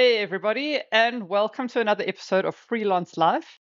Hey, 0.00 0.16
everybody, 0.16 0.80
and 0.90 1.28
welcome 1.28 1.68
to 1.68 1.78
another 1.78 2.04
episode 2.06 2.46
of 2.46 2.56
Freelance 2.56 3.18
Life. 3.18 3.58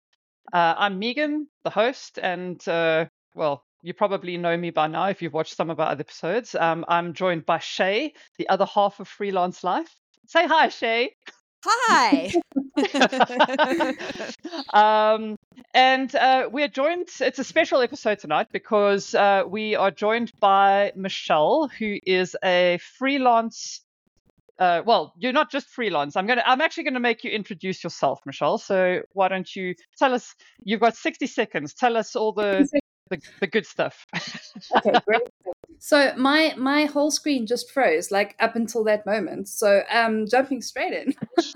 Uh, 0.53 0.73
I'm 0.77 0.97
Megan, 0.97 1.49
the 1.65 1.69
host, 1.69 2.17
and 2.17 2.65
uh, 2.65 3.07
well, 3.35 3.65
you 3.81 3.93
probably 3.93 4.37
know 4.37 4.55
me 4.55 4.69
by 4.69 4.87
now 4.87 5.09
if 5.09 5.21
you've 5.21 5.33
watched 5.33 5.57
some 5.57 5.69
of 5.69 5.81
our 5.81 5.91
other 5.91 5.99
episodes. 5.99 6.55
Um, 6.55 6.85
I'm 6.87 7.13
joined 7.13 7.45
by 7.45 7.59
Shea, 7.59 8.13
the 8.37 8.47
other 8.47 8.65
half 8.65 9.01
of 9.01 9.09
Freelance 9.09 9.65
Life. 9.65 9.93
Say 10.27 10.47
hi, 10.47 10.69
Shea. 10.69 11.13
Hi. 11.65 12.31
um, 15.13 15.35
and 15.73 16.15
uh, 16.15 16.47
we're 16.49 16.69
joined, 16.69 17.09
it's 17.19 17.39
a 17.39 17.43
special 17.43 17.81
episode 17.81 18.19
tonight 18.19 18.47
because 18.53 19.13
uh, 19.13 19.43
we 19.45 19.75
are 19.75 19.91
joined 19.91 20.31
by 20.39 20.93
Michelle, 20.95 21.67
who 21.67 21.97
is 22.05 22.37
a 22.41 22.79
freelance 22.97 23.81
uh, 24.59 24.83
well, 24.85 25.13
you're 25.17 25.33
not 25.33 25.49
just 25.49 25.67
freelance. 25.67 26.15
I'm 26.15 26.27
gonna. 26.27 26.43
I'm 26.45 26.61
actually 26.61 26.83
gonna 26.83 26.99
make 26.99 27.23
you 27.23 27.31
introduce 27.31 27.83
yourself, 27.83 28.19
Michelle. 28.25 28.57
So 28.57 29.01
why 29.13 29.29
don't 29.29 29.55
you 29.55 29.73
tell 29.97 30.13
us? 30.13 30.35
You've 30.63 30.81
got 30.81 30.97
60 30.97 31.27
seconds. 31.27 31.73
Tell 31.73 31.95
us 31.95 32.15
all 32.15 32.33
the 32.33 32.67
the, 33.09 33.21
the 33.39 33.47
good 33.47 33.65
stuff. 33.65 34.05
okay, 34.77 34.99
great. 35.05 35.21
So 35.79 36.13
my 36.17 36.53
my 36.57 36.85
whole 36.85 37.09
screen 37.09 37.47
just 37.47 37.71
froze, 37.71 38.11
like 38.11 38.35
up 38.39 38.55
until 38.55 38.83
that 38.83 39.05
moment. 39.05 39.47
So 39.47 39.81
um, 39.89 40.25
jumping 40.27 40.61
straight 40.61 40.93
in, 40.93 41.15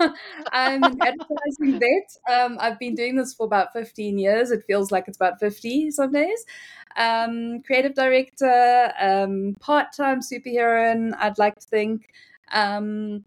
I'm 0.52 0.82
an 0.82 0.98
advertising 1.02 1.78
vet. 1.78 2.16
Um, 2.30 2.56
I've 2.58 2.78
been 2.78 2.94
doing 2.94 3.16
this 3.16 3.34
for 3.34 3.44
about 3.46 3.72
15 3.74 4.18
years. 4.18 4.50
It 4.50 4.64
feels 4.66 4.90
like 4.90 5.08
it's 5.08 5.18
about 5.18 5.40
50 5.40 5.90
some 5.90 6.12
days. 6.12 6.44
Um, 6.96 7.60
creative 7.66 7.94
director, 7.94 8.92
um, 8.98 9.56
part 9.60 9.88
time 9.94 10.20
superhero. 10.20 11.12
I'd 11.18 11.38
like 11.38 11.58
to 11.58 11.66
think. 11.66 12.08
Um, 12.54 13.24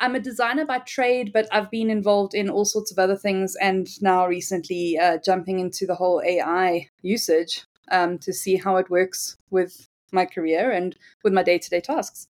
I'm 0.00 0.16
a 0.16 0.20
designer 0.20 0.66
by 0.66 0.80
trade, 0.80 1.32
but 1.32 1.46
I've 1.52 1.70
been 1.70 1.88
involved 1.88 2.34
in 2.34 2.50
all 2.50 2.64
sorts 2.64 2.90
of 2.90 2.98
other 2.98 3.16
things, 3.16 3.54
and 3.60 3.88
now 4.02 4.26
recently 4.26 4.98
uh, 4.98 5.18
jumping 5.24 5.60
into 5.60 5.86
the 5.86 5.94
whole 5.94 6.20
AI 6.24 6.88
usage 7.02 7.64
um, 7.92 8.18
to 8.18 8.32
see 8.32 8.56
how 8.56 8.76
it 8.76 8.90
works 8.90 9.36
with 9.50 9.88
my 10.10 10.26
career 10.26 10.72
and 10.72 10.96
with 11.22 11.32
my 11.32 11.42
day 11.42 11.58
to 11.58 11.70
day 11.70 11.80
tasks. 11.80 12.26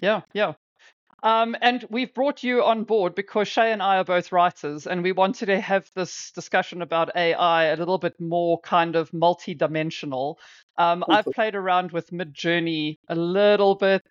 Yeah, 0.00 0.22
yeah. 0.32 0.54
Um, 1.24 1.56
and 1.62 1.86
we've 1.88 2.12
brought 2.12 2.42
you 2.42 2.62
on 2.62 2.84
board 2.84 3.14
because 3.14 3.48
Shea 3.48 3.72
and 3.72 3.82
I 3.82 3.96
are 3.96 4.04
both 4.04 4.30
writers, 4.30 4.86
and 4.86 5.02
we 5.02 5.12
wanted 5.12 5.46
to 5.46 5.58
have 5.58 5.90
this 5.94 6.30
discussion 6.32 6.82
about 6.82 7.16
AI 7.16 7.64
a 7.64 7.76
little 7.76 7.96
bit 7.96 8.20
more 8.20 8.60
kind 8.60 8.94
of 8.94 9.10
multi-dimensional. 9.14 10.38
Um, 10.76 11.02
I've 11.08 11.24
played 11.24 11.54
around 11.54 11.92
with 11.92 12.10
Midjourney 12.10 12.98
a 13.08 13.14
little 13.14 13.74
bit. 13.74 14.04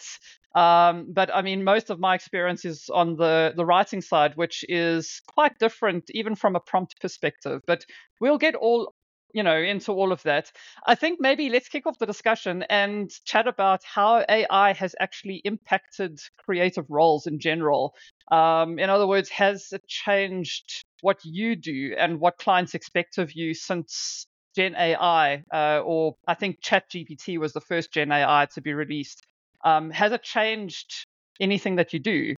Um, 0.55 1.07
but 1.13 1.33
I 1.33 1.43
mean, 1.43 1.63
most 1.63 1.91
of 1.91 1.99
my 1.99 2.15
experience 2.15 2.65
is 2.65 2.89
on 2.89 3.15
the, 3.15 3.53
the 3.55 3.65
writing 3.65 4.01
side, 4.01 4.35
which 4.35 4.65
is 4.67 5.21
quite 5.27 5.59
different, 5.59 6.09
even 6.11 6.33
from 6.35 6.55
a 6.55 6.59
prompt 6.59 6.99
perspective. 6.99 7.61
But 7.67 7.85
we'll 8.19 8.39
get 8.39 8.55
all 8.55 8.93
you 9.33 9.43
know 9.43 9.57
into 9.57 9.91
all 9.91 10.11
of 10.11 10.23
that. 10.23 10.51
I 10.87 10.95
think 10.95 11.19
maybe 11.19 11.49
let's 11.49 11.69
kick 11.69 11.85
off 11.87 11.97
the 11.99 12.05
discussion 12.05 12.63
and 12.69 13.09
chat 13.25 13.47
about 13.47 13.83
how 13.83 14.23
ai 14.29 14.73
has 14.73 14.95
actually 14.99 15.41
impacted 15.45 16.19
creative 16.37 16.85
roles 16.89 17.27
in 17.27 17.39
general. 17.39 17.95
Um, 18.31 18.79
in 18.79 18.89
other 18.89 19.07
words 19.07 19.29
has 19.29 19.67
it 19.71 19.85
changed 19.87 20.83
what 21.01 21.19
you 21.23 21.55
do 21.55 21.95
and 21.97 22.19
what 22.19 22.37
clients 22.37 22.73
expect 22.75 23.17
of 23.17 23.33
you 23.33 23.53
since 23.53 24.25
gen 24.55 24.75
ai 24.75 25.43
uh, 25.53 25.81
or 25.83 26.15
i 26.27 26.33
think 26.35 26.61
chat 26.61 26.89
gpt 26.89 27.37
was 27.39 27.53
the 27.53 27.61
first 27.61 27.91
gen 27.91 28.11
ai 28.11 28.47
to 28.53 28.61
be 28.61 28.73
released. 28.73 29.21
Um, 29.65 29.91
has 29.91 30.11
it 30.11 30.23
changed 30.23 31.05
anything 31.39 31.75
that 31.77 31.93
you 31.93 31.99
do? 31.99 32.35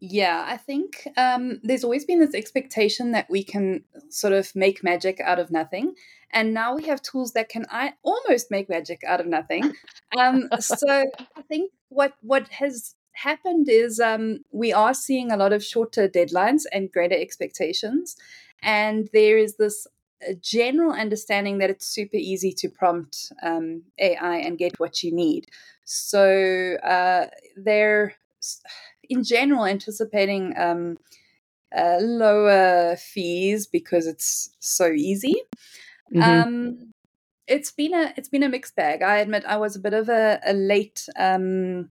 Yeah, 0.00 0.44
I 0.46 0.56
think 0.56 1.06
um, 1.16 1.60
there's 1.62 1.84
always 1.84 2.06
been 2.06 2.20
this 2.20 2.34
expectation 2.34 3.12
that 3.12 3.28
we 3.28 3.44
can 3.44 3.84
sort 4.08 4.32
of 4.32 4.54
make 4.56 4.82
magic 4.82 5.20
out 5.20 5.38
of 5.38 5.50
nothing. 5.50 5.94
And 6.32 6.54
now 6.54 6.74
we 6.74 6.84
have 6.86 7.02
tools 7.02 7.32
that 7.32 7.48
can 7.48 7.66
I 7.70 7.94
almost 8.02 8.50
make 8.50 8.68
magic 8.68 9.02
out 9.06 9.20
of 9.20 9.26
nothing. 9.26 9.74
Um, 10.16 10.48
so 10.60 11.04
I 11.36 11.42
think 11.42 11.72
what 11.88 12.14
what 12.22 12.48
has 12.48 12.94
happened 13.12 13.68
is 13.68 14.00
um, 14.00 14.40
we 14.52 14.72
are 14.72 14.94
seeing 14.94 15.30
a 15.30 15.36
lot 15.36 15.52
of 15.52 15.62
shorter 15.62 16.08
deadlines 16.08 16.62
and 16.72 16.90
greater 16.90 17.16
expectations. 17.16 18.16
And 18.62 19.08
there 19.12 19.36
is 19.36 19.56
this 19.56 19.86
general 20.40 20.92
understanding 20.92 21.58
that 21.58 21.70
it's 21.70 21.86
super 21.86 22.16
easy 22.16 22.52
to 22.52 22.68
prompt 22.68 23.32
um, 23.42 23.82
AI 23.98 24.36
and 24.36 24.58
get 24.58 24.78
what 24.78 25.02
you 25.02 25.12
need. 25.14 25.46
So 25.84 26.76
uh, 26.84 27.26
they're, 27.56 28.14
in 29.10 29.24
general, 29.24 29.66
anticipating 29.66 30.54
um, 30.56 30.96
uh, 31.76 31.98
lower 32.00 32.96
fees 32.96 33.66
because 33.66 34.06
it's 34.06 34.50
so 34.60 34.90
easy. 34.90 35.34
Mm-hmm. 36.14 36.22
Um, 36.22 36.92
it's 37.46 37.72
been 37.72 37.94
a 37.94 38.14
it's 38.16 38.28
been 38.28 38.42
a 38.42 38.48
mixed 38.48 38.76
bag. 38.76 39.02
I 39.02 39.18
admit 39.18 39.44
I 39.46 39.56
was 39.56 39.76
a 39.76 39.80
bit 39.80 39.92
of 39.92 40.08
a, 40.08 40.40
a 40.46 40.52
late 40.52 41.08
um, 41.16 41.90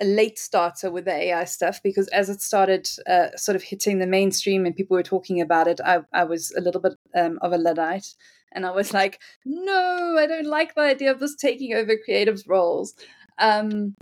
a 0.00 0.04
late 0.04 0.38
starter 0.38 0.90
with 0.90 1.04
the 1.04 1.12
AI 1.12 1.44
stuff 1.44 1.82
because 1.82 2.08
as 2.08 2.30
it 2.30 2.40
started 2.40 2.88
uh, 3.06 3.36
sort 3.36 3.56
of 3.56 3.62
hitting 3.62 3.98
the 3.98 4.06
mainstream 4.06 4.64
and 4.64 4.74
people 4.74 4.94
were 4.94 5.02
talking 5.02 5.40
about 5.40 5.68
it, 5.68 5.80
I, 5.84 6.00
I 6.12 6.24
was 6.24 6.52
a 6.56 6.60
little 6.60 6.80
bit 6.80 6.94
um, 7.14 7.38
of 7.42 7.52
a 7.52 7.58
Luddite. 7.58 8.14
And 8.52 8.66
I 8.66 8.70
was 8.70 8.92
like, 8.92 9.20
no, 9.44 10.16
I 10.18 10.26
don't 10.26 10.46
like 10.46 10.74
the 10.74 10.80
idea 10.80 11.10
of 11.10 11.20
this 11.20 11.36
taking 11.36 11.74
over 11.74 11.92
creatives' 12.08 12.48
roles. 12.48 12.94
Um, 13.38 13.94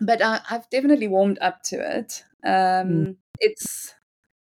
but 0.00 0.22
I, 0.22 0.40
have 0.46 0.68
definitely 0.70 1.08
warmed 1.08 1.38
up 1.40 1.62
to 1.64 1.76
it. 1.76 2.24
Um, 2.44 2.50
mm. 2.50 3.16
It's 3.38 3.94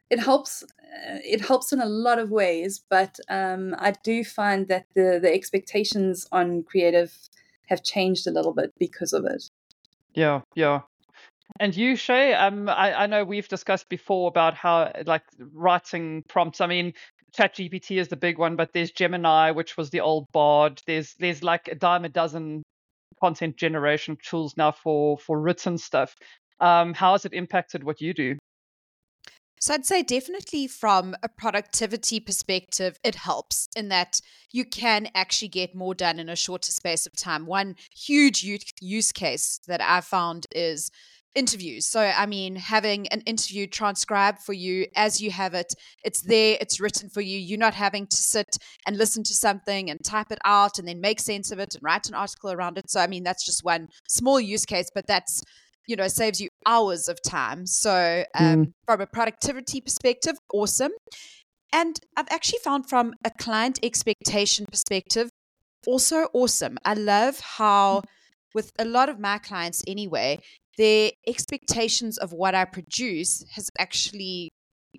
it 0.10 0.20
helps 0.20 0.64
uh, 0.64 1.20
it 1.24 1.42
helps 1.42 1.72
in 1.72 1.80
a 1.80 1.86
lot 1.86 2.20
of 2.20 2.32
ways, 2.32 2.82
but 2.90 3.20
um, 3.30 3.76
I 3.78 3.92
do 4.04 4.24
find 4.24 4.68
that 4.68 4.86
the 4.96 5.20
the 5.22 5.34
expectations 5.34 6.28
on 6.32 6.64
creative 6.64 7.14
have 7.68 7.84
changed 7.84 8.28
a 8.28 8.32
little 8.32 8.54
bit 8.54 8.74
because 8.80 9.14
of 9.14 9.26
it. 9.26 9.50
Yeah, 10.14 10.42
yeah. 10.56 10.82
And 11.60 11.76
you, 11.76 11.96
Shea, 11.96 12.34
um, 12.34 12.70
I, 12.70 12.94
I 12.94 13.06
know 13.08 13.24
we've 13.24 13.48
discussed 13.48 13.90
before 13.90 14.28
about 14.28 14.54
how 14.54 14.92
like 15.06 15.24
writing 15.54 16.24
prompts. 16.28 16.62
I 16.62 16.68
mean, 16.68 16.94
ChatGPT 17.38 18.00
is 18.00 18.08
the 18.08 18.16
big 18.16 18.38
one, 18.38 18.56
but 18.56 18.74
there's 18.74 18.92
Gemini, 18.92 19.52
which 19.52 19.78
was 19.78 19.90
the 19.90 20.02
old 20.02 20.32
Bard. 20.32 20.82
There's 20.86 21.16
there's 21.16 21.44
like 21.44 21.68
a 21.68 21.76
dime 21.76 22.06
a 22.06 22.10
dozen 22.10 22.64
content 23.22 23.58
generation 23.58 24.18
tools 24.24 24.56
now 24.58 24.72
for 24.72 25.18
for 25.18 25.40
written 25.40 25.78
stuff. 25.78 26.16
Um, 26.60 26.94
how 26.94 27.14
has 27.14 27.26
it 27.26 27.34
impacted 27.34 27.84
what 27.84 28.02
you 28.02 28.14
do? 28.14 28.38
So 29.62 29.74
I'd 29.74 29.86
say 29.86 30.04
definitely 30.04 30.68
from 30.68 31.16
a 31.22 31.28
productivity 31.28 32.22
perspective, 32.22 32.98
it 33.04 33.16
helps 33.16 33.68
in 33.76 33.90
that 33.90 34.22
you 34.52 34.64
can 34.64 35.10
actually 35.14 35.50
get 35.50 35.76
more 35.76 35.94
done 35.94 36.18
in 36.18 36.30
a 36.30 36.36
shorter 36.36 36.72
space 36.72 37.06
of 37.06 37.14
time. 37.14 37.46
One 37.46 37.76
huge 37.94 38.46
use 38.80 39.12
case 39.12 39.60
that 39.68 39.82
I 39.82 40.00
found 40.00 40.48
is 40.56 40.92
interviews. 41.36 41.86
So, 41.86 42.02
I 42.02 42.26
mean, 42.26 42.56
having 42.56 43.08
an 43.10 43.22
interview 43.22 43.68
transcribed 43.68 44.40
for 44.40 44.54
you 44.54 44.88
as 44.96 45.22
you 45.22 45.32
have 45.32 45.54
it, 45.54 45.74
it's 46.04 46.22
there, 46.22 46.58
it's 46.60 46.80
written 46.80 47.10
for 47.10 47.22
you. 47.22 47.38
You're 47.38 47.60
not 47.60 47.74
having 47.74 48.08
to 48.08 48.18
sit 48.18 48.58
and 48.86 48.98
listen 48.98 49.24
to 49.24 49.34
something 49.34 49.90
and 49.90 50.00
type 50.04 50.32
it 50.32 50.40
out 50.46 50.80
and 50.80 50.88
then 50.88 51.02
make 51.02 51.20
sense 51.20 51.52
of 51.52 51.60
it 51.60 51.76
and 51.76 51.84
write 51.84 52.08
an 52.08 52.16
article 52.16 52.52
around 52.52 52.78
it. 52.78 52.90
So, 52.90 53.00
I 53.00 53.08
mean, 53.08 53.24
that's 53.24 53.46
just 53.46 53.64
one 53.64 53.90
small 54.08 54.40
use 54.40 54.66
case, 54.66 54.90
but 54.94 55.08
that's 55.08 55.44
you 55.88 55.96
know 55.96 56.08
saves 56.08 56.40
you 56.40 56.50
hours 56.68 57.10
of 57.10 57.20
time 57.24 57.66
so 57.66 58.24
um, 58.36 58.66
mm. 58.66 58.74
from 58.86 59.02
a 59.02 59.08
productivity 59.08 59.82
perspective 59.82 60.36
awesome 60.54 60.92
and 61.74 62.00
i've 62.16 62.28
actually 62.30 62.60
found 62.64 62.88
from 62.88 63.14
a 63.26 63.32
client 63.32 63.80
expectation 63.82 64.68
perspective 64.68 65.32
also 65.88 66.28
awesome 66.34 66.78
i 66.86 66.94
love 66.94 67.40
how 67.40 68.04
with 68.54 68.72
a 68.78 68.86
lot 68.86 69.10
of 69.10 69.20
my 69.20 69.40
clients 69.40 69.84
anyway 69.88 70.38
their 70.80 71.12
expectations 71.28 72.18
of 72.18 72.32
what 72.32 72.56
i 72.56 72.66
produce 72.66 73.46
has 73.56 73.70
actually 73.78 74.50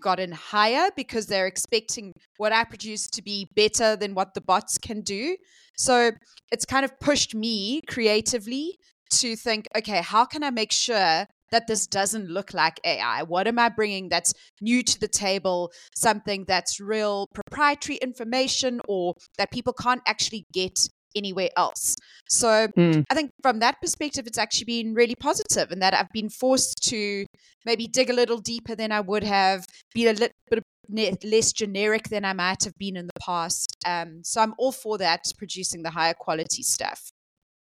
gotten 0.01 0.33
higher 0.33 0.91
because 0.97 1.27
they're 1.27 1.47
expecting 1.47 2.13
what 2.37 2.53
I 2.53 2.65
produce 2.65 3.09
to 3.09 3.23
be 3.23 3.49
better 3.55 3.97
than 3.97 4.15
what 4.15 4.35
the 4.35 4.41
bots 4.41 4.79
can 4.79 5.01
do. 5.01 5.37
So 5.77 6.13
it's 6.53 6.65
kind 6.65 6.85
of 6.85 6.99
pushed 7.01 7.35
me 7.35 7.83
creatively 7.83 8.79
to 9.15 9.37
think, 9.37 9.67
okay, 9.77 10.03
how 10.03 10.25
can 10.25 10.45
I 10.45 10.51
make 10.51 10.73
sure 10.73 11.27
that 11.51 11.67
this 11.67 11.87
doesn't 11.87 12.29
look 12.29 12.55
like 12.55 12.81
AI? 12.85 13.25
What 13.25 13.49
am 13.49 13.59
I 13.59 13.69
bringing 13.69 14.09
that's 14.09 14.33
new 14.61 14.83
to 14.83 15.01
the 15.01 15.09
table? 15.09 15.73
Something 15.97 16.45
that's 16.47 16.81
real 16.81 17.27
proprietary 17.35 17.97
information 17.97 18.81
or 18.89 19.15
that 19.37 19.51
people 19.51 19.73
can't 19.73 20.03
actually 20.07 20.47
get 20.53 20.89
anywhere 21.15 21.51
else. 21.57 21.97
So 22.29 22.69
mm. 22.69 23.05
I 23.11 23.15
think 23.15 23.31
from 23.43 23.59
that 23.61 23.81
perspective, 23.81 24.27
it's 24.27 24.39
actually 24.39 24.67
been 24.67 24.95
really 24.95 25.15
positive 25.15 25.71
in 25.73 25.81
that 25.81 25.95
I've 25.95 26.13
been 26.13 26.29
forced 26.29 26.83
to 26.91 27.27
maybe 27.65 27.87
dig 27.87 28.11
a 28.11 28.15
little 28.15 28.39
deeper 28.39 28.75
than 28.75 28.93
I 28.93 29.01
would 29.01 29.25
have, 29.25 29.65
be 29.95 30.07
a 30.07 30.13
little 30.13 30.29
bit 30.51 31.25
less 31.25 31.53
generic 31.53 32.09
than 32.09 32.25
I 32.25 32.33
might 32.33 32.65
have 32.65 32.77
been 32.79 32.97
in 32.97 33.07
the 33.07 33.21
past. 33.21 33.77
Um, 33.87 34.23
so 34.25 34.41
I'm 34.41 34.55
all 34.59 34.73
for 34.73 34.99
that, 34.99 35.25
producing 35.39 35.83
the 35.83 35.91
higher 35.91 36.15
quality 36.15 36.63
stuff. 36.63 37.11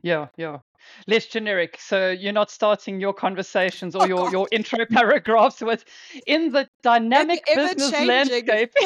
Yeah, 0.02 0.28
yeah. 0.38 0.60
Less 1.08 1.26
generic. 1.26 1.78
So 1.80 2.10
you're 2.10 2.34
not 2.34 2.52
starting 2.52 3.00
your 3.00 3.14
conversations 3.14 3.96
or 3.96 4.04
oh, 4.04 4.06
your, 4.06 4.18
God. 4.18 4.32
your 4.32 4.48
intro 4.52 4.86
paragraphs 4.86 5.62
with 5.62 5.86
in 6.26 6.52
the 6.52 6.68
dynamic 6.84 7.46
business 7.46 7.92
landscape. 7.92 8.74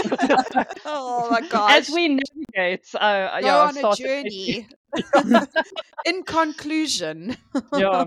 oh 0.86 1.28
my 1.32 1.42
gosh. 1.50 1.72
As 1.72 1.90
we 1.90 2.08
navigate, 2.10 2.88
uh, 2.96 3.40
Go 3.42 3.48
yeah, 3.48 3.58
on 3.58 3.78
a 3.78 3.96
journey. 3.96 4.68
in 6.06 6.24
conclusion. 6.24 7.38
yeah. 7.74 8.06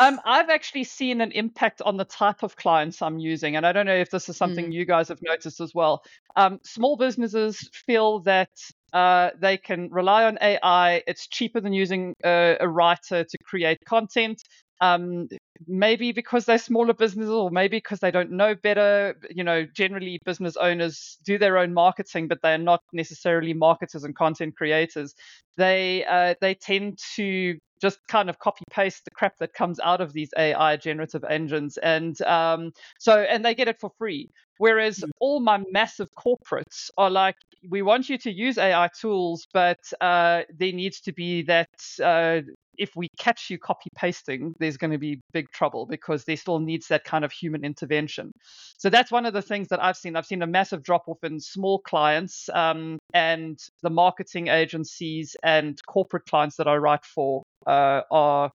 Um, 0.00 0.20
I've 0.24 0.48
actually 0.48 0.84
seen 0.84 1.20
an 1.20 1.30
impact 1.32 1.82
on 1.82 1.96
the 1.96 2.04
type 2.04 2.42
of 2.42 2.56
clients 2.56 3.02
I'm 3.02 3.18
using. 3.18 3.56
And 3.56 3.66
I 3.66 3.72
don't 3.72 3.86
know 3.86 3.94
if 3.94 4.10
this 4.10 4.28
is 4.28 4.36
something 4.36 4.66
mm. 4.66 4.72
you 4.72 4.84
guys 4.84 5.08
have 5.08 5.20
noticed 5.22 5.60
as 5.60 5.74
well. 5.74 6.02
Um, 6.36 6.60
small 6.64 6.96
businesses 6.96 7.68
feel 7.72 8.20
that 8.20 8.50
uh, 8.92 9.30
they 9.40 9.56
can 9.56 9.88
rely 9.90 10.24
on 10.24 10.38
AI. 10.42 11.02
It's 11.06 11.26
cheaper 11.28 11.60
than 11.60 11.72
using 11.72 12.14
a, 12.24 12.56
a 12.60 12.68
writer 12.68 13.24
to 13.24 13.38
create 13.44 13.78
content. 13.86 14.42
Um, 14.80 15.28
maybe 15.68 16.10
because 16.10 16.44
they're 16.44 16.58
smaller 16.58 16.92
businesses, 16.92 17.30
or 17.30 17.50
maybe 17.50 17.76
because 17.76 18.00
they 18.00 18.10
don't 18.10 18.32
know 18.32 18.54
better. 18.54 19.14
You 19.30 19.44
know, 19.44 19.64
generally 19.64 20.18
business 20.24 20.56
owners 20.56 21.18
do 21.24 21.38
their 21.38 21.58
own 21.58 21.72
marketing, 21.72 22.28
but 22.28 22.40
they're 22.42 22.58
not 22.58 22.80
necessarily 22.92 23.54
marketers 23.54 24.04
and 24.04 24.14
content 24.16 24.56
creators. 24.56 25.14
They 25.56 26.04
uh, 26.04 26.34
they 26.40 26.54
tend 26.54 26.98
to 27.16 27.58
just 27.80 27.98
kind 28.08 28.30
of 28.30 28.38
copy 28.38 28.64
paste 28.70 29.04
the 29.04 29.10
crap 29.10 29.36
that 29.38 29.54
comes 29.54 29.80
out 29.80 30.00
of 30.00 30.12
these 30.12 30.30
AI 30.38 30.76
generative 30.76 31.24
engines, 31.24 31.76
and 31.78 32.20
um, 32.22 32.72
so 32.98 33.20
and 33.20 33.44
they 33.44 33.54
get 33.54 33.68
it 33.68 33.78
for 33.80 33.90
free. 33.98 34.30
Whereas 34.62 35.02
all 35.18 35.40
my 35.40 35.60
massive 35.72 36.08
corporates 36.16 36.88
are 36.96 37.10
like, 37.10 37.34
we 37.68 37.82
want 37.82 38.08
you 38.08 38.16
to 38.18 38.30
use 38.30 38.58
AI 38.58 38.88
tools, 38.96 39.48
but 39.52 39.80
uh, 40.00 40.42
there 40.56 40.72
needs 40.72 41.00
to 41.00 41.12
be 41.12 41.42
that 41.42 41.68
uh, 42.00 42.42
if 42.78 42.94
we 42.94 43.08
catch 43.18 43.50
you 43.50 43.58
copy 43.58 43.90
pasting, 43.96 44.54
there's 44.60 44.76
going 44.76 44.92
to 44.92 44.98
be 44.98 45.18
big 45.32 45.50
trouble 45.50 45.84
because 45.84 46.22
there 46.22 46.36
still 46.36 46.60
needs 46.60 46.86
that 46.86 47.02
kind 47.02 47.24
of 47.24 47.32
human 47.32 47.64
intervention. 47.64 48.30
So 48.78 48.88
that's 48.88 49.10
one 49.10 49.26
of 49.26 49.32
the 49.32 49.42
things 49.42 49.66
that 49.70 49.82
I've 49.82 49.96
seen. 49.96 50.14
I've 50.14 50.26
seen 50.26 50.42
a 50.42 50.46
massive 50.46 50.84
drop 50.84 51.08
off 51.08 51.24
in 51.24 51.40
small 51.40 51.80
clients 51.80 52.48
um, 52.54 53.00
and 53.12 53.58
the 53.82 53.90
marketing 53.90 54.46
agencies 54.46 55.34
and 55.42 55.76
corporate 55.88 56.26
clients 56.26 56.54
that 56.58 56.68
I 56.68 56.76
write 56.76 57.04
for 57.04 57.42
uh, 57.66 58.02
are 58.12 58.52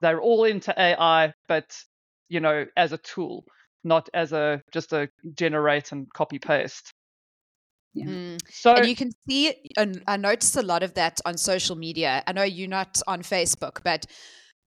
they're 0.00 0.20
all 0.20 0.42
into 0.42 0.74
AI, 0.76 1.32
but 1.46 1.76
you 2.28 2.40
know, 2.40 2.66
as 2.76 2.92
a 2.92 2.98
tool 2.98 3.44
not 3.84 4.08
as 4.14 4.32
a 4.32 4.62
just 4.72 4.92
a 4.92 5.08
generate 5.34 5.92
and 5.92 6.12
copy 6.12 6.38
paste. 6.38 6.92
Yeah. 7.94 8.06
Mm. 8.06 8.40
So 8.50 8.74
and 8.74 8.86
you 8.86 8.96
can 8.96 9.12
see, 9.28 9.54
and 9.76 10.02
I 10.08 10.16
notice 10.16 10.56
a 10.56 10.62
lot 10.62 10.82
of 10.82 10.94
that 10.94 11.20
on 11.24 11.36
social 11.36 11.76
media. 11.76 12.22
I 12.26 12.32
know 12.32 12.42
you're 12.42 12.68
not 12.68 13.00
on 13.06 13.22
Facebook, 13.22 13.78
but 13.84 14.06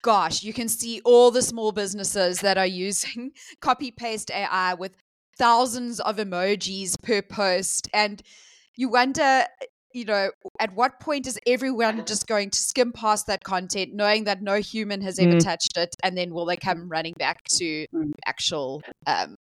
gosh, 0.02 0.42
you 0.42 0.52
can 0.52 0.68
see 0.68 1.00
all 1.04 1.30
the 1.30 1.42
small 1.42 1.72
businesses 1.72 2.40
that 2.40 2.58
are 2.58 2.66
using 2.66 3.30
copy 3.60 3.90
paste 3.90 4.30
AI 4.30 4.74
with 4.74 4.96
thousands 5.38 6.00
of 6.00 6.16
emojis 6.16 7.00
per 7.00 7.22
post. 7.22 7.88
And 7.94 8.22
you 8.76 8.88
wonder, 8.88 9.44
you 9.92 10.04
know, 10.04 10.30
at 10.58 10.74
what 10.74 11.00
point 11.00 11.26
is 11.26 11.38
everyone 11.46 12.04
just 12.06 12.26
going 12.26 12.50
to 12.50 12.58
skim 12.58 12.92
past 12.92 13.26
that 13.26 13.44
content, 13.44 13.94
knowing 13.94 14.24
that 14.24 14.42
no 14.42 14.56
human 14.56 15.00
has 15.02 15.18
ever 15.18 15.32
mm. 15.32 15.44
touched 15.44 15.76
it, 15.76 15.94
and 16.02 16.16
then 16.16 16.32
will 16.32 16.46
they 16.46 16.56
come 16.56 16.88
running 16.88 17.14
back 17.18 17.44
to 17.44 17.86
mm. 17.94 18.12
actual 18.26 18.82
um, 19.06 19.36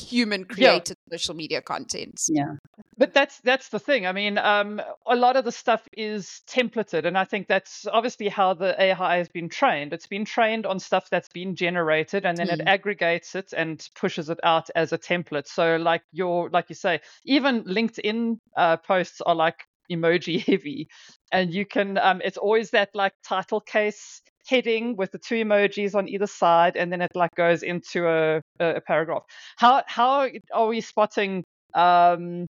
human 0.00 0.44
created 0.44 0.96
yeah. 1.10 1.16
social 1.16 1.34
media 1.34 1.62
content? 1.62 2.20
Yeah, 2.28 2.54
but 2.98 3.14
that's 3.14 3.40
that's 3.40 3.68
the 3.68 3.78
thing. 3.78 4.06
I 4.06 4.12
mean, 4.12 4.38
um, 4.38 4.82
a 5.06 5.14
lot 5.14 5.36
of 5.36 5.44
the 5.44 5.52
stuff 5.52 5.86
is 5.92 6.42
templated, 6.48 7.06
and 7.06 7.16
I 7.16 7.24
think 7.24 7.46
that's 7.46 7.86
obviously 7.86 8.28
how 8.28 8.54
the 8.54 8.80
AI 8.80 9.18
has 9.18 9.28
been 9.28 9.48
trained. 9.48 9.92
It's 9.92 10.08
been 10.08 10.24
trained 10.24 10.66
on 10.66 10.80
stuff 10.80 11.08
that's 11.08 11.28
been 11.28 11.54
generated, 11.54 12.26
and 12.26 12.36
then 12.36 12.48
mm. 12.48 12.54
it 12.54 12.62
aggregates 12.66 13.34
it 13.34 13.52
and 13.56 13.86
pushes 13.94 14.30
it 14.30 14.40
out 14.42 14.68
as 14.74 14.92
a 14.92 14.98
template. 14.98 15.46
So, 15.46 15.76
like 15.76 16.02
your, 16.12 16.50
like 16.50 16.66
you 16.68 16.74
say, 16.74 17.00
even 17.24 17.64
LinkedIn 17.64 18.38
uh, 18.56 18.78
posts 18.78 19.20
are 19.20 19.34
like 19.34 19.64
emoji 19.90 20.44
heavy, 20.46 20.88
and 21.32 21.52
you 21.52 21.66
can. 21.66 21.98
Um, 21.98 22.20
it's 22.24 22.36
always 22.36 22.70
that 22.70 22.90
like 22.94 23.12
title 23.24 23.60
case 23.60 24.22
heading 24.48 24.96
with 24.96 25.12
the 25.12 25.18
two 25.18 25.44
emojis 25.44 25.94
on 25.94 26.08
either 26.08 26.26
side, 26.26 26.76
and 26.76 26.92
then 26.92 27.00
it 27.02 27.10
like 27.14 27.34
goes 27.34 27.62
into 27.62 28.08
a, 28.08 28.40
a 28.60 28.80
paragraph. 28.80 29.22
How 29.56 29.82
how 29.86 30.28
are 30.52 30.66
we 30.66 30.80
spotting 30.80 31.44
um, 31.74 32.46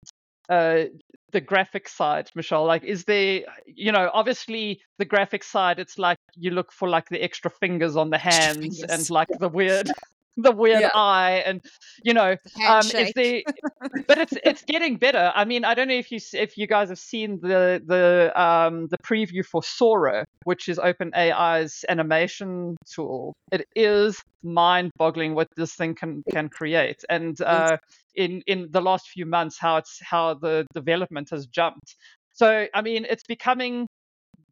uh, 0.50 0.84
the 1.32 1.42
graphic 1.42 1.88
side, 1.90 2.30
Michelle? 2.36 2.66
Like, 2.66 2.84
is 2.84 3.06
there, 3.06 3.42
you 3.66 3.92
know, 3.92 4.10
obviously 4.14 4.82
the 5.00 5.06
graphic 5.06 5.44
side, 5.44 5.80
it's 5.80 5.98
like 5.98 6.18
you 6.36 6.52
look 6.52 6.72
for 6.72 6.88
like 6.88 7.10
the 7.10 7.22
extra 7.22 7.52
fingers 7.52 7.96
on 7.96 8.10
the 8.10 8.18
hands 8.18 8.84
and 8.84 9.10
like 9.10 9.30
the 9.40 9.50
weird. 9.50 9.90
the 10.38 10.52
weird 10.52 10.82
yeah. 10.82 10.90
eye 10.94 11.44
and 11.46 11.62
you 12.04 12.14
know 12.14 12.36
um 12.68 12.86
is 12.88 13.14
the 13.16 13.46
but 14.08 14.18
it's 14.18 14.34
it's 14.44 14.64
getting 14.64 14.98
better. 14.98 15.32
I 15.36 15.46
mean 15.46 15.64
i 15.64 15.74
don't 15.74 15.88
know 15.88 15.96
if 15.96 16.12
you 16.12 16.20
if 16.34 16.58
you 16.58 16.68
guys 16.68 16.90
have 16.90 17.00
seen 17.00 17.40
the 17.42 17.82
the 17.86 18.32
um 18.40 18.88
the 18.88 18.98
preview 18.98 19.46
for 19.46 19.64
sora 19.64 20.26
which 20.44 20.68
is 20.70 20.78
OpenAI's 20.78 21.86
animation 21.90 22.78
tool. 22.94 23.34
It 23.52 23.66
is 23.76 24.22
mind 24.44 24.92
boggling 24.98 25.36
what 25.36 25.48
this 25.56 25.74
thing 25.74 25.96
can 25.96 26.24
can 26.32 26.50
create. 26.50 27.04
And 27.10 27.40
uh 27.42 27.78
in 28.16 28.42
in 28.48 28.68
the 28.72 28.82
last 28.82 29.10
few 29.10 29.26
months 29.26 29.58
how 29.60 29.78
it's 29.78 30.00
how 30.02 30.36
the 30.36 30.66
development 30.74 31.30
has 31.32 31.48
jumped. 31.48 31.96
So 32.34 32.68
i 32.74 32.82
mean 32.82 33.06
it's 33.10 33.24
becoming 33.24 33.88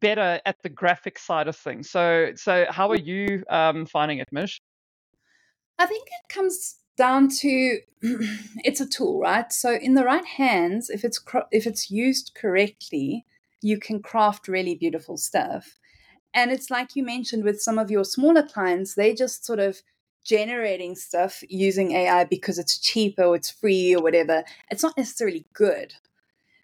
better 0.00 0.40
at 0.44 0.56
the 0.62 0.68
graphic 0.68 1.18
side 1.18 1.48
of 1.48 1.56
things. 1.56 1.90
So 1.90 2.32
so 2.36 2.66
how 2.68 2.90
are 2.90 2.96
you 2.96 3.44
um 3.50 3.86
finding 3.86 4.18
it 4.18 4.28
mish 4.32 4.58
I 5.78 5.86
think 5.86 6.06
it 6.06 6.32
comes 6.32 6.76
down 6.96 7.28
to 7.28 7.80
it's 8.64 8.80
a 8.80 8.86
tool, 8.86 9.20
right? 9.20 9.52
So 9.52 9.74
in 9.74 9.94
the 9.94 10.04
right 10.04 10.24
hands, 10.24 10.90
if 10.90 11.04
it's 11.04 11.20
if 11.50 11.66
it's 11.66 11.90
used 11.90 12.32
correctly, 12.34 13.24
you 13.60 13.78
can 13.78 14.02
craft 14.02 14.48
really 14.48 14.74
beautiful 14.74 15.16
stuff. 15.16 15.78
And 16.32 16.50
it's 16.50 16.70
like 16.70 16.96
you 16.96 17.04
mentioned 17.04 17.44
with 17.44 17.62
some 17.62 17.78
of 17.78 17.90
your 17.90 18.04
smaller 18.04 18.42
clients, 18.42 18.94
they 18.94 19.14
just 19.14 19.44
sort 19.44 19.60
of 19.60 19.82
generating 20.24 20.96
stuff 20.96 21.42
using 21.48 21.92
AI 21.92 22.24
because 22.24 22.58
it's 22.58 22.78
cheaper 22.78 23.24
or 23.24 23.36
it's 23.36 23.50
free 23.50 23.94
or 23.94 24.02
whatever. 24.02 24.42
It's 24.70 24.82
not 24.82 24.96
necessarily 24.96 25.46
good. 25.52 25.94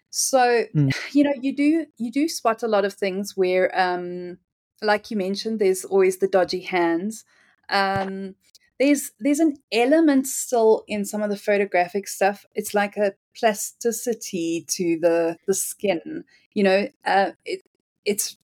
So, 0.09 0.65
mm. 0.75 0.93
you 1.13 1.23
know, 1.23 1.33
you 1.39 1.55
do 1.55 1.85
you 1.97 2.11
do 2.11 2.27
spot 2.27 2.63
a 2.63 2.67
lot 2.67 2.85
of 2.85 2.93
things 2.93 3.35
where 3.35 3.71
um 3.79 4.37
like 4.81 5.11
you 5.11 5.17
mentioned, 5.17 5.59
there's 5.59 5.85
always 5.85 6.17
the 6.17 6.27
dodgy 6.27 6.61
hands. 6.61 7.23
Um, 7.69 8.35
there's 8.81 9.11
there's 9.19 9.39
an 9.39 9.57
element 9.71 10.25
still 10.25 10.83
in 10.87 11.05
some 11.05 11.21
of 11.21 11.29
the 11.29 11.37
photographic 11.37 12.07
stuff. 12.07 12.47
It's 12.55 12.73
like 12.73 12.97
a 12.97 13.13
plasticity 13.37 14.65
to 14.69 14.97
the 14.99 15.37
the 15.45 15.53
skin. 15.53 16.23
You 16.53 16.63
know, 16.63 16.87
uh, 17.05 17.31
it 17.45 17.61
it's 18.05 18.37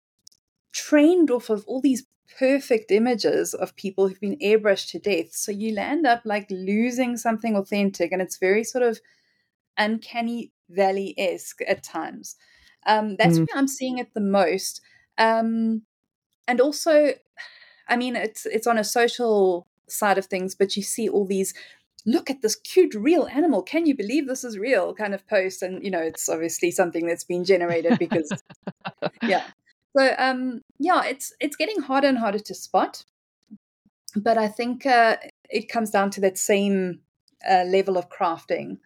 trained 0.73 1.31
off 1.31 1.49
of 1.49 1.64
all 1.66 1.81
these 1.81 2.05
perfect 2.38 2.90
images 2.90 3.55
of 3.55 3.75
people 3.76 4.09
who've 4.09 4.21
been 4.21 4.38
airbrushed 4.45 4.90
to 4.90 4.99
death. 4.99 5.33
So 5.33 5.52
you 5.52 5.75
land 5.75 6.07
up 6.07 6.21
like 6.26 6.49
losing 6.50 7.16
something 7.16 7.57
authentic, 7.57 8.12
and 8.12 8.21
it's 8.21 8.37
very 8.37 8.62
sort 8.62 8.85
of 8.85 9.00
uncanny 9.78 10.52
valley 10.69 11.14
esque 11.16 11.62
at 11.66 11.83
times. 11.83 12.37
Um, 12.87 13.16
that's 13.16 13.38
mm. 13.38 13.47
where 13.49 13.59
I'm 13.59 13.69
seeing 13.69 13.97
it 13.97 14.12
the 14.12 14.21
most. 14.21 14.83
Um, 15.16 15.83
and 16.47 16.61
also, 16.61 17.14
I 17.88 17.97
mean, 17.97 18.16
it's 18.16 18.45
it's 18.45 18.66
on 18.66 18.76
a 18.76 18.85
social 18.85 19.66
side 19.88 20.19
of 20.19 20.26
things, 20.26 20.55
but 20.55 20.76
you 20.76 20.83
see 20.83 21.09
all 21.09 21.26
these 21.26 21.55
look 22.05 22.31
at 22.31 22.40
this 22.40 22.55
cute 22.55 22.95
real 22.95 23.26
animal. 23.26 23.62
Can 23.62 23.85
you 23.87 23.97
believe 23.97 24.28
this 24.28 24.45
is 24.45 24.59
real? 24.59 24.95
kind 24.95 25.14
of 25.14 25.26
post 25.26 25.62
and 25.62 25.83
you 25.85 25.90
know 25.90 26.00
it's 26.00 26.28
obviously 26.28 26.71
something 26.71 27.07
that's 27.07 27.25
been 27.25 27.45
generated 27.45 27.99
because 27.99 28.31
yeah. 29.23 29.45
So 29.97 30.14
um 30.19 30.61
yeah 30.78 31.05
it's 31.05 31.33
it's 31.40 31.57
getting 31.57 31.81
harder 31.81 32.09
and 32.09 32.19
harder 32.19 32.38
to 32.38 32.55
spot 32.55 33.05
but 34.16 34.38
i 34.38 34.49
think 34.49 34.87
uh, 34.87 35.16
it 35.49 35.69
comes 35.69 35.90
down 35.90 36.11
to 36.11 36.21
that 36.23 36.38
same 36.38 37.00
uh, 37.49 37.64
level 37.64 37.97
of 37.97 38.09
crafting. 38.09 38.78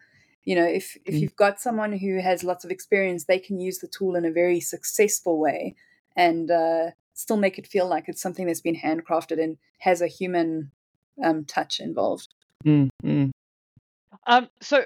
You 0.43 0.55
know 0.55 0.65
if 0.65 0.97
if 1.05 1.15
mm. 1.15 1.19
you've 1.19 1.35
got 1.35 1.61
someone 1.61 1.93
who 1.93 2.19
has 2.19 2.43
lots 2.43 2.65
of 2.65 2.71
experience 2.71 3.25
they 3.25 3.39
can 3.39 3.59
use 3.59 3.77
the 3.77 3.87
tool 3.87 4.15
in 4.15 4.25
a 4.25 4.31
very 4.31 4.59
successful 4.59 5.37
way 5.39 5.75
and 6.15 6.49
uh, 6.49 6.91
still 7.13 7.37
make 7.37 7.59
it 7.59 7.67
feel 7.67 7.87
like 7.87 8.05
it's 8.07 8.21
something 8.21 8.47
that's 8.47 8.61
been 8.61 8.75
handcrafted 8.75 9.41
and 9.41 9.57
has 9.79 10.01
a 10.01 10.07
human 10.07 10.71
um, 11.23 11.45
touch 11.45 11.79
involved. 11.79 12.33
Mm-hmm. 12.65 13.29
Um, 14.27 14.49
so, 14.61 14.85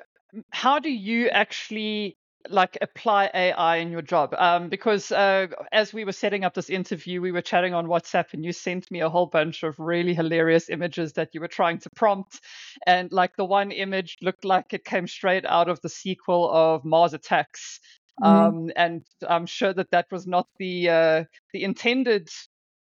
how 0.52 0.80
do 0.80 0.90
you 0.90 1.30
actually 1.30 2.18
like 2.50 2.78
apply 2.82 3.30
AI 3.34 3.78
in 3.78 3.92
your 3.92 4.02
job? 4.02 4.34
Um, 4.38 4.70
because 4.70 5.12
uh, 5.12 5.48
as 5.72 5.94
we 5.94 6.06
were 6.06 6.12
setting 6.12 6.44
up 6.44 6.54
this 6.54 6.70
interview, 6.70 7.22
we 7.22 7.32
were 7.32 7.42
chatting 7.42 7.74
on 7.74 7.88
WhatsApp, 7.88 8.34
and 8.34 8.46
you 8.46 8.52
sent 8.52 8.90
me 8.92 9.02
a 9.02 9.10
whole 9.10 9.26
bunch 9.26 9.64
of 9.64 9.80
really 9.80 10.14
hilarious 10.14 10.70
images 10.70 11.14
that 11.14 11.30
you 11.34 11.42
were 11.42 11.48
trying 11.48 11.80
to 11.80 11.90
prompt, 11.96 12.40
and 12.86 13.12
like 13.12 13.36
the 13.36 13.46
one 13.46 13.72
image 13.72 14.18
looked 14.22 14.46
like 14.46 14.74
it 14.74 14.86
came 14.86 15.08
straight 15.08 15.46
out 15.46 15.70
of 15.70 15.82
the 15.82 15.90
sequel 15.90 16.50
of 16.52 16.86
Mars 16.86 17.14
Attacks. 17.14 17.80
Mm-hmm. 18.24 18.58
Um, 18.58 18.72
and 18.78 19.02
I'm 19.28 19.46
sure 19.46 19.74
that 19.74 19.92
that 19.92 20.06
was 20.12 20.26
not 20.26 20.48
the 20.58 20.90
uh, 20.90 21.24
the 21.52 21.64
intended 21.64 22.30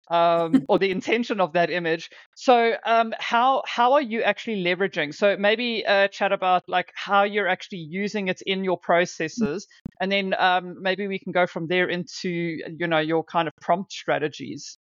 um, 0.09 0.65
or 0.69 0.79
the 0.79 0.91
intention 0.91 1.39
of 1.39 1.53
that 1.53 1.69
image. 1.69 2.09
So 2.35 2.73
um, 2.85 3.13
how 3.19 3.63
how 3.65 3.93
are 3.93 4.01
you 4.01 4.21
actually 4.21 4.63
leveraging? 4.63 5.13
So 5.13 5.37
maybe 5.37 5.85
uh, 5.85 6.07
chat 6.09 6.31
about 6.31 6.63
like 6.67 6.91
how 6.95 7.23
you're 7.23 7.47
actually 7.47 7.79
using 7.79 8.27
it 8.27 8.41
in 8.45 8.63
your 8.63 8.77
processes, 8.77 9.67
and 9.99 10.11
then 10.11 10.35
um, 10.37 10.81
maybe 10.81 11.07
we 11.07 11.19
can 11.19 11.31
go 11.31 11.47
from 11.47 11.67
there 11.67 11.87
into 11.87 12.29
you 12.29 12.87
know 12.87 12.99
your 12.99 13.23
kind 13.23 13.47
of 13.47 13.53
prompt 13.61 13.91
strategies. 13.91 14.77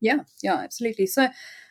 Yeah, 0.00 0.20
yeah, 0.42 0.56
absolutely. 0.56 1.06
So 1.06 1.28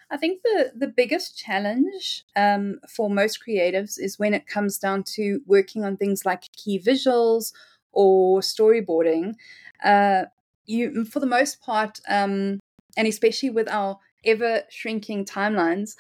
I 0.10 0.18
think 0.18 0.42
the 0.44 0.72
the 0.76 0.88
biggest 0.88 1.38
challenge 1.38 2.24
um, 2.36 2.80
for 2.88 3.10
most 3.10 3.40
creatives 3.46 4.00
is 4.00 4.20
when 4.20 4.34
it 4.34 4.48
comes 4.48 4.78
down 4.78 5.04
to 5.16 5.42
working 5.46 5.84
on 5.84 5.98
things 5.98 6.26
like 6.26 6.44
key 6.56 6.80
visuals 6.80 7.54
or 7.92 8.42
storyboarding. 8.42 9.36
Uh, 9.84 10.26
you, 10.66 11.04
for 11.06 11.20
the 11.20 11.26
most 11.26 11.62
part, 11.62 12.00
um, 12.08 12.60
and 12.98 13.08
especially 13.08 13.50
with 13.50 13.70
our 13.70 14.00
ever 14.26 14.64
shrinking 14.70 15.26
timelines, 15.26 15.96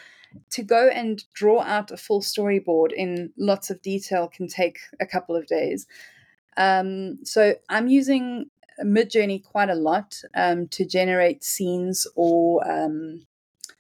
to 0.50 0.64
go 0.64 0.88
and 0.88 1.24
draw 1.34 1.62
out 1.62 1.92
a 1.92 1.98
full 1.98 2.22
storyboard 2.22 2.92
in 2.92 3.32
lots 3.38 3.70
of 3.70 3.82
detail 3.82 4.28
can 4.28 4.48
take 4.48 4.80
a 5.00 5.06
couple 5.06 5.36
of 5.36 5.48
days. 5.48 5.86
Um, 6.58 7.20
so 7.24 7.56
I'm 7.70 7.88
using 7.88 8.50
Midjourney 8.84 9.44
quite 9.44 9.70
a 9.70 9.76
lot 9.76 10.22
um, 10.36 10.68
to 10.70 10.86
generate 10.86 11.44
scenes 11.44 12.08
or 12.16 12.68
um, 12.70 13.26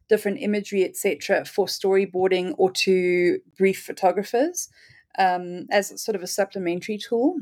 different 0.09 0.39
imagery, 0.41 0.83
etc., 0.83 1.45
for 1.45 1.65
storyboarding 1.65 2.53
or 2.57 2.71
to 2.71 3.39
brief 3.57 3.83
photographers 3.83 4.69
um, 5.17 5.67
as 5.71 6.01
sort 6.01 6.15
of 6.15 6.23
a 6.23 6.27
supplementary 6.27 6.97
tool. 6.97 7.37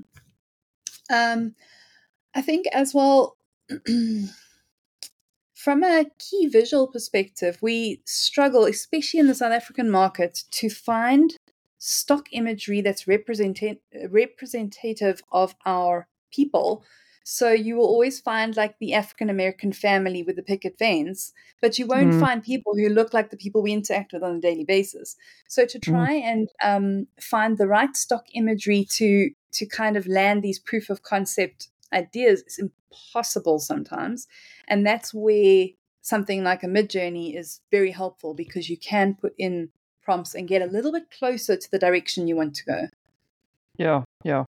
Um, 1.10 1.56
I 2.34 2.42
think 2.42 2.68
as 2.68 2.94
well. 2.94 3.36
From 5.64 5.84
a 5.84 6.08
key 6.18 6.48
visual 6.48 6.88
perspective, 6.88 7.60
we 7.62 8.02
struggle, 8.04 8.66
especially 8.66 9.20
in 9.20 9.28
the 9.28 9.36
South 9.36 9.52
African 9.52 9.92
market, 9.92 10.44
to 10.50 10.72
find 10.72 11.38
stock 11.78 12.30
imagery 12.32 12.82
that's 12.82 13.08
representative 13.08 15.22
of 15.32 15.56
our 15.64 16.08
people. 16.34 16.84
So 17.24 17.52
you 17.52 17.76
will 17.76 17.86
always 17.86 18.20
find 18.20 18.58
like 18.58 18.80
the 18.80 18.96
African 18.96 19.30
American 19.30 19.72
family 19.72 20.24
with 20.24 20.36
the 20.36 20.42
picket 20.42 20.80
fence, 20.80 21.32
but 21.62 21.78
you 21.78 21.86
won't 21.86 22.14
mm. 22.14 22.20
find 22.20 22.42
people 22.42 22.74
who 22.76 22.90
look 22.90 23.14
like 23.14 23.30
the 23.30 23.38
people 23.38 23.62
we 23.62 23.72
interact 23.72 24.14
with 24.14 24.24
on 24.24 24.38
a 24.38 24.42
daily 24.42 24.64
basis. 24.64 25.16
So 25.48 25.68
to 25.68 25.78
mm. 25.78 25.84
try 25.84 26.14
mm. 26.14 26.24
and 26.24 26.50
um, 26.64 27.08
find 27.20 27.60
the 27.60 27.68
right 27.68 27.96
stock 27.96 28.26
imagery 28.34 28.84
to 28.94 29.30
to 29.52 29.68
kind 29.68 29.96
of 29.96 30.08
land 30.08 30.42
these 30.42 30.58
proof 30.58 30.90
of 30.90 31.04
concept 31.04 31.68
ideas 31.94 32.44
is 32.48 32.60
impossible 32.60 33.60
sometimes. 33.60 34.28
And 34.68 34.86
that's 34.86 35.14
where 35.14 35.68
something 36.02 36.44
like 36.44 36.64
a 36.64 36.68
Midjourney 36.68 37.38
is 37.38 37.62
very 37.72 37.92
helpful 37.92 38.34
because 38.34 38.70
you 38.70 38.78
can 38.78 39.16
put 39.16 39.34
in 39.38 39.70
prompts 40.02 40.34
and 40.34 40.48
get 40.48 40.62
a 40.62 40.66
little 40.66 40.92
bit 40.92 41.12
closer 41.12 41.56
to 41.56 41.72
the 41.72 41.80
direction 41.80 42.28
you 42.28 42.36
want 42.36 42.56
to 42.56 42.66
go. 42.66 42.88
Yeah, 43.78 44.04
yeah. 44.24 44.46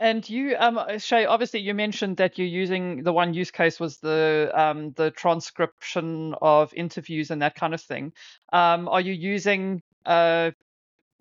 And 0.00 0.28
you, 0.28 0.56
um, 0.58 0.80
Shea, 0.98 1.26
obviously 1.26 1.60
you 1.60 1.74
mentioned 1.74 2.16
that 2.16 2.38
you're 2.38 2.48
using 2.48 3.02
the 3.02 3.12
one 3.12 3.34
use 3.34 3.50
case 3.50 3.78
was 3.78 3.98
the 3.98 4.50
um, 4.54 4.92
the 4.92 5.10
transcription 5.10 6.34
of 6.40 6.72
interviews 6.72 7.30
and 7.30 7.42
that 7.42 7.54
kind 7.54 7.74
of 7.74 7.82
thing. 7.82 8.14
Um, 8.50 8.88
are 8.88 9.02
you 9.02 9.12
using 9.12 9.82
uh, 10.06 10.52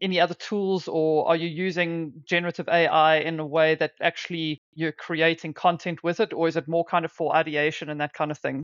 any 0.01 0.19
other 0.19 0.33
tools 0.33 0.87
or 0.87 1.27
are 1.27 1.35
you 1.35 1.47
using 1.47 2.13
generative 2.25 2.67
AI 2.67 3.17
in 3.17 3.39
a 3.39 3.45
way 3.45 3.75
that 3.75 3.91
actually 4.01 4.61
you're 4.73 4.91
creating 4.91 5.53
content 5.53 6.03
with 6.03 6.19
it 6.19 6.33
or 6.33 6.47
is 6.47 6.55
it 6.55 6.67
more 6.67 6.85
kind 6.85 7.05
of 7.05 7.11
for 7.11 7.35
ideation 7.35 7.89
and 7.89 7.99
that 8.01 8.13
kind 8.13 8.31
of 8.31 8.37
thing? 8.37 8.63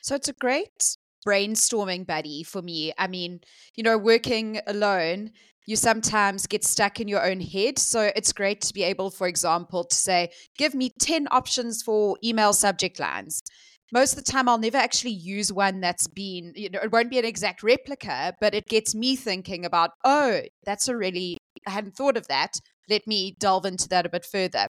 So 0.00 0.14
it's 0.14 0.28
a 0.28 0.32
great 0.32 0.96
brainstorming 1.26 2.06
buddy 2.06 2.42
for 2.42 2.62
me. 2.62 2.92
I 2.98 3.06
mean, 3.06 3.40
you 3.76 3.84
know, 3.84 3.96
working 3.96 4.60
alone, 4.66 5.30
you 5.66 5.76
sometimes 5.76 6.46
get 6.46 6.64
stuck 6.64 7.00
in 7.00 7.06
your 7.06 7.24
own 7.24 7.40
head. 7.40 7.78
So 7.78 8.10
it's 8.16 8.32
great 8.32 8.60
to 8.62 8.74
be 8.74 8.82
able, 8.82 9.10
for 9.10 9.28
example, 9.28 9.84
to 9.84 9.94
say, 9.94 10.30
give 10.58 10.74
me 10.74 10.90
10 10.98 11.28
options 11.30 11.82
for 11.82 12.16
email 12.24 12.52
subject 12.52 12.98
lines 12.98 13.42
most 13.92 14.16
of 14.16 14.24
the 14.24 14.30
time 14.30 14.48
I'll 14.48 14.58
never 14.58 14.78
actually 14.78 15.12
use 15.12 15.52
one 15.52 15.80
that's 15.80 16.08
been, 16.08 16.52
you 16.56 16.70
know, 16.70 16.80
it 16.82 16.90
won't 16.90 17.10
be 17.10 17.18
an 17.18 17.26
exact 17.26 17.62
replica, 17.62 18.34
but 18.40 18.54
it 18.54 18.66
gets 18.66 18.94
me 18.94 19.16
thinking 19.16 19.66
about, 19.66 19.90
oh, 20.04 20.40
that's 20.64 20.88
a 20.88 20.96
really, 20.96 21.36
I 21.66 21.70
hadn't 21.70 21.94
thought 21.94 22.16
of 22.16 22.26
that. 22.28 22.54
Let 22.88 23.06
me 23.06 23.36
delve 23.38 23.66
into 23.66 23.88
that 23.90 24.06
a 24.06 24.08
bit 24.08 24.24
further. 24.24 24.66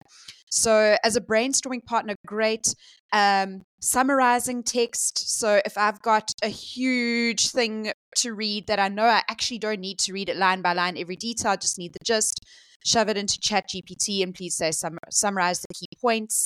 So, 0.51 0.97
as 1.03 1.15
a 1.15 1.21
brainstorming 1.21 1.83
partner, 1.83 2.15
great. 2.27 2.75
Um, 3.11 3.63
summarizing 3.81 4.61
text. 4.61 5.39
So, 5.39 5.61
if 5.65 5.77
I've 5.77 6.01
got 6.01 6.29
a 6.43 6.47
huge 6.47 7.49
thing 7.49 7.91
to 8.17 8.33
read 8.33 8.67
that 8.67 8.77
I 8.77 8.89
know 8.89 9.05
I 9.05 9.23
actually 9.29 9.57
don't 9.57 9.79
need 9.79 9.97
to 9.99 10.13
read 10.13 10.29
it 10.29 10.37
line 10.37 10.61
by 10.61 10.73
line, 10.73 10.95
every 10.97 11.15
detail, 11.15 11.57
just 11.57 11.79
need 11.79 11.93
the 11.93 12.05
gist, 12.05 12.39
shove 12.85 13.09
it 13.09 13.17
into 13.17 13.39
Chat 13.39 13.65
GPT 13.69 14.21
and 14.21 14.35
please 14.35 14.55
say 14.55 14.71
sum- 14.71 14.99
summarize 15.09 15.61
the 15.61 15.73
key 15.73 15.87
points. 15.99 16.45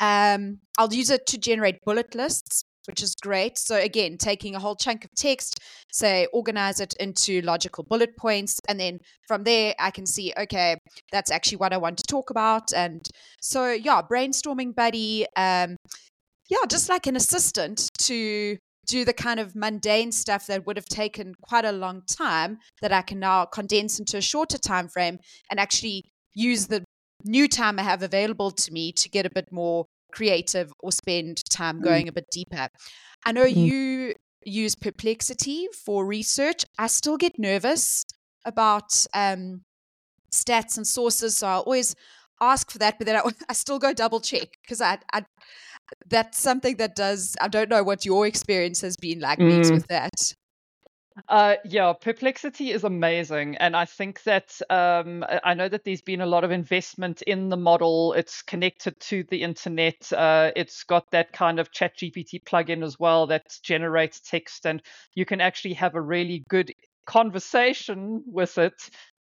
Um, 0.00 0.60
I'll 0.78 0.92
use 0.92 1.10
it 1.10 1.26
to 1.28 1.38
generate 1.38 1.84
bullet 1.84 2.14
lists, 2.14 2.64
which 2.86 3.02
is 3.02 3.14
great. 3.14 3.58
So, 3.58 3.76
again, 3.76 4.18
taking 4.18 4.54
a 4.54 4.60
whole 4.60 4.76
chunk 4.76 5.04
of 5.04 5.10
text, 5.16 5.60
say, 5.92 6.26
organize 6.32 6.80
it 6.80 6.94
into 7.00 7.40
logical 7.42 7.84
bullet 7.84 8.16
points. 8.16 8.58
And 8.68 8.78
then 8.78 8.98
from 9.26 9.44
there, 9.44 9.74
I 9.78 9.90
can 9.90 10.06
see, 10.06 10.32
okay, 10.36 10.76
that's 11.12 11.30
actually 11.30 11.58
what 11.58 11.72
I 11.72 11.78
want 11.78 11.98
to 11.98 12.04
talk 12.04 12.30
about. 12.30 12.72
And 12.74 13.06
so, 13.40 13.70
yeah, 13.70 14.02
brainstorming 14.02 14.74
buddy. 14.74 15.26
Um, 15.36 15.76
yeah, 16.50 16.66
just 16.68 16.88
like 16.88 17.06
an 17.06 17.16
assistant 17.16 17.88
to 18.00 18.58
do 18.86 19.04
the 19.04 19.14
kind 19.14 19.40
of 19.40 19.56
mundane 19.56 20.12
stuff 20.12 20.46
that 20.46 20.66
would 20.66 20.76
have 20.76 20.84
taken 20.86 21.34
quite 21.42 21.64
a 21.64 21.72
long 21.72 22.02
time 22.06 22.58
that 22.82 22.92
I 22.92 23.02
can 23.02 23.18
now 23.18 23.46
condense 23.46 23.98
into 23.98 24.18
a 24.18 24.20
shorter 24.20 24.58
time 24.58 24.88
frame 24.88 25.18
and 25.50 25.58
actually 25.58 26.04
use 26.34 26.66
the 26.66 26.84
new 27.24 27.48
time 27.48 27.78
I 27.78 27.82
have 27.82 28.02
available 28.02 28.50
to 28.50 28.72
me 28.72 28.92
to 28.92 29.08
get 29.08 29.26
a 29.26 29.30
bit 29.30 29.50
more 29.50 29.86
creative 30.12 30.72
or 30.80 30.92
spend 30.92 31.42
time 31.50 31.80
mm. 31.80 31.84
going 31.84 32.06
mm. 32.06 32.10
a 32.10 32.12
bit 32.12 32.26
deeper. 32.30 32.68
I 33.26 33.32
know 33.32 33.46
mm. 33.46 33.56
you 33.56 34.14
use 34.44 34.74
Perplexity 34.74 35.68
for 35.84 36.04
research. 36.06 36.64
I 36.78 36.86
still 36.86 37.16
get 37.16 37.38
nervous 37.38 38.04
about 38.44 39.06
um, 39.14 39.62
stats 40.30 40.76
and 40.76 40.86
sources, 40.86 41.38
so 41.38 41.46
I 41.46 41.54
always 41.54 41.94
ask 42.40 42.70
for 42.70 42.78
that, 42.78 42.98
but 42.98 43.06
then 43.06 43.16
I, 43.16 43.22
I 43.48 43.52
still 43.54 43.78
go 43.78 43.92
double 43.92 44.20
check 44.20 44.48
because 44.62 44.80
I, 44.80 44.98
I 45.12 45.24
that's 46.08 46.38
something 46.38 46.76
that 46.76 46.96
does. 46.96 47.36
I 47.40 47.48
don't 47.48 47.68
know 47.68 47.82
what 47.82 48.04
your 48.04 48.26
experience 48.26 48.80
has 48.80 48.96
been 48.96 49.20
like 49.20 49.38
mm. 49.38 49.70
with 49.70 49.86
that. 49.88 50.34
Uh, 51.28 51.54
yeah, 51.64 51.92
Perplexity 51.92 52.72
is 52.72 52.82
amazing. 52.82 53.56
And 53.58 53.76
I 53.76 53.84
think 53.84 54.22
that 54.24 54.60
um, 54.68 55.24
I 55.44 55.54
know 55.54 55.68
that 55.68 55.84
there's 55.84 56.00
been 56.02 56.20
a 56.20 56.26
lot 56.26 56.42
of 56.42 56.50
investment 56.50 57.22
in 57.22 57.48
the 57.50 57.56
model. 57.56 58.14
It's 58.14 58.42
connected 58.42 58.98
to 59.00 59.22
the 59.30 59.42
internet. 59.42 60.12
Uh, 60.12 60.50
it's 60.56 60.82
got 60.82 61.08
that 61.12 61.32
kind 61.32 61.60
of 61.60 61.70
chat 61.70 61.96
GPT 61.96 62.40
plugin 62.44 62.82
as 62.84 62.98
well 62.98 63.28
that 63.28 63.56
generates 63.62 64.20
text. 64.20 64.66
And 64.66 64.82
you 65.14 65.24
can 65.24 65.40
actually 65.40 65.74
have 65.74 65.94
a 65.94 66.00
really 66.00 66.44
good 66.48 66.72
conversation 67.06 68.24
with 68.26 68.58
it 68.58 68.74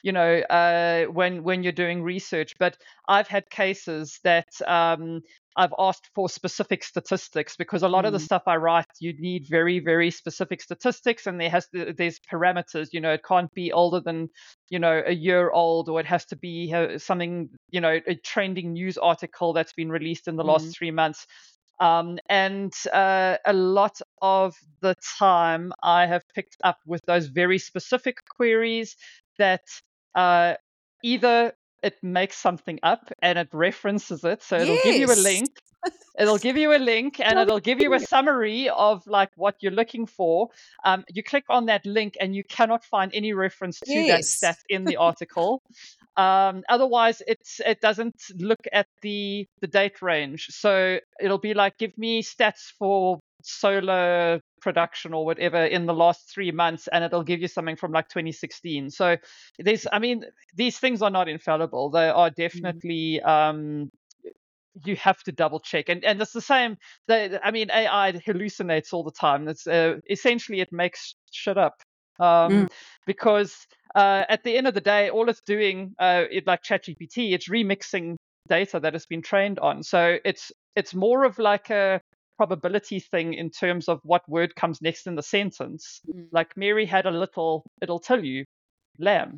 you 0.04 0.12
know 0.12 0.40
uh, 0.40 1.06
when 1.06 1.44
when 1.44 1.64
you're 1.64 1.72
doing 1.72 2.02
research 2.02 2.56
but 2.60 2.78
i've 3.08 3.28
had 3.28 3.50
cases 3.50 4.20
that 4.24 4.48
um, 4.68 5.22
i've 5.56 5.74
asked 5.78 6.10
for 6.16 6.30
specific 6.30 6.84
statistics 6.84 7.56
because 7.56 7.84
a 7.84 7.88
lot 7.88 8.04
mm. 8.04 8.08
of 8.08 8.14
the 8.14 8.20
mm. 8.20 8.24
stuff 8.24 8.44
i 8.48 8.56
write 8.56 8.86
you 9.00 9.14
need 9.20 9.46
very 9.50 9.80
very 9.80 10.12
specific 10.12 10.62
statistics 10.62 11.28
and 11.28 11.40
there 11.40 11.50
has 11.50 11.68
to, 11.70 11.94
there's 11.94 12.20
parameters 12.32 12.90
you 12.92 13.02
know 13.02 13.12
it 13.12 13.24
can't 13.28 13.54
be 13.54 13.72
older 13.72 14.00
than 14.00 14.30
you 14.70 14.80
know 14.80 15.02
a 15.06 15.14
year 15.14 15.50
old 15.52 15.90
or 15.90 16.00
it 16.00 16.06
has 16.06 16.26
to 16.26 16.36
be 16.36 16.74
uh, 16.74 16.98
something 16.98 17.50
you 17.70 17.82
know 17.82 18.00
a 18.08 18.16
trending 18.16 18.74
news 18.74 18.98
article 18.98 19.54
that's 19.54 19.74
been 19.74 19.92
released 19.92 20.28
in 20.28 20.36
the 20.36 20.44
mm. 20.44 20.48
last 20.48 20.78
three 20.78 20.92
months 20.92 21.26
um, 21.80 22.20
and 22.30 22.74
uh, 22.92 23.38
a 23.46 23.54
lot 23.54 24.02
of 24.22 24.56
the 24.82 24.96
time, 25.18 25.72
I 25.82 26.08
have 26.08 26.24
picked 26.36 26.58
up 26.62 26.78
with 26.86 27.02
those 27.06 27.28
very 27.28 27.58
specific 27.58 28.18
queries 28.30 28.98
that 29.38 29.62
uh, 30.16 30.56
either 31.04 31.54
it 31.82 31.98
makes 32.04 32.38
something 32.38 32.80
up 32.84 33.12
and 33.22 33.40
it 33.40 33.50
references 33.54 34.24
it. 34.24 34.44
So 34.44 34.58
it'll 34.58 34.76
yes. 34.76 34.84
give 34.84 34.96
you 34.96 35.14
a 35.14 35.22
link. 35.22 35.50
It'll 36.18 36.38
give 36.38 36.58
you 36.58 36.76
a 36.76 36.78
link 36.78 37.20
and 37.24 37.40
it'll 37.40 37.62
give 37.62 37.80
you 37.80 37.94
a 37.94 38.00
summary 38.00 38.70
of 38.70 39.06
like 39.08 39.30
what 39.36 39.56
you're 39.62 39.72
looking 39.72 40.06
for. 40.06 40.50
Um, 40.84 41.06
you 41.10 41.24
click 41.24 41.46
on 41.50 41.68
that 41.68 41.86
link 41.86 42.18
and 42.20 42.36
you 42.36 42.44
cannot 42.44 42.84
find 42.84 43.12
any 43.14 43.34
reference 43.34 43.80
to 43.82 43.94
yes. 43.94 44.08
that 44.10 44.26
stat 44.26 44.58
in 44.68 44.84
the 44.84 44.98
article. 45.10 45.62
Um, 46.18 46.64
otherwise, 46.68 47.22
it's 47.28 47.62
it 47.66 47.80
doesn't 47.80 48.22
look 48.38 48.68
at 48.74 48.88
the 49.02 49.48
the 49.62 49.68
date 49.68 50.02
range. 50.02 50.48
So 50.50 51.00
it'll 51.22 51.38
be 51.38 51.54
like, 51.54 51.78
give 51.78 51.98
me 51.98 52.24
stats 52.24 52.74
for 52.78 53.20
solar 53.42 54.42
production 54.62 55.14
or 55.14 55.26
whatever 55.26 55.66
in 55.66 55.86
the 55.86 55.94
last 55.94 56.30
three 56.30 56.52
months 56.52 56.88
and 56.92 57.04
it'll 57.04 57.24
give 57.24 57.42
you 57.42 57.48
something 57.48 57.76
from 57.76 57.92
like 57.92 58.10
2016 58.10 58.90
so 58.90 59.18
there's 59.58 59.88
i 59.92 60.00
mean 60.00 60.24
these 60.56 60.80
things 60.80 61.02
are 61.02 61.10
not 61.10 61.28
infallible 61.28 61.90
they 61.90 62.10
are 62.10 62.30
mm-hmm. 62.30 62.42
definitely 62.42 63.22
um 63.22 63.90
you 64.86 64.96
have 64.96 65.22
to 65.24 65.32
double 65.32 65.60
check. 65.60 65.90
And 65.90 66.04
and 66.04 66.22
it's 66.22 66.32
the 66.32 66.42
same. 66.42 66.78
The, 67.08 67.40
I 67.44 67.52
mean, 67.52 67.70
AI 67.72 68.14
hallucinates 68.26 68.94
all 68.94 69.04
the 69.04 69.12
time. 69.12 69.48
It's 69.48 69.68
uh, 69.68 69.96
essentially 70.10 70.62
it 70.62 70.72
makes 70.72 71.16
shit 71.32 71.58
up 71.58 71.82
um, 72.20 72.52
mm. 72.52 72.70
because 73.06 73.68
uh, 73.96 74.24
at 74.30 74.44
the 74.44 74.58
end 74.58 74.68
of 74.68 74.74
the 74.74 74.82
day, 74.82 75.10
all 75.10 75.30
it's 75.30 75.42
doing, 75.42 75.96
uh, 76.00 76.24
it, 76.30 76.46
like 76.48 76.64
ChatGPT, 76.64 77.34
it's 77.34 77.50
remixing 77.50 78.16
data 78.48 78.80
that 78.80 78.94
has 78.94 79.06
been 79.06 79.22
trained 79.22 79.60
on. 79.60 79.84
So 79.84 80.18
it's 80.24 80.52
it's 80.76 80.94
more 80.94 81.24
of 81.24 81.40
like 81.40 81.70
a 81.70 82.02
probability 82.40 83.02
thing 83.02 83.34
in 83.34 83.50
terms 83.50 83.90
of 83.90 84.00
what 84.04 84.24
word 84.30 84.56
comes 84.56 84.82
next 84.82 85.08
in 85.08 85.16
the 85.16 85.22
sentence. 85.22 86.00
Mm. 86.08 86.28
Like 86.32 86.56
Mary 86.56 86.86
had 86.86 87.06
a 87.06 87.12
little, 87.12 87.66
it'll 87.82 88.00
tell 88.00 88.24
you 88.24 88.46
lamb. 88.98 89.38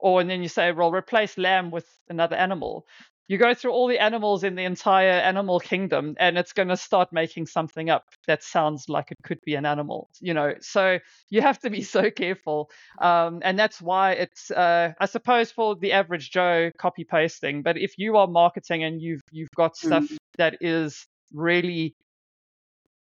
Or 0.00 0.20
and 0.20 0.28
then 0.28 0.42
you 0.42 0.48
say, 0.48 0.72
well, 0.72 0.90
replace 0.90 1.38
lamb 1.38 1.70
with 1.70 1.86
another 2.08 2.34
animal 2.34 2.84
you 3.28 3.38
go 3.38 3.54
through 3.54 3.70
all 3.70 3.86
the 3.86 3.98
animals 3.98 4.44
in 4.44 4.56
the 4.56 4.64
entire 4.64 5.18
animal 5.32 5.60
kingdom 5.60 6.14
and 6.18 6.36
it's 6.36 6.52
going 6.52 6.68
to 6.68 6.76
start 6.76 7.12
making 7.12 7.46
something 7.46 7.88
up 7.88 8.04
that 8.26 8.42
sounds 8.42 8.88
like 8.88 9.10
it 9.10 9.16
could 9.22 9.38
be 9.46 9.54
an 9.54 9.64
animal 9.64 10.08
you 10.20 10.34
know 10.34 10.52
so 10.60 10.98
you 11.30 11.40
have 11.40 11.58
to 11.58 11.70
be 11.70 11.82
so 11.82 12.10
careful 12.22 12.68
um, 13.00 13.40
and 13.42 13.58
that's 13.58 13.80
why 13.80 14.12
it's 14.12 14.50
uh, 14.50 14.92
i 15.00 15.06
suppose 15.06 15.50
for 15.50 15.76
the 15.76 15.92
average 15.92 16.30
joe 16.30 16.70
copy 16.76 17.04
pasting 17.04 17.62
but 17.62 17.78
if 17.78 17.94
you 17.96 18.16
are 18.16 18.26
marketing 18.26 18.84
and 18.84 19.00
you've 19.00 19.22
you've 19.30 19.56
got 19.56 19.76
stuff 19.76 20.04
mm-hmm. 20.04 20.16
that 20.36 20.56
is 20.60 21.06
really 21.32 21.94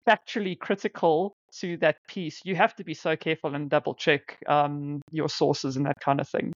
factually 0.08 0.58
critical 0.58 1.34
to 1.52 1.76
that 1.78 1.96
piece 2.08 2.40
you 2.44 2.54
have 2.54 2.74
to 2.74 2.84
be 2.84 2.94
so 2.94 3.16
careful 3.16 3.54
and 3.54 3.68
double 3.68 3.94
check 3.94 4.38
um, 4.46 5.00
your 5.10 5.28
sources 5.28 5.76
and 5.76 5.86
that 5.86 6.00
kind 6.00 6.20
of 6.20 6.28
thing 6.28 6.52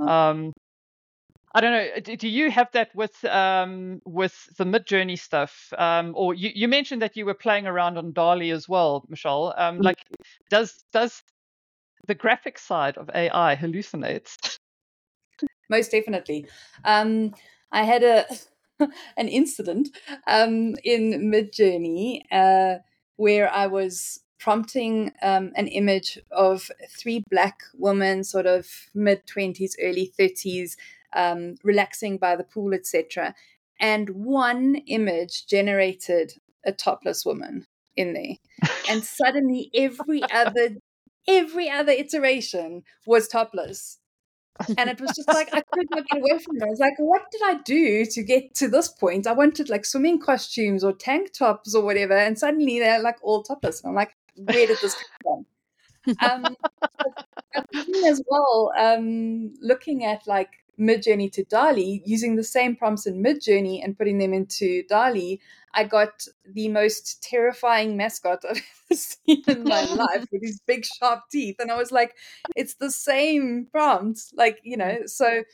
um, 0.00 0.52
I 1.56 1.60
don't 1.62 1.72
know. 1.72 2.16
Do 2.16 2.28
you 2.28 2.50
have 2.50 2.70
that 2.72 2.94
with 2.94 3.24
um, 3.24 4.02
with 4.04 4.34
the 4.58 4.64
Midjourney 4.64 5.18
stuff? 5.18 5.72
Um, 5.78 6.12
or 6.14 6.34
you, 6.34 6.50
you 6.54 6.68
mentioned 6.68 7.00
that 7.00 7.16
you 7.16 7.24
were 7.24 7.32
playing 7.32 7.66
around 7.66 7.96
on 7.96 8.12
DALL-E 8.12 8.50
as 8.50 8.68
well, 8.68 9.06
Michelle. 9.08 9.54
Um, 9.56 9.78
mm. 9.78 9.84
like, 9.84 9.96
does 10.50 10.84
does 10.92 11.22
the 12.06 12.14
graphic 12.14 12.58
side 12.58 12.98
of 12.98 13.08
AI 13.14 13.56
hallucinate? 13.56 14.58
Most 15.70 15.92
definitely. 15.92 16.46
Um, 16.84 17.34
I 17.72 17.84
had 17.84 18.02
a 18.02 18.26
an 19.16 19.28
incident 19.28 19.88
um, 20.26 20.74
in 20.84 21.30
Midjourney 21.30 22.22
uh, 22.30 22.78
where 23.16 23.52
I 23.52 23.66
was 23.66 24.20
prompting 24.38 25.12
um, 25.22 25.52
an 25.56 25.66
image 25.66 26.18
of 26.30 26.70
three 26.90 27.22
black 27.30 27.60
women, 27.74 28.22
sort 28.24 28.46
of 28.46 28.68
mid 28.94 29.26
20s, 29.26 29.72
early 29.82 30.12
30s, 30.18 30.76
um, 31.14 31.56
relaxing 31.64 32.18
by 32.18 32.36
the 32.36 32.44
pool, 32.44 32.74
etc. 32.74 33.34
And 33.80 34.10
one 34.10 34.76
image 34.86 35.46
generated 35.46 36.34
a 36.64 36.72
topless 36.72 37.24
woman 37.24 37.66
in 37.96 38.12
there, 38.12 38.70
and 38.90 39.04
suddenly 39.20 39.70
every 39.74 40.22
other 40.30 40.76
every 41.28 41.68
other 41.68 41.92
iteration 41.92 42.82
was 43.06 43.28
topless. 43.28 43.98
And 44.78 44.90
it 44.90 45.00
was 45.00 45.12
just 45.14 45.28
like 45.28 45.48
I 45.52 45.62
could 45.72 45.86
not 45.90 46.06
get 46.06 46.20
away 46.20 46.38
from 46.38 46.56
it. 46.56 46.62
I 46.62 46.66
was 46.66 46.80
like, 46.80 46.94
what 46.98 47.22
did 47.30 47.40
I 47.44 47.54
do 47.64 48.04
to 48.04 48.22
get 48.22 48.54
to 48.56 48.68
this 48.68 48.88
point? 48.88 49.26
I 49.26 49.32
wanted 49.32 49.68
like 49.68 49.84
swimming 49.84 50.20
costumes 50.20 50.82
or 50.84 50.92
tank 50.92 51.32
tops 51.32 51.74
or 51.74 51.82
whatever, 51.82 52.16
and 52.16 52.38
suddenly 52.38 52.78
they're 52.78 53.02
like 53.02 53.16
all 53.22 53.42
topless. 53.42 53.82
And 53.82 53.90
I'm 53.90 53.94
like, 53.96 54.16
where 54.36 54.66
did 54.66 54.78
this 54.80 54.94
come 54.94 55.22
from? 55.22 55.46
um, 56.22 56.56
as 58.06 58.22
well, 58.28 58.72
um, 58.78 59.54
looking 59.60 60.04
at 60.04 60.26
like 60.26 60.50
Midjourney 60.78 61.32
to 61.32 61.44
DALL-E, 61.44 62.02
using 62.04 62.36
the 62.36 62.44
same 62.44 62.76
prompts 62.76 63.06
in 63.06 63.22
Midjourney 63.22 63.82
and 63.82 63.96
putting 63.96 64.18
them 64.18 64.32
into 64.32 64.82
DALL-E, 64.88 65.40
I 65.74 65.84
got 65.84 66.26
the 66.44 66.68
most 66.68 67.22
terrifying 67.22 67.96
mascot 67.96 68.44
I've 68.48 68.62
ever 68.90 68.98
seen 68.98 69.42
in 69.46 69.64
my 69.64 69.82
life 69.94 70.26
with 70.32 70.40
these 70.40 70.60
big 70.66 70.84
sharp 70.84 71.20
teeth. 71.30 71.56
And 71.58 71.70
I 71.70 71.76
was 71.76 71.92
like, 71.92 72.14
it's 72.54 72.74
the 72.74 72.90
same 72.90 73.68
prompt. 73.70 74.20
Like, 74.34 74.60
you 74.62 74.76
know, 74.76 75.00
so 75.06 75.44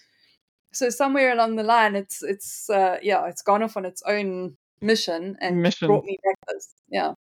so 0.73 0.89
somewhere 0.89 1.33
along 1.33 1.57
the 1.57 1.63
line 1.63 1.95
it's 1.95 2.23
it's 2.23 2.71
uh 2.71 2.99
yeah, 3.03 3.27
it's 3.27 3.43
gone 3.43 3.63
off 3.63 3.77
on 3.77 3.85
its 3.85 4.03
own 4.07 4.57
mission 4.81 5.37
and 5.41 5.63
mission. 5.63 5.87
brought 5.89 6.05
me 6.05 6.19
back 6.25 6.37
this. 6.49 6.75
Yeah. 6.89 7.13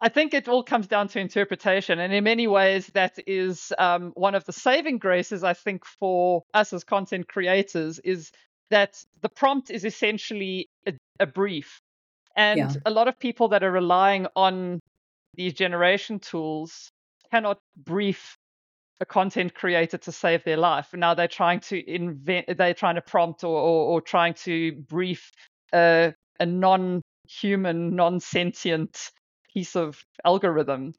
I 0.00 0.10
think 0.10 0.34
it 0.34 0.48
all 0.48 0.62
comes 0.62 0.86
down 0.86 1.08
to 1.08 1.20
interpretation. 1.20 1.98
And 1.98 2.12
in 2.12 2.24
many 2.24 2.46
ways, 2.46 2.88
that 2.88 3.18
is 3.26 3.72
um, 3.78 4.12
one 4.14 4.34
of 4.34 4.44
the 4.44 4.52
saving 4.52 4.98
graces, 4.98 5.42
I 5.42 5.54
think, 5.54 5.84
for 5.86 6.42
us 6.52 6.72
as 6.72 6.84
content 6.84 7.28
creators, 7.28 7.98
is 8.00 8.30
that 8.70 9.02
the 9.22 9.28
prompt 9.28 9.70
is 9.70 9.84
essentially 9.84 10.68
a, 10.86 10.92
a 11.18 11.26
brief. 11.26 11.80
And 12.36 12.58
yeah. 12.58 12.72
a 12.84 12.90
lot 12.90 13.08
of 13.08 13.18
people 13.18 13.48
that 13.48 13.64
are 13.64 13.72
relying 13.72 14.26
on 14.36 14.80
these 15.34 15.54
generation 15.54 16.18
tools 16.18 16.90
cannot 17.30 17.58
brief 17.76 18.36
a 19.00 19.06
content 19.06 19.54
creator 19.54 19.98
to 19.98 20.12
save 20.12 20.44
their 20.44 20.56
life. 20.56 20.88
Now 20.94 21.14
they're 21.14 21.28
trying 21.28 21.60
to 21.60 21.90
invent, 21.90 22.56
they're 22.56 22.74
trying 22.74 22.94
to 22.96 23.02
prompt 23.02 23.44
or, 23.44 23.56
or, 23.56 23.86
or 23.86 24.00
trying 24.00 24.34
to 24.44 24.72
brief 24.88 25.32
a, 25.72 26.14
a 26.38 26.46
non 26.46 27.02
human, 27.26 27.96
non 27.96 28.20
sentient 28.20 29.10
piece 29.56 29.74
of 29.76 30.04
algorithm. 30.24 30.92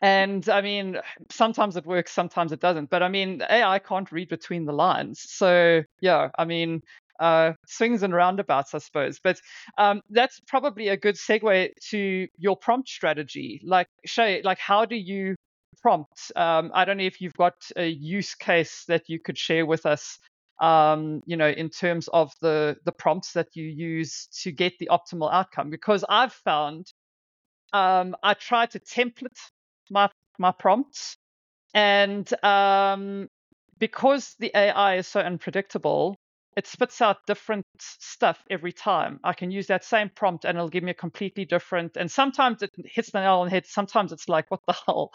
And 0.00 0.48
I 0.48 0.60
mean, 0.60 0.98
sometimes 1.30 1.76
it 1.76 1.86
works, 1.86 2.12
sometimes 2.12 2.52
it 2.52 2.60
doesn't. 2.60 2.90
But 2.90 3.02
I 3.02 3.08
mean, 3.08 3.42
AI 3.50 3.78
can't 3.80 4.12
read 4.12 4.28
between 4.28 4.66
the 4.66 4.72
lines. 4.72 5.20
So 5.26 5.82
yeah, 6.00 6.28
I 6.38 6.44
mean, 6.44 6.82
uh, 7.18 7.52
swings 7.66 8.02
and 8.02 8.14
roundabouts, 8.14 8.74
I 8.74 8.78
suppose. 8.78 9.18
But 9.22 9.40
um, 9.78 10.02
that's 10.10 10.40
probably 10.46 10.88
a 10.88 10.96
good 10.96 11.16
segue 11.16 11.70
to 11.90 12.28
your 12.38 12.56
prompt 12.56 12.88
strategy. 12.88 13.60
Like 13.64 13.88
Shea, 14.04 14.42
like 14.42 14.58
how 14.58 14.84
do 14.84 14.96
you 14.96 15.34
prompt? 15.82 16.32
Um, 16.36 16.70
I 16.74 16.84
don't 16.84 16.98
know 16.98 17.04
if 17.04 17.20
you've 17.20 17.34
got 17.34 17.56
a 17.76 17.88
use 17.88 18.34
case 18.34 18.84
that 18.88 19.08
you 19.08 19.18
could 19.20 19.38
share 19.38 19.66
with 19.66 19.86
us. 19.86 20.18
Um, 20.60 21.22
you 21.26 21.36
know, 21.36 21.48
in 21.48 21.68
terms 21.68 22.08
of 22.12 22.32
the 22.40 22.76
the 22.84 22.92
prompts 22.92 23.32
that 23.32 23.48
you 23.54 23.64
use 23.64 24.28
to 24.42 24.52
get 24.52 24.74
the 24.78 24.88
optimal 24.92 25.32
outcome, 25.32 25.70
because 25.70 26.04
I've 26.08 26.32
found 26.32 26.92
um, 27.74 28.16
I 28.22 28.34
try 28.34 28.66
to 28.66 28.78
template 28.78 29.38
my 29.90 30.08
my 30.38 30.52
prompts, 30.52 31.16
and 31.74 32.26
um, 32.44 33.28
because 33.78 34.34
the 34.38 34.52
AI 34.54 34.96
is 34.96 35.08
so 35.08 35.20
unpredictable, 35.20 36.16
it 36.56 36.66
spits 36.66 37.02
out 37.02 37.26
different 37.26 37.66
stuff 37.80 38.38
every 38.48 38.72
time. 38.72 39.18
I 39.24 39.32
can 39.32 39.50
use 39.50 39.66
that 39.66 39.84
same 39.84 40.08
prompt 40.08 40.44
and 40.44 40.56
it'll 40.56 40.68
give 40.68 40.84
me 40.84 40.92
a 40.92 40.94
completely 40.94 41.44
different. 41.44 41.96
And 41.96 42.10
sometimes 42.10 42.62
it 42.62 42.70
hits 42.76 43.10
the 43.10 43.20
nail 43.20 43.40
on 43.40 43.46
the 43.46 43.50
head. 43.50 43.66
Sometimes 43.66 44.12
it's 44.12 44.28
like, 44.28 44.50
what 44.50 44.60
the 44.66 44.72
hell? 44.86 45.10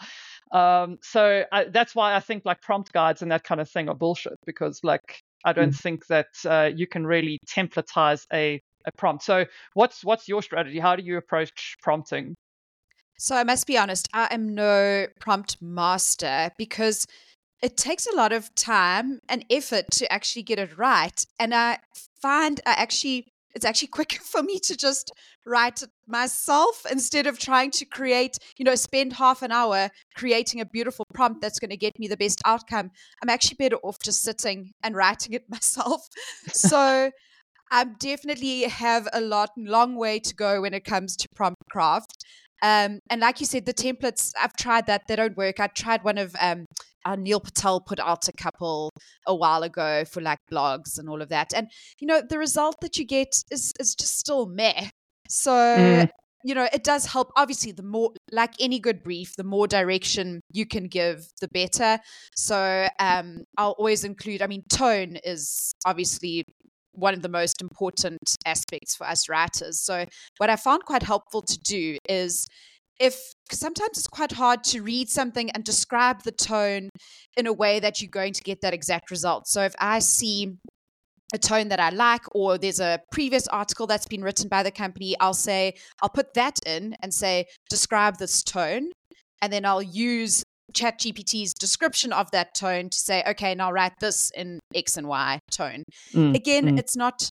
Um, 0.52 0.98
so 1.02 1.44
I, 1.50 1.64
that's 1.64 1.94
why 1.94 2.14
I 2.14 2.20
think 2.20 2.44
like 2.44 2.60
prompt 2.60 2.92
guides 2.92 3.22
and 3.22 3.30
that 3.30 3.44
kind 3.44 3.60
of 3.60 3.70
thing 3.70 3.88
are 3.88 3.94
bullshit 3.94 4.36
because 4.44 4.80
like 4.82 5.22
I 5.44 5.52
don't 5.52 5.72
mm. 5.72 5.80
think 5.80 6.06
that 6.08 6.26
uh, 6.44 6.70
you 6.74 6.86
can 6.86 7.06
really 7.06 7.38
templatize 7.48 8.26
a, 8.32 8.60
a 8.84 8.92
prompt. 8.92 9.24
So 9.24 9.46
what's 9.74 10.04
what's 10.04 10.28
your 10.28 10.42
strategy? 10.42 10.78
How 10.78 10.96
do 10.96 11.02
you 11.02 11.16
approach 11.16 11.76
prompting? 11.82 12.34
So 13.20 13.36
I 13.36 13.44
must 13.44 13.66
be 13.66 13.76
honest, 13.76 14.08
I 14.14 14.28
am 14.30 14.54
no 14.54 15.06
prompt 15.20 15.58
master 15.60 16.50
because 16.56 17.06
it 17.62 17.76
takes 17.76 18.06
a 18.06 18.16
lot 18.16 18.32
of 18.32 18.54
time 18.54 19.20
and 19.28 19.44
effort 19.50 19.84
to 19.92 20.10
actually 20.10 20.42
get 20.42 20.58
it 20.58 20.78
right. 20.78 21.22
And 21.38 21.54
I 21.54 21.80
find 22.22 22.62
I 22.64 22.72
actually 22.72 23.26
it's 23.54 23.66
actually 23.66 23.88
quicker 23.98 24.22
for 24.22 24.42
me 24.42 24.58
to 24.60 24.74
just 24.74 25.12
write 25.44 25.82
it 25.82 25.90
myself 26.06 26.86
instead 26.90 27.26
of 27.26 27.38
trying 27.38 27.70
to 27.72 27.84
create, 27.84 28.38
you 28.56 28.64
know, 28.64 28.74
spend 28.74 29.12
half 29.12 29.42
an 29.42 29.52
hour 29.52 29.90
creating 30.16 30.62
a 30.62 30.64
beautiful 30.64 31.04
prompt 31.12 31.42
that's 31.42 31.58
going 31.58 31.70
to 31.70 31.76
get 31.76 31.98
me 31.98 32.08
the 32.08 32.16
best 32.16 32.40
outcome. 32.46 32.90
I'm 33.22 33.28
actually 33.28 33.56
better 33.56 33.76
off 33.82 33.98
just 34.02 34.22
sitting 34.22 34.72
and 34.82 34.96
writing 34.96 35.34
it 35.34 35.44
myself. 35.50 36.08
So 36.54 37.10
I 37.70 37.84
definitely 37.84 38.62
have 38.62 39.08
a 39.12 39.20
lot 39.20 39.50
long 39.58 39.94
way 39.96 40.20
to 40.20 40.34
go 40.34 40.62
when 40.62 40.72
it 40.72 40.86
comes 40.86 41.16
to 41.18 41.28
prompt 41.36 41.62
craft. 41.70 42.24
Um, 42.62 43.00
and 43.08 43.20
like 43.20 43.40
you 43.40 43.46
said, 43.46 43.66
the 43.66 43.74
templates, 43.74 44.32
I've 44.38 44.56
tried 44.56 44.86
that. 44.86 45.02
They 45.08 45.16
don't 45.16 45.36
work. 45.36 45.60
I 45.60 45.66
tried 45.68 46.04
one 46.04 46.18
of 46.18 46.34
um, 46.40 46.66
uh, 47.04 47.16
Neil 47.16 47.40
Patel 47.40 47.80
put 47.80 47.98
out 47.98 48.28
a 48.28 48.32
couple 48.32 48.90
a 49.26 49.34
while 49.34 49.62
ago 49.62 50.04
for 50.04 50.20
like 50.20 50.38
blogs 50.52 50.98
and 50.98 51.08
all 51.08 51.22
of 51.22 51.30
that. 51.30 51.54
And, 51.54 51.68
you 52.00 52.06
know, 52.06 52.20
the 52.28 52.38
result 52.38 52.76
that 52.82 52.98
you 52.98 53.06
get 53.06 53.28
is, 53.50 53.72
is 53.80 53.94
just 53.94 54.18
still 54.18 54.46
meh. 54.46 54.88
So, 55.28 55.52
mm. 55.52 56.08
you 56.44 56.54
know, 56.54 56.68
it 56.72 56.84
does 56.84 57.06
help. 57.06 57.30
Obviously, 57.36 57.72
the 57.72 57.82
more, 57.82 58.10
like 58.30 58.52
any 58.60 58.78
good 58.78 59.02
brief, 59.02 59.36
the 59.36 59.44
more 59.44 59.66
direction 59.66 60.40
you 60.52 60.66
can 60.66 60.84
give, 60.84 61.26
the 61.40 61.48
better. 61.48 61.98
So 62.36 62.88
um, 62.98 63.44
I'll 63.56 63.76
always 63.78 64.04
include, 64.04 64.42
I 64.42 64.46
mean, 64.46 64.64
tone 64.68 65.16
is 65.24 65.72
obviously 65.86 66.44
one 67.00 67.14
of 67.14 67.22
the 67.22 67.28
most 67.28 67.60
important 67.60 68.18
aspects 68.46 68.94
for 68.94 69.06
us 69.06 69.28
writers. 69.28 69.80
So, 69.80 70.04
what 70.38 70.50
I 70.50 70.56
found 70.56 70.84
quite 70.84 71.02
helpful 71.02 71.42
to 71.42 71.58
do 71.58 71.98
is 72.08 72.46
if 72.98 73.18
sometimes 73.50 73.96
it's 73.96 74.06
quite 74.06 74.32
hard 74.32 74.62
to 74.64 74.82
read 74.82 75.08
something 75.08 75.50
and 75.50 75.64
describe 75.64 76.22
the 76.22 76.32
tone 76.32 76.90
in 77.36 77.46
a 77.46 77.52
way 77.52 77.80
that 77.80 78.00
you're 78.00 78.10
going 78.10 78.34
to 78.34 78.42
get 78.42 78.60
that 78.60 78.74
exact 78.74 79.10
result. 79.10 79.48
So, 79.48 79.62
if 79.62 79.74
I 79.78 79.98
see 80.00 80.56
a 81.32 81.38
tone 81.38 81.68
that 81.68 81.80
I 81.80 81.90
like, 81.90 82.22
or 82.34 82.58
there's 82.58 82.80
a 82.80 83.00
previous 83.12 83.46
article 83.48 83.86
that's 83.86 84.06
been 84.06 84.22
written 84.22 84.48
by 84.48 84.62
the 84.62 84.70
company, 84.70 85.14
I'll 85.20 85.34
say, 85.34 85.74
I'll 86.02 86.08
put 86.08 86.34
that 86.34 86.58
in 86.66 86.96
and 87.02 87.14
say, 87.14 87.46
describe 87.68 88.18
this 88.18 88.42
tone. 88.42 88.90
And 89.42 89.52
then 89.52 89.64
I'll 89.64 89.82
use 89.82 90.42
ChatGPT's 90.72 91.54
description 91.54 92.12
of 92.12 92.30
that 92.32 92.54
tone 92.54 92.90
to 92.90 92.98
say, 92.98 93.22
okay, 93.26 93.54
now 93.54 93.72
write 93.72 93.98
this 94.00 94.30
in 94.34 94.60
X 94.74 94.96
and 94.96 95.08
Y 95.08 95.40
tone. 95.50 95.84
Mm, 96.14 96.34
Again, 96.34 96.64
mm. 96.66 96.78
it's 96.78 96.96
not 96.96 97.30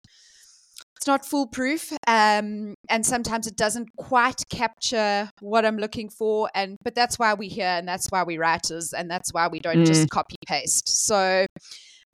it's 1.04 1.08
not 1.08 1.26
foolproof 1.26 1.92
um, 2.08 2.76
and 2.90 3.06
sometimes 3.06 3.46
it 3.46 3.58
doesn't 3.58 3.90
quite 3.98 4.42
capture 4.50 5.30
what 5.42 5.66
i'm 5.66 5.78
looking 5.78 6.08
for 6.08 6.50
and 6.56 6.78
but 6.82 6.96
that's 6.96 7.20
why 7.20 7.34
we're 7.34 7.50
here 7.50 7.66
and 7.66 7.86
that's 7.86 8.08
why 8.10 8.24
we're 8.24 8.40
writers 8.40 8.94
and 8.94 9.12
that's 9.12 9.34
why 9.34 9.50
we 9.50 9.60
don't 9.60 9.80
mm. 9.80 9.86
just 9.86 10.10
copy 10.10 10.38
paste 10.48 10.88
so 10.88 11.46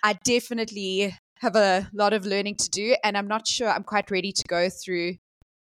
i 0.04 0.14
definitely 0.24 1.16
have 1.36 1.56
a 1.56 1.88
lot 1.94 2.14
of 2.14 2.26
learning 2.26 2.56
to 2.56 2.68
do 2.72 2.96
and 3.04 3.16
i'm 3.16 3.28
not 3.28 3.48
sure 3.48 3.70
i'm 3.70 3.84
quite 3.84 4.10
ready 4.10 4.32
to 4.32 4.44
go 4.48 4.70
through 4.70 5.14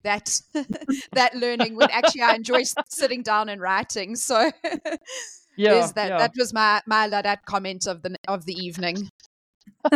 that 0.04 0.40
that 1.14 1.34
learning 1.34 1.76
when 1.76 1.90
actually 1.90 2.22
i 2.22 2.36
enjoy 2.36 2.62
sitting 2.90 3.24
down 3.24 3.50
and 3.50 3.60
writing 3.60 4.16
so 4.16 4.52
yeah, 5.58 5.90
that 5.96 6.10
yeah. 6.10 6.18
that 6.18 6.32
was 6.38 6.54
my 6.54 6.82
my 6.86 7.08
that 7.08 7.46
comment 7.46 7.88
of 7.88 8.02
the 8.02 8.16
of 8.28 8.46
the 8.46 8.54
evening 8.54 9.10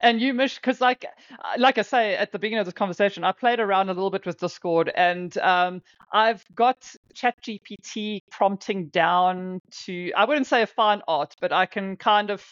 and 0.00 0.20
you 0.20 0.34
mish 0.34 0.56
because 0.56 0.80
like 0.80 1.04
uh, 1.04 1.54
like 1.58 1.78
i 1.78 1.82
say 1.82 2.14
at 2.14 2.32
the 2.32 2.38
beginning 2.38 2.60
of 2.60 2.66
this 2.66 2.74
conversation 2.74 3.24
i 3.24 3.32
played 3.32 3.60
around 3.60 3.88
a 3.88 3.92
little 3.92 4.10
bit 4.10 4.26
with 4.26 4.38
discord 4.38 4.90
and 4.94 5.36
um, 5.38 5.82
i've 6.12 6.44
got 6.54 6.94
chat 7.14 7.34
gpt 7.42 8.20
prompting 8.30 8.86
down 8.88 9.60
to 9.70 10.12
i 10.16 10.24
wouldn't 10.24 10.46
say 10.46 10.62
a 10.62 10.66
fine 10.66 11.00
art 11.08 11.34
but 11.40 11.52
i 11.52 11.66
can 11.66 11.96
kind 11.96 12.30
of 12.30 12.44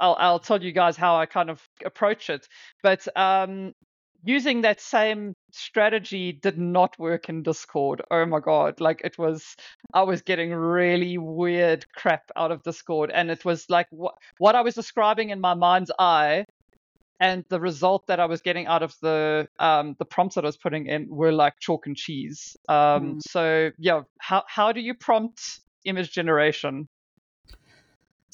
I'll, 0.00 0.16
I'll 0.18 0.38
tell 0.38 0.62
you 0.62 0.72
guys 0.72 0.96
how 0.96 1.16
i 1.16 1.26
kind 1.26 1.50
of 1.50 1.66
approach 1.84 2.30
it 2.30 2.48
but 2.82 3.06
um, 3.16 3.74
using 4.24 4.62
that 4.62 4.80
same 4.80 5.34
strategy 5.52 6.32
did 6.32 6.58
not 6.58 6.98
work 6.98 7.28
in 7.28 7.42
Discord. 7.42 8.02
Oh 8.10 8.26
my 8.26 8.40
god, 8.40 8.80
like 8.80 9.00
it 9.04 9.18
was 9.18 9.56
I 9.94 10.02
was 10.02 10.22
getting 10.22 10.52
really 10.52 11.18
weird 11.18 11.86
crap 11.92 12.30
out 12.36 12.50
of 12.50 12.62
Discord 12.62 13.10
and 13.10 13.30
it 13.30 13.44
was 13.44 13.68
like 13.68 13.86
what 13.90 14.14
what 14.38 14.54
I 14.54 14.62
was 14.62 14.74
describing 14.74 15.30
in 15.30 15.40
my 15.40 15.54
mind's 15.54 15.90
eye 15.98 16.44
and 17.20 17.44
the 17.48 17.60
result 17.60 18.06
that 18.06 18.20
I 18.20 18.26
was 18.26 18.40
getting 18.40 18.66
out 18.66 18.82
of 18.82 18.94
the 19.00 19.48
um 19.58 19.96
the 19.98 20.04
prompts 20.04 20.34
that 20.34 20.44
I 20.44 20.48
was 20.48 20.56
putting 20.56 20.86
in 20.86 21.08
were 21.08 21.32
like 21.32 21.54
chalk 21.60 21.86
and 21.86 21.96
cheese. 21.96 22.56
Um 22.68 22.76
mm. 22.76 23.22
so 23.22 23.70
yeah, 23.78 24.02
how 24.18 24.44
how 24.46 24.72
do 24.72 24.80
you 24.80 24.94
prompt 24.94 25.60
image 25.84 26.12
generation? 26.12 26.88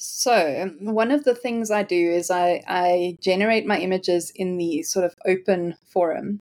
So, 0.07 0.71
one 0.79 1.09
of 1.09 1.23
the 1.23 1.33
things 1.33 1.71
I 1.71 1.81
do 1.81 1.95
is 2.11 2.29
I, 2.29 2.61
I 2.67 3.17
generate 3.21 3.65
my 3.65 3.79
images 3.79 4.31
in 4.35 4.57
the 4.57 4.83
sort 4.83 5.03
of 5.03 5.15
open 5.25 5.75
forum. 5.83 6.39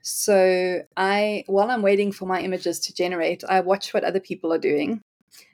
So, 0.00 0.82
I 0.96 1.44
while 1.46 1.70
I'm 1.70 1.82
waiting 1.82 2.12
for 2.12 2.26
my 2.26 2.40
images 2.40 2.78
to 2.80 2.94
generate, 2.94 3.42
I 3.48 3.60
watch 3.60 3.92
what 3.92 4.04
other 4.04 4.20
people 4.20 4.52
are 4.52 4.58
doing 4.58 5.00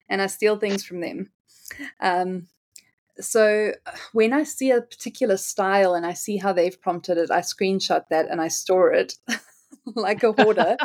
and 0.09 0.21
I 0.21 0.27
steal 0.27 0.59
things 0.59 0.85
from 0.85 1.01
them. 1.01 1.31
Um, 2.01 2.49
so, 3.19 3.73
when 4.13 4.35
I 4.35 4.45
see 4.45 4.71
a 4.71 4.83
particular 4.83 5.39
style 5.39 5.95
and 5.95 6.05
I 6.05 6.13
see 6.13 6.37
how 6.37 6.53
they've 6.53 6.81
prompted 6.81 7.17
it, 7.17 7.31
I 7.31 7.41
screenshot 7.41 8.05
that 8.11 8.29
and 8.31 8.41
I 8.41 8.49
store 8.49 8.93
it. 8.93 9.15
like 9.97 10.23
a 10.23 10.33
hoarder. 10.33 10.77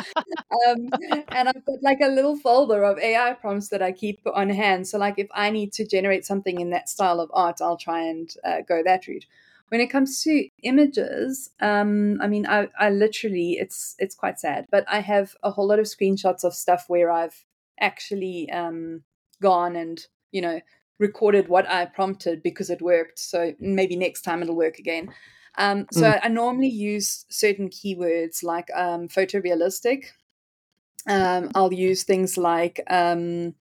um, 0.68 0.88
and 1.28 1.48
I've 1.48 1.64
got 1.64 1.82
like 1.82 2.00
a 2.00 2.08
little 2.08 2.36
folder 2.36 2.84
of 2.84 2.98
AI 2.98 3.34
prompts 3.34 3.68
that 3.68 3.82
I 3.82 3.92
keep 3.92 4.20
on 4.34 4.50
hand. 4.50 4.88
So, 4.88 4.98
like, 4.98 5.18
if 5.18 5.28
I 5.34 5.50
need 5.50 5.72
to 5.74 5.86
generate 5.86 6.24
something 6.24 6.60
in 6.60 6.70
that 6.70 6.88
style 6.88 7.20
of 7.20 7.30
art, 7.32 7.60
I'll 7.60 7.76
try 7.76 8.02
and 8.02 8.32
uh, 8.44 8.60
go 8.66 8.82
that 8.82 9.06
route. 9.06 9.26
When 9.68 9.80
it 9.80 9.88
comes 9.88 10.22
to 10.22 10.48
images, 10.62 11.50
um, 11.60 12.20
I 12.22 12.28
mean, 12.28 12.46
I, 12.46 12.68
I 12.78 12.90
literally, 12.90 13.52
it's 13.52 13.96
it's 13.98 14.14
quite 14.14 14.38
sad, 14.38 14.66
but 14.70 14.84
I 14.88 15.00
have 15.00 15.34
a 15.42 15.50
whole 15.50 15.66
lot 15.66 15.80
of 15.80 15.86
screenshots 15.86 16.44
of 16.44 16.54
stuff 16.54 16.84
where 16.86 17.10
I've 17.10 17.44
actually 17.80 18.48
um, 18.50 19.02
gone 19.42 19.76
and 19.76 20.06
you 20.30 20.40
know 20.40 20.60
recorded 20.98 21.48
what 21.48 21.68
I 21.68 21.84
prompted 21.86 22.42
because 22.42 22.70
it 22.70 22.80
worked. 22.80 23.18
So 23.18 23.54
maybe 23.60 23.96
next 23.96 24.22
time 24.22 24.42
it'll 24.42 24.56
work 24.56 24.78
again. 24.78 25.12
Um, 25.58 25.86
so 25.90 26.02
mm. 26.02 26.20
I, 26.22 26.28
normally 26.28 26.68
use 26.68 27.24
certain 27.30 27.70
keywords 27.70 28.42
like 28.42 28.68
um, 28.74 29.08
photorealistic. 29.08 30.06
Um, 31.08 31.50
I'll 31.54 31.72
use 31.72 32.02
things 32.04 32.36
like 32.36 32.80
um, 32.90 33.54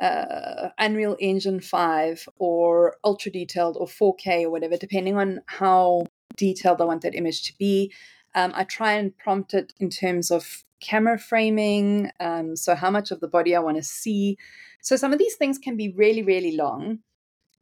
uh, 0.00 0.70
Unreal 0.78 1.16
Engine 1.20 1.60
5 1.60 2.28
or 2.38 2.96
ultra 3.04 3.30
detailed 3.30 3.76
or 3.76 3.86
4K 3.86 4.44
or 4.44 4.50
whatever, 4.50 4.76
depending 4.76 5.16
on 5.16 5.42
how 5.46 6.06
detailed 6.36 6.80
I 6.80 6.84
want 6.84 7.02
that 7.02 7.14
image 7.14 7.42
to 7.44 7.58
be. 7.58 7.92
Um, 8.34 8.52
I 8.54 8.64
try 8.64 8.92
and 8.94 9.16
prompt 9.16 9.54
it 9.54 9.74
in 9.78 9.90
terms 9.90 10.30
of 10.30 10.64
camera 10.80 11.18
framing, 11.18 12.10
um, 12.20 12.56
so 12.56 12.74
how 12.74 12.90
much 12.90 13.10
of 13.10 13.20
the 13.20 13.28
body 13.28 13.54
I 13.54 13.60
want 13.60 13.76
to 13.76 13.82
see. 13.82 14.36
So 14.82 14.96
some 14.96 15.12
of 15.12 15.18
these 15.18 15.36
things 15.36 15.58
can 15.58 15.76
be 15.76 15.90
really, 15.90 16.22
really 16.22 16.56
long. 16.56 16.98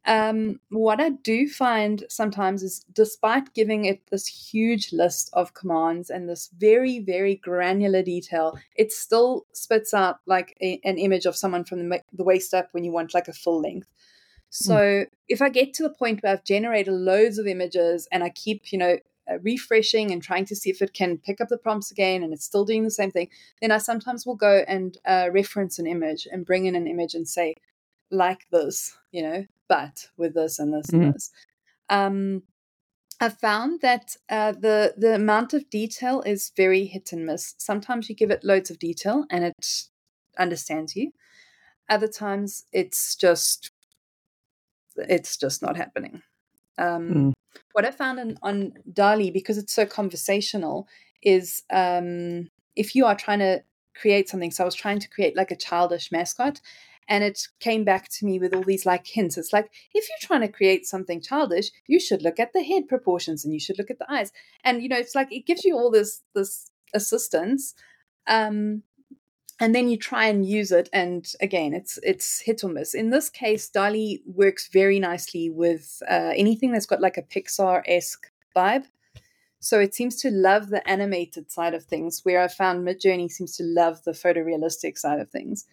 Um, 0.05 0.59
what 0.69 0.99
I 0.99 1.09
do 1.11 1.47
find 1.47 2.03
sometimes 2.09 2.61
is 2.61 2.85
despite 2.91 3.53
giving 3.53 3.85
it 3.85 4.01
this 4.11 4.27
huge 4.27 4.91
list 4.91 5.29
of 5.31 5.53
commands 5.53 6.09
and 6.09 6.27
this 6.27 6.49
very, 6.57 6.99
very 6.99 7.35
granular 7.35 8.03
detail, 8.03 8.59
it 8.75 8.91
still 8.91 9.45
spits 9.53 9.93
out 9.93 10.19
like 10.25 10.57
a, 10.61 10.81
an 10.83 10.97
image 10.97 11.25
of 11.25 11.37
someone 11.37 11.63
from 11.63 11.87
the, 11.87 12.01
the, 12.11 12.23
waist 12.23 12.53
up 12.53 12.67
when 12.73 12.83
you 12.83 12.91
want 12.91 13.13
like 13.13 13.29
a 13.29 13.33
full 13.33 13.61
length. 13.61 13.87
Hmm. 13.87 14.65
So 14.65 14.75
mm. 14.75 15.05
if 15.29 15.41
I 15.41 15.47
get 15.47 15.73
to 15.75 15.83
the 15.83 15.89
point 15.89 16.21
where 16.21 16.33
I've 16.33 16.43
generated 16.43 16.93
loads 16.93 17.37
of 17.37 17.47
images 17.47 18.07
and 18.11 18.25
I 18.25 18.29
keep, 18.29 18.73
you 18.73 18.79
know, 18.79 18.97
uh, 19.31 19.39
refreshing 19.39 20.11
and 20.11 20.21
trying 20.21 20.43
to 20.43 20.55
see 20.55 20.69
if 20.69 20.81
it 20.81 20.93
can 20.93 21.17
pick 21.17 21.39
up 21.39 21.47
the 21.47 21.57
prompts 21.57 21.91
again 21.91 22.23
and 22.23 22.33
it's 22.33 22.43
still 22.43 22.65
doing 22.65 22.83
the 22.83 22.91
same 22.91 23.09
thing, 23.09 23.29
then 23.61 23.71
I 23.71 23.77
sometimes 23.77 24.25
will 24.25 24.35
go 24.35 24.65
and 24.67 24.97
uh, 25.05 25.29
reference 25.31 25.79
an 25.79 25.87
image 25.87 26.27
and 26.29 26.45
bring 26.45 26.65
in 26.65 26.75
an 26.75 26.87
image 26.87 27.13
and 27.13 27.25
say, 27.25 27.55
like 28.13 28.45
this, 28.51 28.95
you 29.11 29.23
know, 29.23 29.45
but 29.67 30.07
with 30.17 30.33
this 30.33 30.59
and 30.59 30.73
this 30.73 30.87
mm-hmm. 30.87 31.03
and 31.03 31.13
this. 31.13 31.31
Um, 31.89 32.43
I 33.19 33.29
found 33.29 33.81
that 33.81 34.15
uh, 34.29 34.51
the 34.51 34.93
the 34.97 35.15
amount 35.15 35.53
of 35.53 35.69
detail 35.69 36.21
is 36.21 36.51
very 36.55 36.85
hit 36.85 37.13
and 37.13 37.25
miss. 37.25 37.55
Sometimes 37.57 38.09
you 38.09 38.15
give 38.15 38.31
it 38.31 38.43
loads 38.43 38.69
of 38.69 38.79
detail 38.79 39.25
and 39.29 39.43
it 39.43 39.85
understands 40.37 40.95
you. 40.95 41.11
Other 41.89 42.07
times 42.07 42.65
it's 42.71 43.15
just 43.15 43.71
it's 44.95 45.37
just 45.37 45.61
not 45.61 45.77
happening. 45.77 46.21
Um, 46.77 47.09
mm. 47.09 47.33
What 47.73 47.85
I 47.85 47.91
found 47.91 48.19
in, 48.19 48.37
on 48.41 48.73
DALL-E 48.91 49.31
because 49.31 49.57
it's 49.57 49.73
so 49.73 49.85
conversational 49.85 50.87
is 51.21 51.63
um, 51.71 52.49
if 52.75 52.95
you 52.95 53.05
are 53.05 53.15
trying 53.15 53.39
to 53.39 53.63
create 53.95 54.29
something. 54.29 54.51
So 54.51 54.63
I 54.63 54.65
was 54.65 54.75
trying 54.75 54.99
to 54.99 55.09
create 55.09 55.35
like 55.35 55.51
a 55.51 55.55
childish 55.55 56.11
mascot, 56.11 56.61
and 57.07 57.23
it 57.23 57.47
came 57.59 57.83
back 57.83 58.09
to 58.09 58.25
me 58.25 58.39
with 58.39 58.53
all 58.53 58.63
these 58.63 58.85
like 58.85 59.07
hints. 59.07 59.37
It's 59.37 59.53
like 59.53 59.71
if 59.93 60.07
you're 60.07 60.27
trying 60.27 60.41
to 60.41 60.53
create 60.53 60.85
something 60.85 61.21
childish 61.21 61.71
you 61.87 61.99
should 61.99 62.21
look 62.21 62.39
at 62.39 62.53
the 62.53 62.63
head 62.63 62.87
proportions 62.87 63.43
and 63.43 63.53
you 63.53 63.59
should 63.59 63.77
look 63.77 63.91
at 63.91 63.99
the 63.99 64.11
eyes. 64.11 64.31
And 64.63 64.81
you 64.81 64.89
know 64.89 64.97
it's 64.97 65.15
like 65.15 65.31
it 65.31 65.45
gives 65.45 65.63
you 65.63 65.75
all 65.75 65.91
this 65.91 66.21
this 66.35 66.69
assistance 66.93 67.73
um 68.27 68.83
and 69.59 69.73
then 69.73 69.87
you 69.87 69.97
try 69.97 70.25
and 70.27 70.45
use 70.45 70.71
it 70.71 70.89
and 70.93 71.31
again 71.39 71.73
it's 71.73 71.99
it's 72.03 72.41
hit 72.41 72.63
or 72.63 72.69
miss. 72.69 72.93
In 72.93 73.09
this 73.09 73.29
case 73.29 73.69
DALL-E 73.69 74.21
works 74.25 74.69
very 74.71 74.99
nicely 74.99 75.49
with 75.49 76.01
uh, 76.09 76.33
anything 76.35 76.71
that's 76.71 76.85
got 76.85 77.01
like 77.01 77.17
a 77.17 77.21
pixar-esque 77.23 78.31
vibe. 78.55 78.85
So 79.59 79.79
it 79.79 79.95
seems 79.95 80.17
to 80.17 80.29
love 80.29 80.69
the 80.69 80.85
animated 80.87 81.49
side 81.49 81.73
of 81.73 81.85
things 81.85 82.19
where 82.23 82.41
i 82.41 82.49
found 82.49 82.85
midjourney 82.85 83.31
seems 83.31 83.55
to 83.55 83.63
love 83.63 84.03
the 84.03 84.11
photorealistic 84.11 84.97
side 84.97 85.21
of 85.21 85.29
things. 85.29 85.65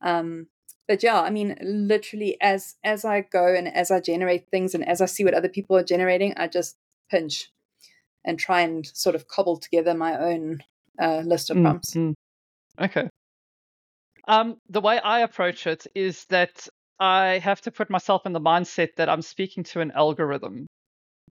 Um, 0.00 0.46
but 0.88 1.02
yeah 1.02 1.20
i 1.20 1.30
mean 1.30 1.56
literally 1.62 2.36
as 2.40 2.76
as 2.84 3.04
i 3.04 3.20
go 3.20 3.54
and 3.54 3.68
as 3.68 3.90
i 3.90 4.00
generate 4.00 4.48
things 4.50 4.74
and 4.74 4.86
as 4.86 5.00
i 5.00 5.06
see 5.06 5.24
what 5.24 5.34
other 5.34 5.48
people 5.48 5.76
are 5.76 5.84
generating 5.84 6.34
i 6.36 6.46
just 6.46 6.76
pinch 7.10 7.50
and 8.24 8.38
try 8.38 8.60
and 8.60 8.86
sort 8.86 9.14
of 9.14 9.28
cobble 9.28 9.56
together 9.56 9.94
my 9.94 10.18
own 10.18 10.62
uh, 11.00 11.20
list 11.24 11.50
of 11.50 11.56
prompts 11.58 11.94
mm-hmm. 11.94 12.84
okay. 12.84 13.08
Um, 14.28 14.56
the 14.68 14.80
way 14.80 14.98
i 14.98 15.20
approach 15.20 15.66
it 15.66 15.86
is 15.94 16.24
that 16.26 16.68
i 16.98 17.38
have 17.38 17.60
to 17.62 17.70
put 17.70 17.90
myself 17.90 18.26
in 18.26 18.32
the 18.32 18.40
mindset 18.40 18.96
that 18.96 19.08
i'm 19.08 19.22
speaking 19.22 19.64
to 19.64 19.80
an 19.80 19.92
algorithm. 19.92 20.66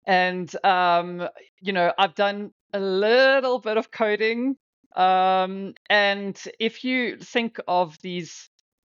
And 0.04 0.52
um, 0.64 1.28
you 1.60 1.72
know 1.72 1.92
i've 1.96 2.14
done 2.14 2.50
a 2.72 2.80
little 2.80 3.60
bit 3.60 3.76
of 3.76 3.90
coding 3.90 4.56
um, 4.96 5.72
and 5.88 6.38
if 6.60 6.84
you 6.84 7.16
think 7.16 7.58
of 7.66 7.98
these 8.02 8.50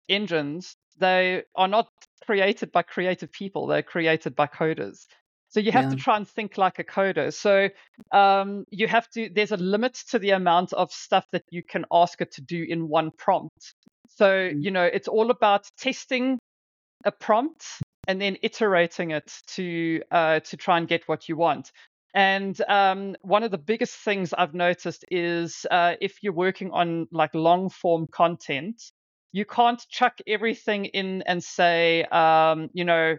engines, 0.10 0.76
they 1.00 1.44
are 1.56 1.68
not 1.68 1.88
created 2.26 2.72
by 2.72 2.82
creative 2.82 3.32
people, 3.32 3.68
they're 3.68 3.84
created 3.84 4.36
by 4.36 4.48
coders. 4.48 5.06
So 5.50 5.60
you 5.60 5.72
have 5.72 5.86
yeah. 5.86 5.90
to 5.92 5.96
try 5.96 6.18
and 6.18 6.28
think 6.28 6.58
like 6.58 6.78
a 6.78 6.84
coder. 6.84 7.34
So 7.34 7.70
um, 8.12 8.66
you 8.70 8.88
have 8.88 9.10
to, 9.12 9.30
there's 9.34 9.52
a 9.52 9.58
limit 9.58 9.96
to 10.12 10.20
the 10.20 10.32
amount 10.32 10.74
of 10.74 10.92
stuff 10.92 11.26
that 11.32 11.44
you 11.50 11.64
can 11.64 11.86
ask 11.92 12.22
it 12.22 12.34
to 12.34 12.42
do 12.42 12.64
in 12.68 12.88
one 12.88 13.10
prompt. 13.18 13.74
So, 14.10 14.28
mm. 14.28 14.64
you 14.64 14.70
know, 14.70 14.84
it's 14.84 15.08
all 15.08 15.32
about 15.32 15.66
testing 15.78 16.38
a 17.04 17.12
prompt 17.12 17.66
and 18.08 18.22
then 18.22 18.38
iterating 18.44 19.12
it 19.12 19.32
to 19.48 20.02
uh, 20.12 20.40
to 20.42 20.58
try 20.58 20.78
and 20.78 20.88
get 20.88 21.08
what 21.08 21.30
you 21.30 21.36
want. 21.36 21.72
And 22.14 22.60
um, 22.68 23.16
one 23.22 23.44
of 23.44 23.52
the 23.52 23.58
biggest 23.58 23.96
things 23.96 24.34
I've 24.34 24.54
noticed 24.54 25.06
is 25.12 25.66
uh, 25.70 25.94
if 26.02 26.22
you're 26.22 26.34
working 26.34 26.72
on 26.72 27.08
like 27.12 27.34
long 27.36 27.70
form 27.70 28.08
content, 28.08 28.82
you 29.32 29.46
can't 29.46 29.82
chuck 29.90 30.18
everything 30.28 30.86
in 30.86 31.22
and 31.24 31.44
say, 31.44 32.04
um, 32.06 32.70
you 32.74 32.86
know, 32.86 33.18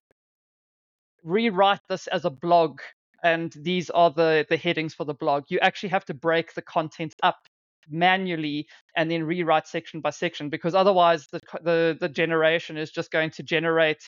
rewrite 1.22 1.80
this 1.88 2.06
as 2.06 2.24
a 2.24 2.30
blog 2.30 2.80
and 3.22 3.52
these 3.56 3.90
are 3.90 4.10
the 4.10 4.46
the 4.48 4.56
headings 4.56 4.94
for 4.94 5.04
the 5.04 5.14
blog. 5.14 5.44
You 5.48 5.58
actually 5.60 5.90
have 5.90 6.04
to 6.06 6.14
break 6.14 6.54
the 6.54 6.62
content 6.62 7.14
up 7.22 7.38
manually 7.88 8.66
and 8.96 9.10
then 9.10 9.24
rewrite 9.24 9.66
section 9.66 10.00
by 10.00 10.10
section 10.10 10.48
because 10.48 10.74
otherwise 10.74 11.26
the 11.32 11.40
the, 11.62 11.96
the 12.00 12.08
generation 12.08 12.76
is 12.76 12.90
just 12.90 13.10
going 13.10 13.30
to 13.32 13.42
generate 13.42 14.02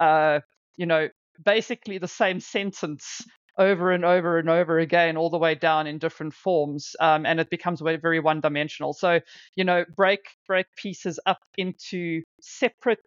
uh, 0.00 0.40
you 0.76 0.86
know 0.86 1.08
basically 1.44 1.98
the 1.98 2.08
same 2.08 2.40
sentence 2.40 3.22
over 3.58 3.92
and 3.92 4.04
over 4.04 4.38
and 4.38 4.48
over 4.48 4.78
again 4.78 5.16
all 5.16 5.30
the 5.30 5.38
way 5.38 5.54
down 5.54 5.86
in 5.86 5.98
different 5.98 6.32
forms 6.32 6.96
um, 7.00 7.26
and 7.26 7.38
it 7.38 7.50
becomes 7.50 7.80
very 7.80 8.20
one 8.20 8.40
dimensional 8.40 8.92
so 8.92 9.20
you 9.56 9.64
know 9.64 9.84
break 9.94 10.20
break 10.46 10.66
pieces 10.76 11.20
up 11.26 11.38
into 11.58 12.22
separate 12.40 12.98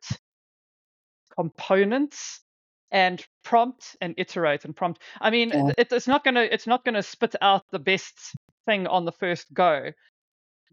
components 1.35 2.41
and 2.91 3.25
prompt 3.43 3.95
and 4.01 4.13
iterate 4.17 4.65
and 4.65 4.75
prompt. 4.75 5.01
I 5.19 5.29
mean 5.29 5.49
yeah. 5.49 5.71
it, 5.77 5.91
it's 5.91 6.07
not 6.07 6.23
going 6.23 6.35
to 6.35 6.53
it's 6.53 6.67
not 6.67 6.85
going 6.85 6.95
to 6.95 7.03
spit 7.03 7.35
out 7.41 7.63
the 7.71 7.79
best 7.79 8.35
thing 8.65 8.87
on 8.87 9.05
the 9.05 9.11
first 9.11 9.53
go. 9.53 9.91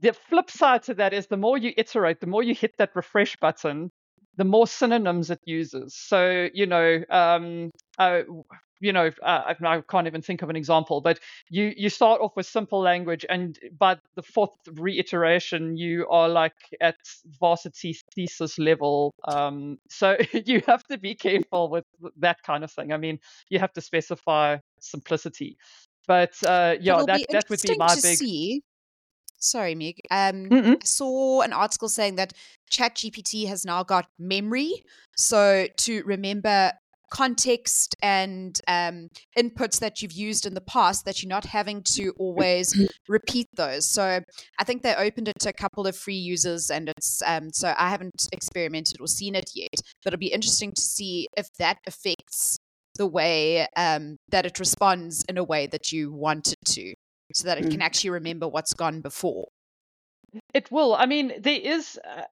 The 0.00 0.12
flip 0.12 0.50
side 0.50 0.84
to 0.84 0.94
that 0.94 1.12
is 1.12 1.26
the 1.26 1.36
more 1.36 1.58
you 1.58 1.72
iterate 1.76 2.20
the 2.20 2.26
more 2.26 2.42
you 2.42 2.54
hit 2.54 2.74
that 2.78 2.94
refresh 2.94 3.36
button 3.36 3.90
the 4.36 4.44
more 4.44 4.66
synonyms 4.66 5.30
it 5.30 5.40
uses. 5.44 5.94
So 5.94 6.48
you 6.54 6.66
know 6.66 7.02
um, 7.10 7.70
uh, 7.98 8.22
you 8.82 8.92
know, 8.92 9.10
uh, 9.22 9.54
I 9.60 9.80
can't 9.88 10.06
even 10.06 10.22
think 10.22 10.42
of 10.42 10.50
an 10.50 10.56
example, 10.56 11.00
but 11.00 11.20
you 11.48 11.72
you 11.76 11.88
start 11.88 12.20
off 12.20 12.32
with 12.34 12.46
simple 12.46 12.80
language, 12.80 13.24
and 13.28 13.58
by 13.78 13.96
the 14.16 14.22
fourth 14.22 14.50
reiteration, 14.72 15.76
you 15.76 16.06
are 16.10 16.28
like 16.28 16.56
at 16.80 16.96
varsity 17.40 17.96
thesis 18.14 18.58
level. 18.58 19.14
Um, 19.24 19.78
so 19.88 20.16
you 20.32 20.62
have 20.66 20.84
to 20.84 20.98
be 20.98 21.14
careful 21.14 21.70
with 21.70 21.84
that 22.18 22.42
kind 22.42 22.64
of 22.64 22.72
thing. 22.72 22.92
I 22.92 22.96
mean, 22.96 23.20
you 23.48 23.60
have 23.60 23.72
to 23.74 23.80
specify 23.80 24.58
simplicity, 24.80 25.56
but 26.08 26.34
uh, 26.44 26.74
yeah, 26.80 27.04
that 27.06 27.20
that 27.30 27.44
would 27.48 27.62
be 27.62 27.76
my 27.78 27.94
big. 27.94 28.18
See. 28.18 28.62
Sorry, 29.38 29.74
Meg. 29.74 30.00
Um, 30.08 30.48
I 30.52 30.76
saw 30.84 31.40
an 31.40 31.52
article 31.52 31.88
saying 31.88 32.14
that 32.14 32.32
ChatGPT 32.70 33.48
has 33.48 33.64
now 33.64 33.82
got 33.82 34.06
memory. 34.16 34.84
So 35.16 35.66
to 35.78 36.04
remember 36.04 36.70
context 37.12 37.94
and 38.02 38.58
um, 38.66 39.08
inputs 39.38 39.78
that 39.80 40.00
you've 40.00 40.12
used 40.12 40.46
in 40.46 40.54
the 40.54 40.62
past 40.62 41.04
that 41.04 41.22
you're 41.22 41.28
not 41.28 41.44
having 41.44 41.82
to 41.82 42.12
always 42.18 42.74
repeat 43.08 43.48
those. 43.54 43.86
So 43.86 44.20
I 44.58 44.64
think 44.64 44.82
they 44.82 44.94
opened 44.94 45.28
it 45.28 45.38
to 45.40 45.50
a 45.50 45.52
couple 45.52 45.86
of 45.86 45.94
free 45.94 46.16
users, 46.16 46.70
and 46.70 46.88
it's 46.88 47.22
um, 47.26 47.50
so 47.52 47.74
I 47.76 47.90
haven't 47.90 48.28
experimented 48.32 48.98
or 48.98 49.06
seen 49.06 49.34
it 49.34 49.50
yet, 49.54 49.68
but 50.02 50.12
it'll 50.12 50.18
be 50.18 50.32
interesting 50.32 50.72
to 50.72 50.80
see 50.80 51.28
if 51.36 51.48
that 51.58 51.78
affects 51.86 52.56
the 52.96 53.06
way 53.06 53.66
um, 53.76 54.16
that 54.30 54.46
it 54.46 54.58
responds 54.58 55.24
in 55.28 55.36
a 55.36 55.44
way 55.44 55.66
that 55.66 55.92
you 55.92 56.12
want 56.12 56.48
it 56.48 56.64
to, 56.72 56.94
so 57.34 57.46
that 57.46 57.58
it 57.58 57.70
can 57.70 57.80
mm. 57.80 57.84
actually 57.84 58.10
remember 58.10 58.48
what's 58.48 58.72
gone 58.72 59.02
before. 59.02 59.48
It 60.54 60.72
will. 60.72 60.94
I 60.94 61.04
mean, 61.04 61.34
there 61.38 61.60
is 61.62 62.00
uh, 62.02 62.22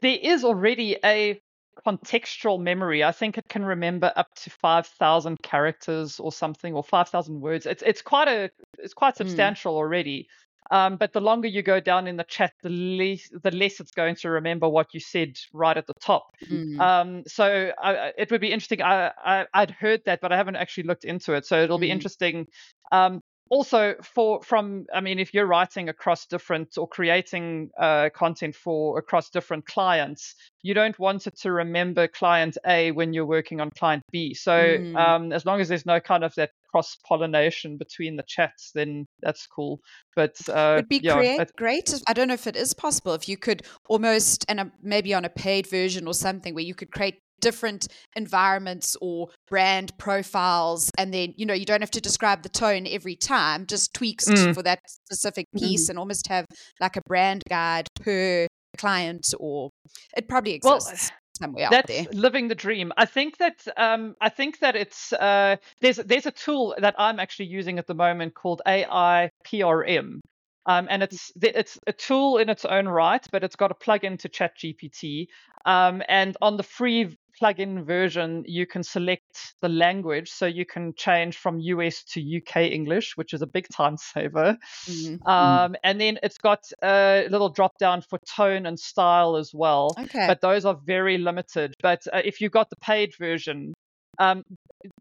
there 0.00 0.18
is 0.22 0.42
already 0.42 0.96
a 1.04 1.38
contextual 1.86 2.60
memory. 2.60 3.02
I 3.02 3.12
think 3.12 3.38
it 3.38 3.48
can 3.48 3.64
remember 3.64 4.12
up 4.14 4.34
to 4.36 4.50
five 4.50 4.86
thousand 4.86 5.42
characters 5.42 6.20
or 6.20 6.32
something, 6.32 6.74
or 6.74 6.84
five 6.84 7.08
thousand 7.08 7.40
words. 7.40 7.66
It's 7.66 7.82
it's 7.82 8.02
quite 8.02 8.28
a 8.28 8.50
it's 8.78 8.94
quite 8.94 9.14
hmm. 9.14 9.24
substantial 9.24 9.74
mm. 9.74 9.76
already. 9.76 10.28
Um, 10.70 10.96
but 10.96 11.12
the 11.12 11.20
longer 11.20 11.48
you 11.48 11.62
go 11.62 11.80
down 11.80 12.06
in 12.06 12.16
the 12.16 12.24
chat, 12.24 12.52
the 12.62 12.70
less 12.70 13.28
the 13.42 13.50
less 13.50 13.80
it's 13.80 13.90
going 13.90 14.16
to 14.16 14.30
remember 14.30 14.68
what 14.68 14.94
you 14.94 15.00
said 15.00 15.36
right 15.52 15.76
at 15.76 15.86
the 15.86 15.94
top. 16.00 16.30
Mm. 16.48 16.80
Um, 16.80 17.22
so 17.26 17.72
I, 17.82 18.12
it 18.16 18.30
would 18.30 18.40
be 18.40 18.52
interesting. 18.52 18.80
I, 18.80 19.10
I 19.22 19.60
would 19.60 19.70
heard 19.70 20.02
that, 20.06 20.20
but 20.22 20.32
I 20.32 20.36
haven't 20.36 20.56
actually 20.56 20.84
looked 20.84 21.04
into 21.04 21.34
it. 21.34 21.44
So 21.44 21.62
it'll 21.62 21.78
be 21.78 21.88
mm. 21.88 21.92
interesting 21.92 22.46
um, 22.90 23.22
also 23.52 23.94
for 24.02 24.42
from 24.42 24.86
i 24.94 25.00
mean 25.00 25.18
if 25.18 25.34
you're 25.34 25.46
writing 25.46 25.90
across 25.90 26.24
different 26.24 26.78
or 26.78 26.88
creating 26.88 27.68
uh, 27.78 28.08
content 28.14 28.54
for 28.54 28.98
across 28.98 29.28
different 29.28 29.66
clients 29.66 30.34
you 30.62 30.72
don't 30.72 30.98
want 30.98 31.26
it 31.26 31.36
to 31.38 31.52
remember 31.52 32.08
client 32.08 32.56
a 32.66 32.92
when 32.92 33.12
you're 33.12 33.26
working 33.26 33.60
on 33.60 33.68
client 33.78 34.02
b 34.10 34.32
so 34.32 34.52
mm. 34.52 34.96
um, 34.96 35.32
as 35.32 35.44
long 35.44 35.60
as 35.60 35.68
there's 35.68 35.84
no 35.84 36.00
kind 36.00 36.24
of 36.24 36.34
that 36.34 36.48
cross 36.70 36.96
pollination 37.06 37.76
between 37.76 38.16
the 38.16 38.24
chats 38.26 38.70
then 38.74 39.06
that's 39.20 39.46
cool 39.46 39.78
but 40.16 40.34
uh, 40.48 40.76
it'd 40.78 40.88
be 40.88 41.00
yeah, 41.02 41.14
great, 41.14 41.56
great 41.58 42.02
i 42.06 42.14
don't 42.14 42.28
know 42.28 42.34
if 42.34 42.46
it 42.46 42.56
is 42.56 42.72
possible 42.72 43.12
if 43.12 43.28
you 43.28 43.36
could 43.36 43.62
almost 43.86 44.46
and 44.48 44.72
maybe 44.82 45.12
on 45.12 45.26
a 45.26 45.28
paid 45.28 45.66
version 45.66 46.06
or 46.06 46.14
something 46.14 46.54
where 46.54 46.64
you 46.64 46.74
could 46.74 46.90
create 46.90 47.18
different 47.42 47.86
environments 48.16 48.96
or 49.02 49.28
brand 49.50 49.92
profiles 49.98 50.90
and 50.96 51.12
then 51.12 51.34
you 51.36 51.44
know 51.44 51.52
you 51.52 51.66
don't 51.66 51.82
have 51.82 51.90
to 51.90 52.00
describe 52.00 52.42
the 52.42 52.48
tone 52.48 52.86
every 52.86 53.16
time 53.16 53.66
just 53.66 53.92
tweaks 53.92 54.26
mm. 54.26 54.54
for 54.54 54.62
that 54.62 54.78
specific 54.88 55.46
piece 55.58 55.86
mm. 55.86 55.90
and 55.90 55.98
almost 55.98 56.28
have 56.28 56.46
like 56.80 56.96
a 56.96 57.02
brand 57.06 57.42
guide 57.50 57.86
per 58.00 58.46
client 58.78 59.34
or 59.38 59.68
it 60.16 60.28
probably 60.28 60.54
exists 60.54 61.10
well, 61.10 61.18
somewhere 61.38 61.68
that's 61.70 61.88
there. 61.88 62.06
living 62.12 62.48
the 62.48 62.54
dream. 62.54 62.92
I 62.96 63.04
think 63.04 63.38
that 63.38 63.66
um, 63.76 64.14
I 64.20 64.28
think 64.28 64.60
that 64.60 64.76
it's 64.76 65.12
uh, 65.12 65.56
there's 65.80 65.96
there's 65.96 66.26
a 66.26 66.30
tool 66.30 66.74
that 66.78 66.94
I'm 66.98 67.18
actually 67.20 67.46
using 67.46 67.78
at 67.78 67.86
the 67.86 67.94
moment 67.94 68.34
called 68.34 68.62
AI 68.66 69.30
PRM. 69.46 70.20
Um, 70.64 70.86
and 70.88 71.02
it's 71.02 71.32
it's 71.42 71.78
a 71.86 71.92
tool 71.92 72.38
in 72.38 72.48
its 72.48 72.64
own 72.64 72.86
right, 72.86 73.26
but 73.32 73.42
it's 73.42 73.56
got 73.56 73.72
a 73.72 73.74
plug-in 73.74 74.16
to 74.18 74.28
ChatGPT. 74.28 75.26
Um, 75.64 76.02
and 76.08 76.36
on 76.40 76.56
the 76.56 76.62
free 76.62 77.16
plugin 77.40 77.84
version, 77.84 78.44
you 78.46 78.66
can 78.66 78.82
select 78.82 79.54
the 79.60 79.68
language. 79.68 80.30
So 80.30 80.46
you 80.46 80.64
can 80.64 80.94
change 80.96 81.36
from 81.36 81.58
US 81.60 82.02
to 82.12 82.20
UK 82.20 82.70
English, 82.72 83.16
which 83.16 83.32
is 83.32 83.42
a 83.42 83.46
big 83.46 83.66
time 83.68 83.96
saver. 84.12 84.56
Mm-hmm. 84.86 85.26
Um, 85.28 85.76
and 85.82 86.00
then 86.00 86.18
it's 86.22 86.38
got 86.38 86.64
a 86.82 87.26
little 87.30 87.48
drop 87.48 87.78
down 87.78 88.02
for 88.02 88.18
tone 88.36 88.66
and 88.66 88.78
style 88.78 89.36
as 89.36 89.52
well. 89.54 89.94
Okay. 89.98 90.26
But 90.26 90.40
those 90.40 90.64
are 90.64 90.78
very 90.84 91.18
limited. 91.18 91.74
But 91.82 92.06
uh, 92.12 92.22
if 92.24 92.40
you've 92.40 92.52
got 92.52 92.70
the 92.70 92.76
paid 92.76 93.14
version, 93.18 93.74
um, 94.18 94.42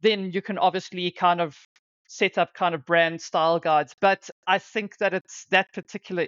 then 0.02 0.32
you 0.32 0.41
can 0.41 0.58
obviously 0.58 1.12
kind 1.12 1.41
of 1.41 1.58
set 2.08 2.38
up 2.38 2.54
kind 2.54 2.76
of 2.76 2.86
brand 2.86 3.22
style 3.22 3.60
guides. 3.60 3.96
But 4.00 4.30
I 4.46 4.60
think 4.60 4.98
that 4.98 5.13
it's 5.13 5.46
that 5.52 5.67
particular 5.74 6.28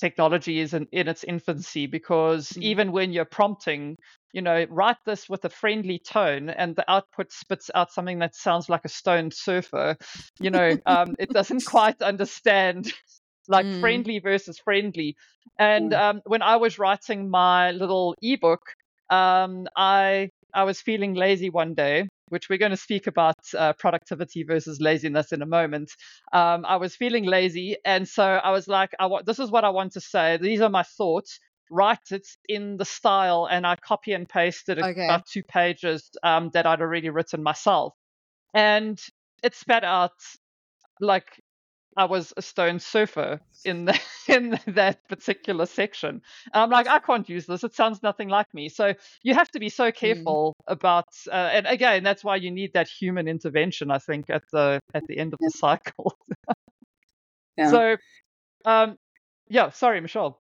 technology 0.00 0.60
is 0.60 0.74
in, 0.74 0.86
in 0.92 1.08
its 1.08 1.24
infancy 1.24 1.86
because 1.86 2.48
mm-hmm. 2.48 2.62
even 2.62 2.92
when 2.92 3.12
you're 3.12 3.24
prompting, 3.24 3.96
you 4.32 4.42
know, 4.42 4.66
write 4.70 4.96
this 5.06 5.28
with 5.28 5.44
a 5.44 5.50
friendly 5.50 5.98
tone 5.98 6.48
and 6.50 6.74
the 6.74 6.90
output 6.90 7.30
spits 7.32 7.70
out 7.74 7.92
something 7.92 8.18
that 8.18 8.34
sounds 8.34 8.68
like 8.68 8.84
a 8.84 8.88
stone 8.88 9.30
surfer, 9.30 9.96
you 10.40 10.50
know, 10.50 10.76
um, 10.86 11.14
it 11.18 11.30
doesn't 11.30 11.64
quite 11.64 12.00
understand 12.02 12.92
like 13.48 13.66
mm. 13.66 13.80
friendly 13.80 14.18
versus 14.18 14.58
friendly. 14.58 15.16
And 15.58 15.92
mm. 15.92 16.00
um, 16.00 16.20
when 16.26 16.42
I 16.42 16.56
was 16.56 16.78
writing 16.78 17.30
my 17.30 17.72
little 17.72 18.16
ebook, 18.22 18.62
um, 19.10 19.66
I 19.76 20.30
I 20.52 20.64
was 20.64 20.80
feeling 20.80 21.14
lazy 21.14 21.50
one 21.50 21.74
day 21.74 22.08
which 22.30 22.48
we're 22.48 22.58
going 22.58 22.70
to 22.70 22.76
speak 22.76 23.06
about 23.06 23.36
uh, 23.56 23.72
productivity 23.74 24.42
versus 24.42 24.80
laziness 24.80 25.32
in 25.32 25.42
a 25.42 25.46
moment. 25.46 25.90
Um, 26.32 26.64
I 26.66 26.76
was 26.76 26.96
feeling 26.96 27.24
lazy, 27.24 27.76
and 27.84 28.08
so 28.08 28.24
I 28.24 28.50
was 28.50 28.66
like, 28.66 28.90
I 28.98 29.08
this 29.24 29.38
is 29.38 29.50
what 29.50 29.64
I 29.64 29.70
want 29.70 29.92
to 29.92 30.00
say. 30.00 30.38
These 30.38 30.60
are 30.62 30.70
my 30.70 30.82
thoughts. 30.82 31.38
Write 31.70 32.10
it 32.10 32.26
in 32.48 32.78
the 32.78 32.84
style, 32.84 33.46
and 33.48 33.66
I 33.66 33.76
copy 33.76 34.12
and 34.12 34.28
pasted 34.28 34.80
okay. 34.80 35.04
about 35.04 35.26
two 35.26 35.42
pages 35.44 36.10
um, 36.22 36.50
that 36.54 36.66
I'd 36.66 36.80
already 36.80 37.10
written 37.10 37.42
myself, 37.42 37.94
and 38.54 38.98
it 39.42 39.54
spat 39.54 39.84
out 39.84 40.12
like 41.00 41.40
I 41.96 42.04
was 42.04 42.32
a 42.36 42.42
stone 42.42 42.78
surfer 42.78 43.40
in 43.64 43.84
the, 43.84 44.00
in 44.28 44.58
that 44.68 45.06
particular 45.08 45.66
section. 45.66 46.22
And 46.52 46.62
I'm 46.62 46.70
like, 46.70 46.88
I 46.88 46.98
can't 46.98 47.28
use 47.28 47.46
this. 47.46 47.64
It 47.64 47.74
sounds 47.74 48.02
nothing 48.02 48.28
like 48.28 48.52
me. 48.54 48.68
So 48.68 48.94
you 49.22 49.34
have 49.34 49.50
to 49.52 49.60
be 49.60 49.68
so 49.68 49.90
mm. 49.90 49.94
careful 49.94 50.54
mm. 50.60 50.72
about. 50.72 51.08
Uh, 51.30 51.50
and 51.52 51.66
again, 51.66 52.02
that's 52.04 52.24
why 52.24 52.36
you 52.36 52.50
need 52.50 52.72
that 52.74 52.88
human 52.88 53.28
intervention. 53.28 53.90
I 53.90 53.98
think 53.98 54.30
at 54.30 54.42
the 54.52 54.80
at 54.94 55.06
the 55.08 55.18
end 55.18 55.32
of 55.32 55.38
the 55.40 55.50
cycle. 55.50 56.16
yeah. 57.56 57.70
So, 57.70 57.96
um, 58.64 58.96
yeah. 59.48 59.70
Sorry, 59.70 60.00
Michelle. 60.00 60.40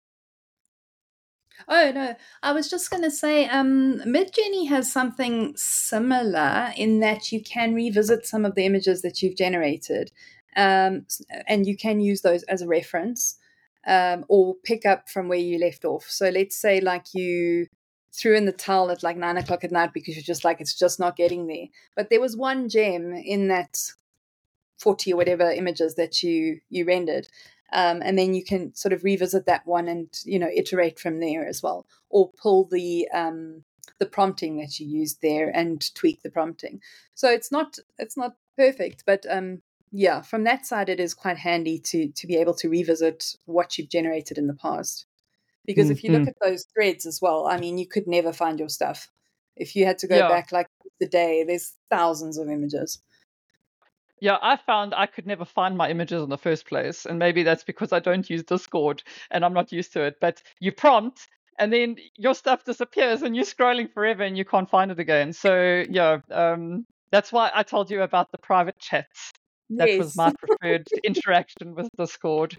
Oh 1.67 1.91
no, 1.93 2.15
I 2.43 2.53
was 2.53 2.71
just 2.71 2.89
going 2.89 3.03
to 3.03 3.11
say, 3.11 3.47
um, 3.47 4.01
Midjourney 4.07 4.69
has 4.69 4.93
something 4.93 5.57
similar 5.57 6.73
in 6.77 7.01
that 7.01 7.33
you 7.33 7.43
can 7.43 7.75
revisit 7.75 8.27
some 8.27 8.45
of 8.45 8.55
the 8.55 8.65
images 8.65 9.03
that 9.03 9.23
you've 9.23 9.37
generated 9.37 10.13
um, 10.57 11.07
and 11.47 11.67
you 11.67 11.77
can 11.77 12.01
use 12.01 12.23
those 12.23 12.43
as 12.45 12.63
a 12.63 12.67
reference 12.67 13.39
um, 13.87 14.25
or 14.29 14.55
pick 14.65 14.85
up 14.87 15.09
from 15.09 15.29
where 15.29 15.39
you 15.39 15.59
left 15.59 15.85
off. 15.85 16.07
So 16.09 16.29
let's 16.29 16.57
say 16.57 16.81
like 16.81 17.15
you 17.15 17.67
threw 18.13 18.37
in 18.37 18.47
the 18.47 18.53
towel 18.53 18.91
at 18.91 19.03
like 19.03 19.17
nine 19.17 19.37
o'clock 19.37 19.65
at 19.65 19.73
night 19.73 19.93
because 19.93 20.17
you're 20.17 20.23
just 20.23 20.45
like 20.45 20.61
it's 20.61 20.79
just 20.79 20.99
not 20.99 21.17
getting 21.17 21.47
there. 21.47 21.67
But 21.97 22.11
there 22.11 22.21
was 22.21 22.37
one 22.37 22.69
gem 22.69 23.15
in 23.15 23.49
that 23.49 23.79
forty 24.79 25.13
or 25.13 25.17
whatever 25.17 25.51
images 25.51 25.95
that 25.97 26.23
you 26.23 26.61
you 26.71 26.85
rendered. 26.85 27.29
Um, 27.71 28.01
and 28.03 28.19
then 28.19 28.33
you 28.33 28.43
can 28.43 28.75
sort 28.75 28.95
of 28.95 29.05
revisit 29.05 29.45
that 29.45 29.67
one 29.67 29.89
and 29.89 30.09
you 30.25 30.39
know 30.39 30.49
iterate 30.55 30.99
from 30.99 31.21
there 31.21 31.47
as 31.47 31.63
well, 31.63 31.87
or 32.09 32.31
pull 32.41 32.65
the 32.65 33.09
um, 33.13 33.65
the 33.99 34.07
prompting 34.07 34.59
that 34.59 34.81
you 34.81 34.87
used 34.87 35.21
there 35.23 35.51
and 35.55 35.95
tweak 35.95 36.23
the 36.23 36.31
prompting. 36.31 36.81
So 37.15 37.31
it's 37.31 37.53
not 37.53 37.79
it's 37.99 38.17
not 38.17 38.37
perfect, 38.57 39.05
but 39.07 39.27
um, 39.29 39.63
yeah, 39.90 40.22
from 40.22 40.44
that 40.44 40.66
side, 40.66 40.88
it 40.88 41.01
is 41.01 41.14
quite 41.14 41.38
handy 41.38 41.79
to 41.79 42.09
to 42.09 42.27
be 42.27 42.37
able 42.37 42.55
to 42.55 42.68
revisit 42.68 43.37
what 43.46 43.79
you've 43.79 43.88
generated 43.88 44.38
in 44.38 44.46
the 44.46 44.55
past. 44.55 45.07
Because 45.66 45.87
mm-hmm. 45.87 45.92
if 45.92 46.05
you 46.05 46.12
look 46.12 46.22
mm-hmm. 46.22 46.29
at 46.29 46.51
those 46.51 46.66
threads 46.74 47.07
as 47.07 47.20
well, 47.20 47.46
I 47.46 47.59
mean, 47.59 47.79
you 47.79 47.87
could 47.87 48.07
never 48.07 48.33
find 48.33 48.59
your 48.59 48.70
stuff 48.70 49.11
if 49.57 49.77
you 49.77 49.85
had 49.85 49.98
to 49.98 50.07
go 50.07 50.16
yeah. 50.16 50.29
back 50.29 50.53
like 50.53 50.68
the 51.01 51.07
day. 51.07 51.44
There's 51.46 51.74
thousands 51.90 52.38
of 52.38 52.48
images. 52.48 53.01
Yeah, 54.20 54.38
I 54.42 54.57
found 54.57 54.94
I 54.94 55.07
could 55.07 55.27
never 55.27 55.44
find 55.44 55.77
my 55.77 55.90
images 55.90 56.22
in 56.22 56.29
the 56.29 56.38
first 56.38 56.66
place. 56.66 57.07
And 57.07 57.18
maybe 57.18 57.42
that's 57.42 57.64
because 57.64 57.92
I 57.92 58.01
don't 58.01 58.29
use 58.29 58.42
Discord 58.42 59.03
and 59.31 59.44
I'm 59.44 59.53
not 59.53 59.72
used 59.72 59.92
to 59.92 60.03
it. 60.03 60.16
But 60.20 60.42
you 60.61 60.72
prompt 60.72 61.29
and 61.59 61.72
then 61.72 61.96
your 62.16 62.35
stuff 62.35 62.64
disappears 62.64 63.22
and 63.22 63.37
you're 63.37 63.44
scrolling 63.44 63.92
forever 63.92 64.22
and 64.22 64.37
you 64.37 64.44
can't 64.44 64.70
find 64.70 64.90
it 64.90 64.98
again. 64.98 65.33
So, 65.33 65.85
yeah, 65.88 66.18
um, 66.31 66.87
that's 67.11 67.33
why 67.33 67.51
I 67.55 67.62
told 67.62 67.90
you 67.90 68.03
about 68.03 68.33
the 68.33 68.38
private 68.38 68.79
chats. 68.79 69.33
That 69.71 69.89
yes. 69.89 69.99
was 69.99 70.17
my 70.17 70.33
preferred 70.33 70.89
interaction 71.05 71.75
with 71.75 71.89
Discord. 71.97 72.57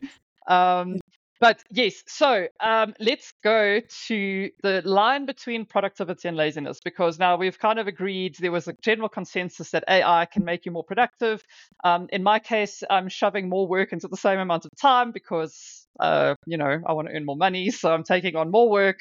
Um, 0.47 0.97
but 1.39 1.63
yes, 1.71 2.03
so 2.05 2.47
um, 2.59 2.93
let's 2.99 3.31
go 3.43 3.79
to 4.07 4.49
the 4.61 4.81
line 4.83 5.25
between 5.25 5.65
productivity 5.65 6.27
and 6.27 6.35
laziness 6.35 6.81
because 6.83 7.17
now 7.17 7.37
we've 7.37 7.57
kind 7.57 7.79
of 7.79 7.87
agreed 7.87 8.35
there 8.35 8.51
was 8.51 8.67
a 8.67 8.73
general 8.81 9.07
consensus 9.07 9.71
that 9.71 9.85
AI 9.87 10.25
can 10.25 10.43
make 10.43 10.65
you 10.65 10.73
more 10.73 10.83
productive. 10.83 11.41
Um, 11.85 12.07
in 12.11 12.23
my 12.23 12.39
case, 12.39 12.83
I'm 12.89 13.07
shoving 13.07 13.47
more 13.47 13.67
work 13.67 13.93
into 13.93 14.09
the 14.09 14.17
same 14.17 14.39
amount 14.39 14.65
of 14.65 14.71
time 14.81 15.11
because, 15.13 15.87
uh, 16.01 16.35
you 16.45 16.57
know, 16.57 16.81
I 16.85 16.91
want 16.91 17.07
to 17.07 17.13
earn 17.13 17.25
more 17.25 17.37
money. 17.37 17.71
So 17.71 17.93
I'm 17.93 18.03
taking 18.03 18.35
on 18.35 18.51
more 18.51 18.69
work 18.69 18.99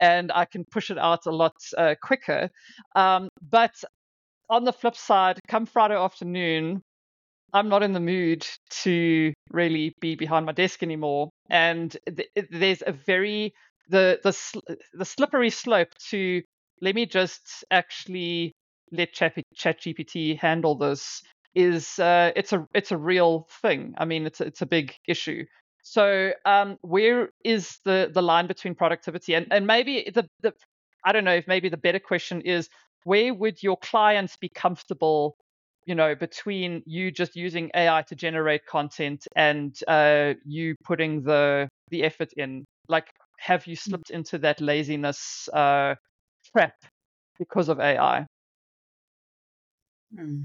and 0.00 0.30
I 0.32 0.44
can 0.44 0.66
push 0.66 0.90
it 0.90 0.98
out 0.98 1.24
a 1.24 1.30
lot 1.30 1.54
uh, 1.78 1.94
quicker. 2.02 2.50
Um, 2.94 3.30
but 3.50 3.74
on 4.50 4.64
the 4.64 4.72
flip 4.72 4.96
side, 4.96 5.38
come 5.48 5.64
Friday 5.64 5.96
afternoon, 5.96 6.82
I'm 7.52 7.68
not 7.68 7.82
in 7.82 7.92
the 7.92 8.00
mood 8.00 8.46
to 8.82 9.32
really 9.50 9.94
be 10.00 10.14
behind 10.16 10.46
my 10.46 10.52
desk 10.52 10.82
anymore. 10.82 11.30
And 11.48 11.96
th- 12.06 12.28
there's 12.50 12.82
a 12.86 12.92
very 12.92 13.54
the 13.88 14.20
the 14.22 14.76
the 14.94 15.04
slippery 15.04 15.50
slope 15.50 15.88
to 16.10 16.42
let 16.80 16.94
me 16.94 17.06
just 17.06 17.64
actually 17.70 18.52
let 18.92 19.12
Chat, 19.12 19.34
GPT 19.80 20.38
handle 20.38 20.76
this 20.76 21.22
is 21.54 21.98
uh, 21.98 22.32
it's 22.36 22.52
a 22.52 22.66
it's 22.74 22.92
a 22.92 22.98
real 22.98 23.46
thing. 23.62 23.94
I 23.98 24.04
mean, 24.04 24.26
it's 24.26 24.40
a, 24.40 24.44
it's 24.46 24.62
a 24.62 24.66
big 24.66 24.94
issue. 25.08 25.44
So 25.82 26.32
um, 26.44 26.76
where 26.82 27.30
is 27.44 27.78
the 27.84 28.10
the 28.12 28.22
line 28.22 28.46
between 28.46 28.74
productivity 28.74 29.34
and 29.34 29.46
and 29.50 29.66
maybe 29.66 30.10
the 30.14 30.28
the 30.40 30.52
I 31.04 31.12
don't 31.12 31.24
know 31.24 31.34
if 31.34 31.48
maybe 31.48 31.68
the 31.68 31.76
better 31.76 31.98
question 31.98 32.42
is 32.42 32.68
where 33.04 33.32
would 33.34 33.62
your 33.62 33.78
clients 33.78 34.36
be 34.36 34.50
comfortable 34.50 35.36
you 35.90 35.96
know 35.96 36.14
between 36.14 36.84
you 36.86 37.10
just 37.10 37.34
using 37.34 37.68
ai 37.74 38.00
to 38.02 38.14
generate 38.14 38.64
content 38.64 39.26
and 39.34 39.80
uh, 39.88 40.34
you 40.44 40.76
putting 40.84 41.20
the 41.22 41.68
the 41.90 42.04
effort 42.04 42.32
in 42.36 42.64
like 42.88 43.08
have 43.38 43.66
you 43.66 43.74
mm. 43.74 43.80
slipped 43.80 44.10
into 44.10 44.38
that 44.38 44.60
laziness 44.60 45.48
uh, 45.52 45.96
trap 46.52 46.74
because 47.40 47.68
of 47.68 47.80
ai 47.80 48.24
mm. 50.16 50.44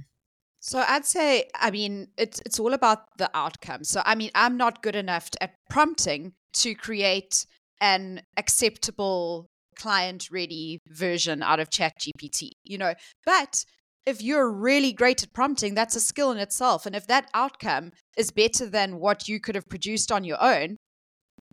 so 0.60 0.84
i'd 0.88 1.06
say 1.06 1.48
i 1.54 1.70
mean 1.70 2.08
it's 2.18 2.42
it's 2.44 2.60
all 2.60 2.74
about 2.74 3.02
the 3.20 3.30
outcome 3.36 3.84
so 3.84 4.02
i 4.04 4.16
mean 4.16 4.32
i'm 4.34 4.58
not 4.58 4.82
good 4.82 4.96
enough 4.96 5.30
at 5.42 5.54
prompting 5.70 6.34
to 6.54 6.74
create 6.74 7.46
an 7.82 8.20
acceptable 8.36 9.46
client 9.76 10.28
ready 10.32 10.80
version 10.88 11.44
out 11.44 11.60
of 11.60 11.70
chat 11.70 11.94
gpt 12.02 12.50
you 12.64 12.80
know 12.80 12.96
but 13.28 13.64
if 14.06 14.22
you're 14.22 14.52
really 14.52 14.94
great 14.94 15.24
at 15.24 15.34
prompting, 15.34 15.74
that's 15.74 15.96
a 15.96 16.00
skill 16.00 16.32
in 16.32 16.38
itself. 16.38 16.86
And 16.86 16.96
if 16.96 17.08
that 17.08 17.30
outcome 17.34 17.92
is 18.18 18.32
better 18.32 18.68
than 18.68 19.00
what 19.00 19.28
you 19.28 19.40
could 19.40 19.56
have 19.56 19.68
produced 19.68 20.12
on 20.12 20.24
your 20.24 20.42
own, 20.42 20.78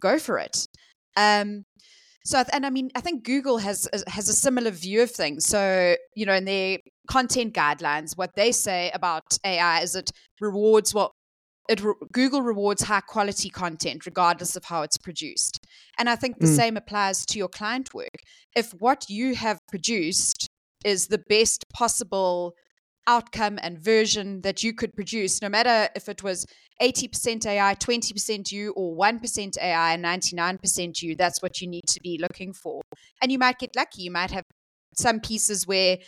go 0.00 0.18
for 0.18 0.38
it. 0.38 0.66
Um, 1.16 1.64
so, 2.24 2.42
and 2.52 2.64
I 2.64 2.70
mean, 2.70 2.90
I 2.94 3.00
think 3.00 3.24
Google 3.24 3.58
has 3.58 3.88
has 4.06 4.28
a 4.28 4.34
similar 4.34 4.70
view 4.70 5.02
of 5.02 5.10
things. 5.10 5.44
So, 5.46 5.96
you 6.14 6.24
know, 6.24 6.34
in 6.34 6.44
their 6.44 6.78
content 7.10 7.52
guidelines, 7.52 8.16
what 8.16 8.36
they 8.36 8.52
say 8.52 8.90
about 8.94 9.38
AI 9.44 9.80
is 9.80 9.96
it 9.96 10.10
rewards 10.40 10.94
what 10.94 11.10
it 11.68 11.82
re- 11.82 11.94
Google 12.12 12.42
rewards 12.42 12.82
high 12.82 13.00
quality 13.00 13.48
content 13.48 14.06
regardless 14.06 14.56
of 14.56 14.64
how 14.64 14.82
it's 14.82 14.98
produced. 14.98 15.58
And 15.98 16.08
I 16.08 16.16
think 16.16 16.38
the 16.38 16.46
mm. 16.46 16.56
same 16.56 16.76
applies 16.76 17.24
to 17.26 17.38
your 17.38 17.48
client 17.48 17.92
work. 17.92 18.16
If 18.54 18.72
what 18.78 19.08
you 19.08 19.34
have 19.34 19.58
produced 19.68 20.48
is 20.84 21.06
the 21.06 21.22
best 21.28 21.64
possible 21.72 22.54
outcome 23.06 23.58
and 23.62 23.78
version 23.78 24.40
that 24.42 24.62
you 24.62 24.72
could 24.72 24.92
produce, 24.94 25.42
no 25.42 25.48
matter 25.48 25.88
if 25.96 26.08
it 26.08 26.22
was 26.22 26.46
80% 26.80 27.46
AI, 27.46 27.74
20% 27.74 28.52
you, 28.52 28.72
or 28.72 28.96
1% 28.96 29.58
AI 29.58 29.92
and 29.94 30.04
99% 30.04 31.02
you. 31.02 31.16
That's 31.16 31.42
what 31.42 31.60
you 31.60 31.68
need 31.68 31.86
to 31.88 32.00
be 32.00 32.18
looking 32.18 32.52
for. 32.52 32.82
And 33.20 33.30
you 33.30 33.38
might 33.38 33.58
get 33.58 33.76
lucky. 33.76 34.02
You 34.02 34.10
might 34.10 34.30
have 34.30 34.44
some 34.94 35.20
pieces 35.20 35.66
where 35.66 35.98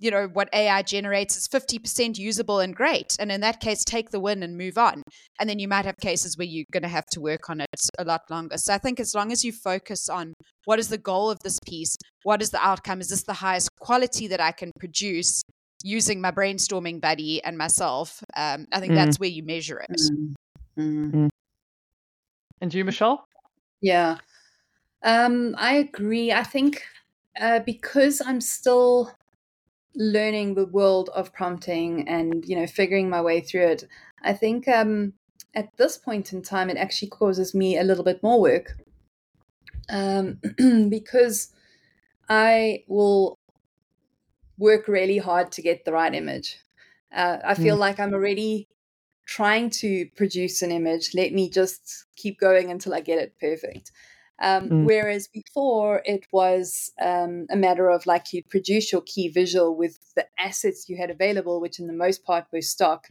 you 0.00 0.10
know 0.10 0.28
what 0.32 0.48
AI 0.52 0.82
generates 0.82 1.36
is 1.36 1.46
50% 1.46 2.18
usable 2.18 2.58
and 2.58 2.74
great. 2.74 3.16
And 3.20 3.30
in 3.30 3.42
that 3.42 3.60
case, 3.60 3.84
take 3.84 4.10
the 4.10 4.18
win 4.18 4.42
and 4.42 4.56
move 4.56 4.78
on. 4.78 5.02
And 5.38 5.48
then 5.48 5.58
you 5.58 5.68
might 5.68 5.84
have 5.84 5.98
cases 5.98 6.36
where 6.36 6.46
you're 6.46 6.64
going 6.72 6.82
to 6.82 6.88
have 6.88 7.06
to 7.12 7.20
work 7.20 7.50
on 7.50 7.60
it 7.60 7.68
a 7.98 8.04
lot 8.04 8.22
longer. 8.30 8.56
So 8.56 8.74
I 8.74 8.78
think 8.78 8.98
as 8.98 9.14
long 9.14 9.30
as 9.30 9.44
you 9.44 9.52
focus 9.52 10.08
on 10.08 10.32
what 10.64 10.78
is 10.78 10.88
the 10.88 10.98
goal 10.98 11.30
of 11.30 11.38
this 11.40 11.58
piece, 11.66 11.96
what 12.22 12.40
is 12.42 12.50
the 12.50 12.64
outcome, 12.64 13.00
is 13.00 13.10
this 13.10 13.22
the 13.22 13.34
highest 13.34 13.68
quality 13.78 14.26
that 14.28 14.40
I 14.40 14.52
can 14.52 14.72
produce 14.78 15.42
using 15.84 16.20
my 16.20 16.30
brainstorming 16.30 17.00
buddy 17.00 17.42
and 17.44 17.56
myself, 17.56 18.22
um, 18.36 18.66
I 18.72 18.80
think 18.80 18.92
mm. 18.92 18.96
that's 18.96 19.20
where 19.20 19.28
you 19.28 19.42
measure 19.42 19.80
it. 19.80 20.00
Mm. 20.00 20.34
Mm. 20.78 21.12
mm. 21.12 21.28
And 22.62 22.74
you, 22.74 22.84
Michelle? 22.84 23.26
Yeah. 23.80 24.18
Um, 25.02 25.54
I 25.58 25.76
agree. 25.76 26.32
I 26.32 26.42
think 26.42 26.82
uh, 27.40 27.60
because 27.60 28.20
I'm 28.24 28.40
still 28.40 29.10
learning 29.94 30.54
the 30.54 30.66
world 30.66 31.10
of 31.14 31.32
prompting 31.32 32.08
and 32.08 32.44
you 32.46 32.56
know 32.56 32.66
figuring 32.66 33.10
my 33.10 33.20
way 33.20 33.40
through 33.40 33.66
it. 33.66 33.84
I 34.22 34.32
think 34.32 34.68
um 34.68 35.14
at 35.54 35.76
this 35.76 35.98
point 35.98 36.32
in 36.32 36.42
time 36.42 36.70
it 36.70 36.76
actually 36.76 37.08
causes 37.08 37.54
me 37.54 37.76
a 37.76 37.82
little 37.82 38.04
bit 38.04 38.22
more 38.22 38.40
work 38.40 38.76
um 39.88 40.38
because 40.88 41.52
i 42.28 42.84
will 42.86 43.36
work 44.58 44.86
really 44.86 45.18
hard 45.18 45.50
to 45.50 45.62
get 45.62 45.84
the 45.84 45.92
right 45.92 46.14
image. 46.14 46.58
Uh, 47.12 47.38
i 47.44 47.54
feel 47.54 47.76
mm. 47.76 47.80
like 47.80 47.98
i'm 47.98 48.14
already 48.14 48.68
trying 49.26 49.70
to 49.70 50.06
produce 50.16 50.60
an 50.60 50.72
image. 50.72 51.14
Let 51.14 51.32
me 51.32 51.48
just 51.48 52.06
keep 52.16 52.38
going 52.38 52.70
until 52.70 52.94
i 52.94 53.00
get 53.00 53.18
it 53.18 53.34
perfect 53.40 53.90
um, 54.40 54.68
mm. 54.68 54.84
Whereas 54.86 55.28
before 55.28 56.02
it 56.04 56.26
was 56.32 56.92
um, 57.00 57.46
a 57.50 57.56
matter 57.56 57.90
of 57.90 58.06
like 58.06 58.32
you'd 58.32 58.48
produce 58.48 58.90
your 58.90 59.02
key 59.02 59.28
visual 59.28 59.76
with 59.76 59.98
the 60.14 60.26
assets 60.38 60.88
you 60.88 60.96
had 60.96 61.10
available, 61.10 61.60
which 61.60 61.78
in 61.78 61.86
the 61.86 61.92
most 61.92 62.24
part 62.24 62.46
were 62.52 62.62
stock. 62.62 63.06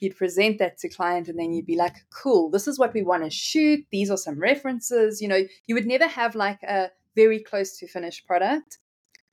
You'd 0.00 0.16
present 0.16 0.58
that 0.58 0.76
to 0.78 0.88
client 0.90 1.28
and 1.28 1.38
then 1.38 1.54
you'd 1.54 1.64
be 1.64 1.76
like, 1.76 1.96
cool, 2.10 2.50
this 2.50 2.68
is 2.68 2.78
what 2.78 2.92
we 2.92 3.02
want 3.02 3.24
to 3.24 3.30
shoot. 3.30 3.86
These 3.90 4.10
are 4.10 4.18
some 4.18 4.38
references. 4.38 5.22
You 5.22 5.28
know, 5.28 5.44
you 5.66 5.74
would 5.74 5.86
never 5.86 6.06
have 6.06 6.34
like 6.34 6.62
a 6.62 6.90
very 7.16 7.40
close 7.40 7.78
to 7.78 7.88
finished 7.88 8.26
product 8.26 8.78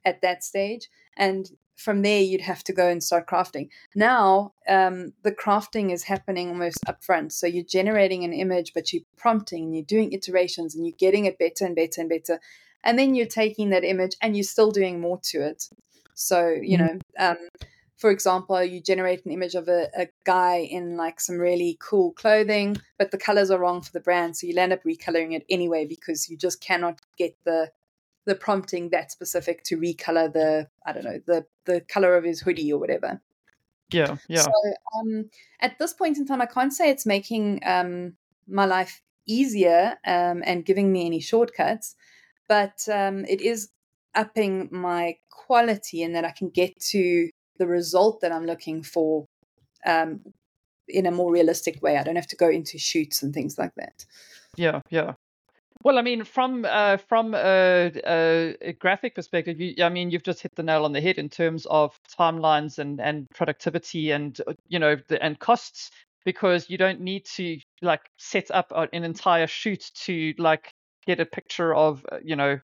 at 0.06 0.22
that 0.22 0.44
stage. 0.44 0.88
And 1.18 1.50
from 1.82 2.02
there 2.02 2.22
you'd 2.22 2.42
have 2.42 2.64
to 2.66 2.74
go 2.74 2.88
and 2.88 3.04
start 3.04 3.28
crafting. 3.28 3.70
Now 3.96 4.54
um, 4.68 5.14
the 5.24 5.32
crafting 5.32 5.92
is 5.92 6.04
happening 6.04 6.50
almost 6.50 6.80
upfront. 6.88 7.32
So 7.32 7.48
you're 7.48 7.64
generating 7.64 8.24
an 8.24 8.34
image 8.34 8.74
but 8.74 8.94
you're 8.94 9.04
prompting 9.18 9.66
and 9.66 9.76
you're 9.76 9.84
doing 9.84 10.14
iterations 10.14 10.76
and 10.76 10.86
you're 10.86 10.96
getting 10.98 11.26
it 11.26 11.40
better 11.40 11.66
and 11.66 11.76
better 11.76 12.02
and 12.02 12.10
better. 12.10 12.40
And 12.84 12.98
then 12.98 13.16
you're 13.16 13.26
taking 13.26 13.70
that 13.72 13.84
image 13.84 14.16
and 14.22 14.36
you're 14.36 14.44
still 14.44 14.72
doing 14.72 15.02
more 15.02 15.20
to 15.24 15.42
it. 15.42 15.70
So 16.14 16.50
you 16.50 16.78
mm-hmm. 16.78 16.86
know 16.86 17.00
um, 17.18 17.38
for 17.98 18.12
example 18.12 18.64
you 18.64 18.82
generate 18.82 19.26
an 19.26 19.32
image 19.32 19.56
of 19.56 19.68
a, 19.68 19.90
a 19.98 20.08
guy 20.24 20.58
in 20.58 20.98
like 20.98 21.20
some 21.20 21.38
really 21.38 21.78
cool 21.80 22.12
clothing 22.14 22.78
but 22.98 23.12
the 23.12 23.18
colors 23.18 23.50
are 23.52 23.60
wrong 23.60 23.82
for 23.82 23.92
the 23.92 24.00
brand. 24.00 24.38
So 24.38 24.48
you'll 24.48 24.60
end 24.60 24.74
up 24.74 24.84
recoloring 24.84 25.34
it 25.34 25.46
anyway 25.50 25.86
because 25.86 26.30
you 26.30 26.38
just 26.38 26.62
cannot 26.62 27.00
get 27.18 27.36
the 27.44 27.72
the 28.26 28.36
prompting 28.36 28.90
that 28.90 29.12
specific 29.12 29.64
to 29.64 29.78
recolor 29.78 30.32
the 30.32 30.68
I 30.86 30.94
don't 30.94 31.04
know 31.04 31.20
the 31.26 31.46
the 31.66 31.82
color 31.82 32.16
of 32.16 32.24
his 32.24 32.42
hoodie 32.42 32.72
or 32.72 32.80
whatever. 32.80 33.22
Yeah, 33.92 34.18
yeah. 34.30 34.42
So 34.42 34.52
um, 35.00 35.30
at 35.60 35.78
this 35.78 35.94
point 35.94 36.18
in 36.18 36.26
time, 36.26 36.42
I 36.42 36.46
can't 36.46 36.74
say 36.74 36.90
it's 36.90 37.06
making 37.06 37.62
um, 37.66 38.14
my 38.48 38.66
life 38.66 39.02
easier 39.28 39.98
um, 40.06 40.44
and 40.46 40.66
giving 40.66 40.92
me 40.92 41.06
any 41.06 41.20
shortcuts, 41.20 41.96
but 42.48 42.88
um, 42.92 43.26
it 43.26 43.42
is 43.42 43.70
upping 44.16 44.70
my 44.72 45.18
quality 45.30 46.04
and 46.04 46.16
that 46.16 46.26
I 46.26 46.32
can 46.32 46.50
get 46.50 46.80
to 46.80 47.30
the 47.58 47.68
result 47.68 48.22
that 48.22 48.32
I'm 48.32 48.46
looking 48.46 48.84
for 48.84 49.26
um, 49.86 50.22
in 50.88 51.06
a 51.06 51.12
more 51.12 51.32
realistic 51.32 51.82
way. 51.82 51.98
I 51.98 52.04
don't 52.04 52.16
have 52.16 52.28
to 52.28 52.36
go 52.36 52.50
into 52.50 52.78
shoots 52.78 53.24
and 53.24 53.34
things 53.34 53.58
like 53.58 53.74
that. 53.76 54.06
Yeah, 54.58 54.82
yeah. 54.90 55.14
Well, 55.84 55.98
I 55.98 56.02
mean, 56.04 56.24
from 56.24 56.66
uh, 56.66 56.98
from 56.98 57.34
a, 57.34 57.92
a, 58.62 58.74
graphic 58.74 59.16
perspective, 59.16 59.60
you, 59.60 59.84
I 59.84 59.90
mean, 59.90 60.12
you've 60.12 60.24
just 60.24 60.42
hit 60.42 60.54
the 60.56 60.64
nail 60.64 60.86
on 60.86 60.94
the 60.94 61.02
head 61.02 61.18
in 61.18 61.30
terms 61.30 61.66
of 61.66 61.98
timelines 62.18 62.78
and 62.78 63.02
and 63.02 63.28
productivity 63.32 64.12
and 64.12 64.40
uh, 64.46 64.54
you 64.68 64.78
know 64.80 64.96
the, 65.08 65.24
and 65.24 65.40
costs 65.40 65.90
because 66.24 66.70
you 66.70 66.78
don't 66.78 67.02
need 67.02 67.26
to 67.26 67.58
like 67.82 68.02
set 68.18 68.52
up 68.52 68.72
an 68.76 69.04
entire 69.04 69.48
shoot 69.48 69.90
to 69.96 70.34
like 70.38 70.72
get 71.08 71.20
a 71.20 71.26
picture 71.26 71.74
of 71.74 72.06
uh, 72.12 72.18
you 72.24 72.36
know 72.36 72.60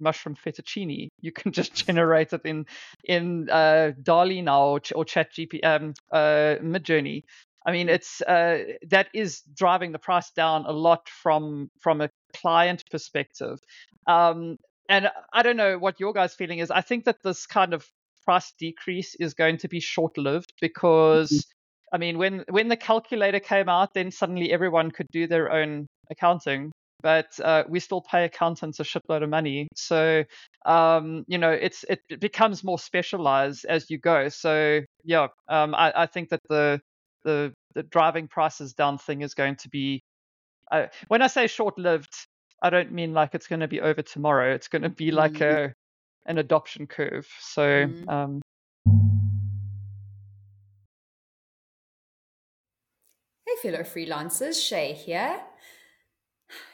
mushroom 0.00 0.34
fettuccine. 0.36 1.08
You 1.20 1.32
can 1.32 1.52
just 1.60 1.86
generate 1.86 2.32
it 2.32 2.42
in 2.44 2.66
in 3.04 3.48
uh, 3.48 3.92
DALL-E 4.02 4.42
now 4.42 4.64
or, 4.64 4.80
or 4.94 5.04
Chat 5.04 5.32
GP 5.32 5.64
um, 5.64 5.94
uh, 6.10 6.56
Midjourney. 6.60 7.22
I 7.66 7.72
mean, 7.72 7.88
it's 7.88 8.20
uh, 8.22 8.62
that 8.88 9.08
is 9.12 9.42
driving 9.54 9.90
the 9.90 9.98
price 9.98 10.30
down 10.30 10.64
a 10.66 10.72
lot 10.72 11.08
from 11.08 11.68
from 11.80 12.00
a 12.00 12.10
client 12.40 12.82
perspective. 12.90 13.58
Um, 14.06 14.56
and 14.88 15.10
I 15.32 15.42
don't 15.42 15.56
know 15.56 15.78
what 15.78 15.98
your 15.98 16.12
guys' 16.12 16.34
feeling 16.34 16.60
is. 16.60 16.70
I 16.70 16.80
think 16.80 17.04
that 17.04 17.22
this 17.22 17.46
kind 17.46 17.74
of 17.74 17.86
price 18.24 18.52
decrease 18.58 19.14
is 19.16 19.34
going 19.34 19.58
to 19.58 19.68
be 19.68 19.80
short 19.80 20.16
lived 20.18 20.52
because. 20.60 21.30
Mm-hmm. 21.30 21.50
I 21.92 21.98
mean, 21.98 22.18
when 22.18 22.44
when 22.50 22.66
the 22.66 22.76
calculator 22.76 23.38
came 23.38 23.68
out, 23.68 23.94
then 23.94 24.10
suddenly 24.10 24.52
everyone 24.52 24.90
could 24.90 25.06
do 25.12 25.28
their 25.28 25.52
own 25.52 25.86
accounting 26.10 26.72
but 27.02 27.38
uh, 27.40 27.64
we 27.68 27.80
still 27.80 28.00
pay 28.00 28.24
accountants 28.24 28.80
a 28.80 28.82
shitload 28.82 29.22
of 29.22 29.28
money. 29.28 29.68
So, 29.74 30.24
um, 30.64 31.24
you 31.28 31.38
know, 31.38 31.50
it's 31.50 31.84
it, 31.88 32.00
it, 32.08 32.20
becomes 32.20 32.64
more 32.64 32.78
specialized 32.78 33.64
as 33.64 33.90
you 33.90 33.98
go. 33.98 34.28
So, 34.28 34.80
yeah, 35.04 35.28
um, 35.48 35.74
I, 35.74 35.92
I, 35.94 36.06
think 36.06 36.30
that 36.30 36.40
the 36.48 36.80
the 37.24 37.52
the 37.74 37.82
driving 37.84 38.28
prices 38.28 38.72
down 38.72 38.98
thing 38.98 39.22
is 39.22 39.34
going 39.34 39.56
to 39.56 39.68
be. 39.68 40.00
Uh, 40.70 40.86
when 41.08 41.22
I 41.22 41.28
say 41.28 41.46
short-lived, 41.46 42.14
I 42.62 42.70
don't 42.70 42.92
mean 42.92 43.12
like 43.12 43.34
it's 43.34 43.46
going 43.46 43.60
to 43.60 43.68
be 43.68 43.80
over 43.80 44.02
tomorrow. 44.02 44.52
It's 44.54 44.68
going 44.68 44.82
to 44.82 44.88
be 44.88 45.10
like 45.10 45.34
mm. 45.34 45.68
a 45.68 45.74
an 46.26 46.38
adoption 46.38 46.86
curve. 46.86 47.28
So. 47.40 47.62
Mm. 47.62 48.08
Um, 48.08 48.42
Hey, 53.46 53.70
fellow 53.70 53.84
freelancers, 53.84 54.60
Shea 54.60 54.92
here. 54.92 55.40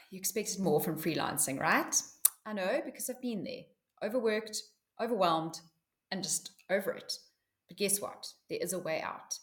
You 0.09 0.17
expected 0.17 0.59
more 0.59 0.81
from 0.81 0.99
freelancing, 0.99 1.59
right? 1.59 1.95
I 2.45 2.53
know 2.53 2.81
because 2.83 3.09
I've 3.09 3.21
been 3.21 3.43
there. 3.43 3.63
Overworked, 4.03 4.57
overwhelmed, 5.01 5.59
and 6.11 6.23
just 6.23 6.51
over 6.69 6.91
it. 6.91 7.13
But 7.67 7.77
guess 7.77 8.01
what? 8.01 8.27
There 8.49 8.59
is 8.59 8.73
a 8.73 8.79
way 8.79 9.01
out. 9.01 9.37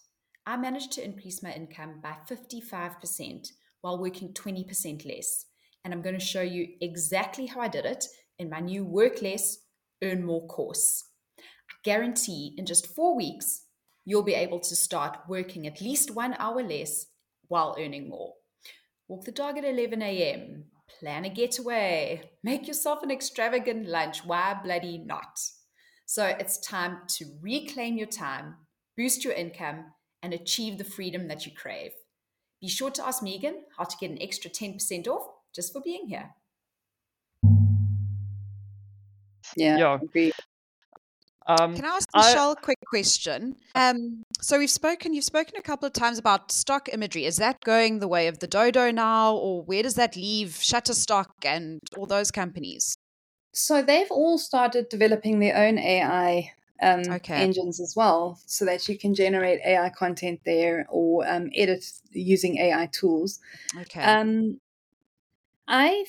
I 0.45 0.57
managed 0.57 0.93
to 0.93 1.05
increase 1.05 1.43
my 1.43 1.53
income 1.53 2.01
by 2.03 2.17
55% 2.29 3.49
while 3.81 3.99
working 3.99 4.33
20% 4.33 5.07
less. 5.07 5.47
And 5.85 5.95
I'm 5.95 6.03
going 6.03 6.19
to 6.19 6.25
show 6.25 6.43
you 6.43 6.69
exactly 6.81 7.47
how 7.47 7.61
I 7.61 7.69
did 7.69 7.85
it 7.85 8.05
in 8.39 8.51
my 8.51 8.61
new 8.61 8.85
Work 8.85 9.23
Less, 9.23 9.59
Earn 10.03 10.25
More 10.25 10.47
course. 10.47 11.05
I 11.39 11.75
guarantee 11.85 12.55
in 12.57 12.67
just 12.67 12.95
four 12.95 13.17
weeks, 13.17 13.67
you'll 14.05 14.23
be 14.23 14.35
able 14.35 14.61
to 14.61 14.77
start 14.77 15.19
working 15.29 15.67
at 15.67 15.81
least 15.81 16.15
one 16.15 16.35
hour 16.39 16.63
less 16.63 17.07
while 17.49 17.77
earning 17.79 18.09
more. 18.09 18.35
Walk 19.09 19.25
the 19.25 19.33
dog 19.33 19.59
at 19.59 19.65
11 19.65 20.03
a.m. 20.03 20.65
Plan 20.99 21.25
a 21.25 21.31
getaway. 21.31 22.31
Make 22.43 22.67
yourself 22.67 23.03
an 23.03 23.11
extravagant 23.11 23.89
lunch. 23.89 24.25
Why 24.25 24.57
bloody 24.63 24.99
not? 24.99 25.39
So 26.07 26.27
it's 26.27 26.59
time 26.59 26.99
to 27.19 27.27
reclaim 27.41 27.97
your 27.97 28.09
time, 28.09 28.57
boost 28.97 29.25
your 29.25 29.33
income, 29.33 29.87
and 30.23 30.35
achieve 30.35 30.77
the 30.77 30.85
freedom 30.85 31.29
that 31.29 31.47
you 31.47 31.53
crave. 31.53 31.93
Be 32.61 32.69
sure 32.69 32.91
to 32.91 33.07
ask 33.07 33.23
Megan 33.23 33.63
how 33.77 33.85
to 33.85 33.97
get 33.97 34.11
an 34.11 34.19
extra 34.21 34.51
10% 34.51 35.09
off 35.09 35.29
just 35.55 35.73
for 35.73 35.81
being 35.81 36.09
here. 36.09 36.31
Yeah, 39.57 39.79
yeah. 39.79 39.99
Agree. 40.01 40.33
Um, 41.47 41.75
Can 41.75 41.85
I 41.85 41.97
ask 41.97 42.09
Michelle 42.15 42.51
I, 42.51 42.53
a 42.53 42.57
quick 42.57 42.79
question? 42.87 43.57
Um, 43.75 44.23
so 44.41 44.59
we've 44.59 44.71
spoken, 44.71 45.15
you've 45.15 45.25
spoken 45.25 45.57
a 45.57 45.63
couple 45.63 45.87
of 45.87 45.93
times 45.93 46.19
about 46.19 46.53
stock 46.53 46.89
imagery. 46.93 47.25
Is 47.25 47.39
that 47.39 47.61
going 47.65 47.99
the 47.99 48.07
way 48.07 48.29
of 48.29 48.39
the 48.39 48.47
Dodo 48.47 48.91
now, 48.91 49.35
or 49.35 49.63
where 49.63 49.83
does 49.83 49.95
that 49.95 50.15
leave 50.15 50.51
Shutterstock 50.51 51.27
and 51.45 51.81
all 51.97 52.07
those 52.07 52.31
companies? 52.31 52.95
So 53.53 53.83
they've 53.83 54.11
all 54.11 54.39
started 54.39 54.89
developing 54.91 55.41
their 55.41 55.57
own 55.57 55.79
AI 55.79 56.53
um, 56.83 57.03
okay. 57.09 57.35
engines 57.35 57.81
as 57.81 57.95
well, 57.97 58.39
so 58.47 58.65
that 58.65 58.89
you 58.89 58.99
can 58.99 59.15
generate 59.15 59.61
AI 59.65 59.91
content 59.91 60.41
there 60.45 60.87
or 60.89 61.29
um, 61.29 61.51
edit 61.55 61.85
using 62.11 62.59
AI 62.59 62.89
tools. 62.93 63.39
Okay. 63.79 64.03
Um, 64.03 64.61
I 65.69 66.05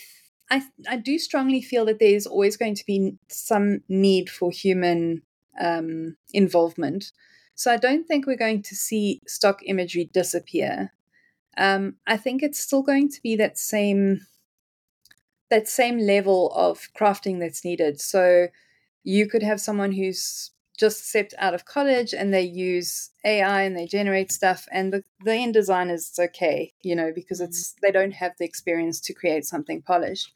I 0.49 0.63
I 0.89 0.97
do 0.97 1.17
strongly 1.19 1.61
feel 1.61 1.85
that 1.85 1.99
there's 1.99 2.27
always 2.27 2.57
going 2.57 2.75
to 2.75 2.85
be 2.85 3.17
some 3.29 3.81
need 3.87 4.29
for 4.29 4.51
human 4.51 5.21
um, 5.59 6.17
involvement. 6.33 7.11
So 7.55 7.71
I 7.71 7.77
don't 7.77 8.07
think 8.07 8.25
we're 8.25 8.37
going 8.37 8.63
to 8.63 8.75
see 8.75 9.19
stock 9.27 9.61
imagery 9.65 10.09
disappear. 10.13 10.93
Um, 11.57 11.95
I 12.07 12.17
think 12.17 12.41
it's 12.41 12.59
still 12.59 12.81
going 12.81 13.09
to 13.09 13.21
be 13.21 13.35
that 13.35 13.57
same 13.57 14.21
that 15.49 15.67
same 15.67 15.99
level 15.99 16.51
of 16.55 16.87
crafting 16.97 17.39
that's 17.39 17.63
needed. 17.63 17.99
So 17.99 18.47
you 19.03 19.27
could 19.27 19.43
have 19.43 19.59
someone 19.59 19.91
who's 19.91 20.51
just 20.81 21.07
stepped 21.07 21.35
out 21.37 21.53
of 21.53 21.63
college 21.65 22.11
and 22.11 22.33
they 22.33 22.41
use 22.41 23.11
AI 23.23 23.61
and 23.61 23.77
they 23.77 23.85
generate 23.85 24.31
stuff 24.31 24.67
and 24.71 24.91
the, 24.91 25.03
the 25.23 25.35
end 25.35 25.53
design 25.53 25.91
is 25.91 26.11
okay, 26.19 26.73
you 26.81 26.95
know, 26.95 27.11
because 27.13 27.39
mm. 27.39 27.45
it's 27.45 27.75
they 27.83 27.91
don't 27.91 28.15
have 28.15 28.31
the 28.39 28.45
experience 28.45 28.99
to 28.99 29.13
create 29.13 29.45
something 29.45 29.83
polished. 29.83 30.33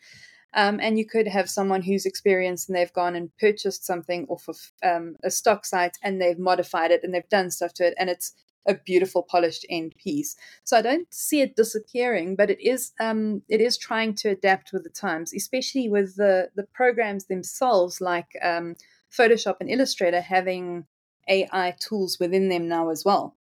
Um, 0.54 0.80
and 0.80 1.00
you 1.00 1.06
could 1.06 1.28
have 1.28 1.50
someone 1.50 1.82
who's 1.82 2.06
experienced 2.06 2.70
and 2.70 2.78
they've 2.78 2.94
gone 2.94 3.16
and 3.16 3.36
purchased 3.40 3.86
something 3.86 4.28
off 4.30 4.48
of 4.48 4.58
um, 4.84 5.16
a 5.24 5.32
stock 5.32 5.66
site 5.66 5.98
and 6.04 6.22
they've 6.22 6.38
modified 6.38 6.92
it 6.92 7.02
and 7.04 7.12
they've 7.12 7.28
done 7.28 7.50
stuff 7.50 7.74
to 7.74 7.88
it 7.88 7.96
and 7.98 8.12
it's 8.12 8.34
a 8.68 8.76
beautiful 8.76 9.24
polished 9.24 9.66
end 9.70 9.96
piece. 9.98 10.36
So 10.64 10.78
I 10.78 10.84
don't 10.84 11.12
see 11.12 11.42
it 11.42 11.56
disappearing, 11.56 12.36
but 12.36 12.52
it 12.52 12.62
is 12.62 12.94
um, 13.00 13.42
it 13.50 13.62
is 13.62 13.78
trying 13.78 14.14
to 14.16 14.30
adapt 14.30 14.74
with 14.74 14.84
the 14.84 14.90
times, 14.90 15.34
especially 15.34 15.90
with 15.90 16.16
the 16.16 16.50
the 16.56 16.68
programs 16.74 17.26
themselves 17.26 18.00
like 18.00 18.30
um, 18.44 18.76
Photoshop 19.18 19.58
and 19.60 19.70
Illustrator 19.70 20.22
having 20.22 20.86
AI 21.28 21.76
tools 21.80 22.20
within 22.20 22.50
them 22.50 22.68
now 22.68 22.90
as 22.90 23.04
well. 23.06 23.36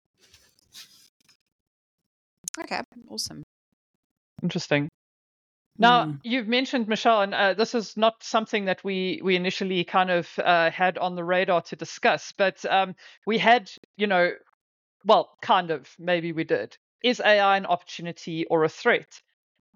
Okay, 2.59 2.81
awesome. 3.09 3.43
Interesting. 4.41 4.89
Now 5.77 6.05
mm. 6.05 6.19
you've 6.23 6.47
mentioned 6.47 6.87
Michelle, 6.87 7.21
and 7.21 7.33
uh, 7.33 7.53
this 7.53 7.75
is 7.75 7.97
not 7.97 8.23
something 8.23 8.65
that 8.65 8.83
we 8.83 9.19
we 9.23 9.35
initially 9.35 9.83
kind 9.83 10.09
of 10.09 10.29
uh, 10.39 10.71
had 10.71 10.97
on 10.97 11.15
the 11.15 11.23
radar 11.23 11.61
to 11.63 11.75
discuss, 11.75 12.33
but 12.37 12.63
um, 12.65 12.95
we 13.25 13.37
had, 13.37 13.69
you 13.97 14.07
know, 14.07 14.31
well, 15.03 15.37
kind 15.41 15.71
of, 15.71 15.89
maybe 15.99 16.31
we 16.31 16.45
did. 16.45 16.77
Is 17.03 17.19
AI 17.19 17.57
an 17.57 17.65
opportunity 17.65 18.45
or 18.45 18.63
a 18.63 18.69
threat? 18.69 19.21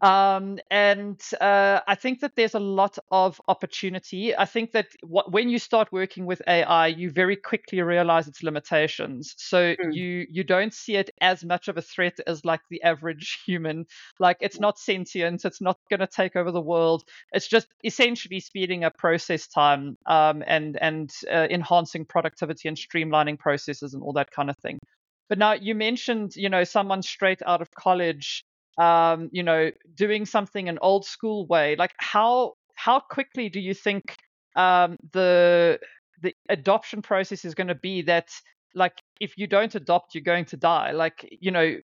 Um, 0.02 0.60
and 0.72 1.22
uh, 1.42 1.82
I 1.88 1.96
think 1.96 2.22
that 2.22 2.36
there's 2.36 2.56
a 2.56 2.60
lot 2.60 2.98
of 3.12 3.42
opportunity. 3.48 4.36
I 4.36 4.46
think 4.46 4.72
that 4.72 4.88
what, 5.04 5.32
when 5.32 5.50
you 5.50 5.60
start 5.60 5.92
working 5.92 6.26
with 6.26 6.42
AI, 6.48 6.88
you 6.88 7.10
very 7.10 7.36
quickly 7.36 7.82
realize 7.82 8.28
its 8.28 8.42
limitations. 8.42 9.36
So 9.38 9.76
mm. 9.76 9.94
you 9.94 10.26
you 10.30 10.44
don't 10.44 10.74
see 10.74 10.96
it 10.96 11.10
as 11.22 11.44
much 11.44 11.68
of 11.68 11.78
a 11.78 11.82
threat 11.82 12.20
as 12.28 12.46
like 12.46 12.62
the 12.70 12.82
average 12.84 13.42
human. 13.46 13.86
Like 14.20 14.38
it's 14.40 14.60
not 14.60 14.80
sentient. 14.80 15.44
It's 15.44 15.62
not 15.62 15.78
going 15.90 16.00
to 16.00 16.08
take 16.08 16.36
over 16.36 16.52
the 16.52 16.62
world. 16.62 17.04
It's 17.34 17.48
just 17.48 17.68
essentially 17.84 18.40
speeding 18.40 18.84
up 18.84 18.98
process 18.98 19.48
time 19.48 19.98
um, 20.06 20.44
and 20.48 20.78
and 20.82 21.12
uh, 21.30 21.48
enhancing 21.50 22.06
productivity 22.06 22.70
and 22.70 22.78
streamlining 22.78 23.38
processes 23.38 23.94
and 23.94 24.02
all 24.02 24.14
that 24.14 24.32
kind 24.32 24.50
of 24.50 24.58
thing. 24.58 24.80
But 25.28 25.38
now 25.38 25.54
you 25.54 25.76
mentioned, 25.76 26.36
you 26.36 26.50
know, 26.50 26.64
someone 26.64 27.04
straight 27.04 27.42
out 27.46 27.62
of 27.62 27.70
college 27.72 28.44
um, 28.80 29.30
you 29.32 29.44
know, 29.44 29.72
doing 29.94 30.26
something 30.26 30.70
an 30.70 30.80
old 30.82 31.06
school 31.06 31.46
way. 31.46 31.76
Like 31.76 31.94
how 31.98 32.54
how 32.76 33.02
quickly 33.02 33.50
do 33.50 33.60
you 33.60 33.74
think 33.74 34.16
um, 34.56 34.98
the 35.12 35.80
the 36.22 36.34
adoption 36.50 37.02
process 37.02 37.46
is 37.46 37.54
going 37.54 37.68
to 37.68 37.76
be 37.76 38.02
that 38.04 38.30
like 38.76 38.94
if 39.20 39.38
you 39.38 39.48
don't 39.48 39.76
adopt 39.76 40.14
you're 40.14 40.24
going 40.24 40.46
to 40.46 40.58
die 40.58 40.92
like 40.92 41.28
you 41.40 41.52
know 41.52 41.76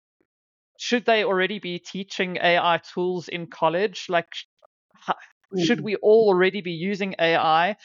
should 0.77 1.05
they 1.05 1.23
already 1.23 1.57
be 1.59 1.79
teaching 1.79 2.37
ai 2.37 2.79
tools 2.93 3.27
in 3.27 3.47
college 3.47 4.05
like 4.09 4.27
should 5.57 5.79
mm. 5.79 5.83
we 5.83 5.95
all 5.97 6.27
already 6.27 6.61
be 6.61 6.71
using 6.71 7.15
ai 7.19 7.75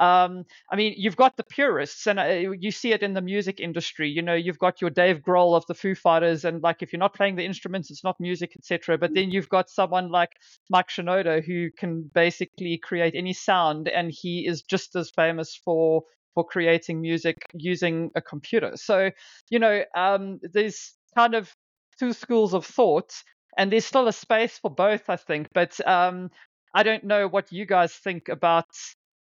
Um, 0.00 0.44
I 0.70 0.76
mean, 0.76 0.94
you've 0.96 1.16
got 1.16 1.36
the 1.36 1.44
purists, 1.44 2.06
and 2.06 2.18
uh, 2.18 2.52
you 2.58 2.70
see 2.70 2.92
it 2.92 3.02
in 3.02 3.14
the 3.14 3.20
music 3.20 3.60
industry. 3.60 4.08
You 4.08 4.22
know, 4.22 4.34
you've 4.34 4.58
got 4.58 4.80
your 4.80 4.90
Dave 4.90 5.20
Grohl 5.20 5.56
of 5.56 5.66
the 5.66 5.74
Foo 5.74 5.94
Fighters, 5.94 6.44
and 6.44 6.62
like 6.62 6.82
if 6.82 6.92
you're 6.92 7.00
not 7.00 7.14
playing 7.14 7.36
the 7.36 7.44
instruments, 7.44 7.90
it's 7.90 8.04
not 8.04 8.20
music, 8.20 8.52
etc. 8.56 8.98
But 8.98 9.14
then 9.14 9.30
you've 9.30 9.48
got 9.48 9.70
someone 9.70 10.10
like 10.10 10.30
Mike 10.70 10.88
Shinoda 10.88 11.44
who 11.44 11.70
can 11.76 12.10
basically 12.14 12.78
create 12.78 13.14
any 13.16 13.32
sound, 13.32 13.88
and 13.88 14.12
he 14.12 14.46
is 14.46 14.62
just 14.62 14.94
as 14.96 15.10
famous 15.10 15.60
for 15.64 16.02
for 16.34 16.44
creating 16.44 17.00
music 17.00 17.36
using 17.54 18.10
a 18.14 18.20
computer. 18.22 18.72
So, 18.76 19.10
you 19.50 19.58
know, 19.58 19.82
um, 19.96 20.38
there's 20.42 20.94
kind 21.16 21.34
of 21.34 21.52
two 21.98 22.12
schools 22.12 22.54
of 22.54 22.64
thought, 22.64 23.12
and 23.56 23.72
there's 23.72 23.86
still 23.86 24.06
a 24.08 24.12
space 24.12 24.58
for 24.58 24.70
both, 24.70 25.08
I 25.10 25.16
think. 25.16 25.48
But 25.52 25.84
um, 25.86 26.30
I 26.74 26.82
don't 26.84 27.04
know 27.04 27.26
what 27.26 27.50
you 27.50 27.66
guys 27.66 27.92
think 27.92 28.28
about 28.28 28.66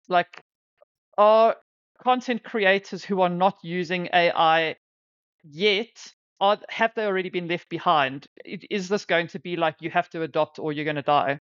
like 0.07 0.41
are 1.17 1.55
content 2.03 2.43
creators 2.43 3.03
who 3.03 3.21
are 3.21 3.29
not 3.29 3.57
using 3.63 4.09
AI 4.13 4.75
yet 5.43 6.13
are 6.39 6.57
have 6.69 6.93
they 6.95 7.05
already 7.05 7.29
been 7.29 7.47
left 7.47 7.69
behind? 7.69 8.27
Is 8.45 8.89
this 8.89 9.05
going 9.05 9.27
to 9.27 9.39
be 9.39 9.55
like 9.55 9.75
you 9.79 9.91
have 9.91 10.09
to 10.09 10.23
adopt 10.23 10.57
or 10.57 10.73
you're 10.73 10.85
going 10.85 10.95
to 10.95 11.03
die? 11.03 11.39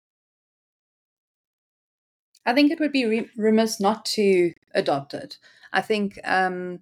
I 2.47 2.55
think 2.55 2.71
it 2.71 2.81
would 2.81 2.93
be 2.93 3.05
re- 3.05 3.31
remiss 3.37 3.81
not 3.81 4.05
to 4.07 4.55
adopt 4.75 5.13
it. 5.13 5.37
I 5.73 5.83
think 5.83 6.19
um, 6.25 6.81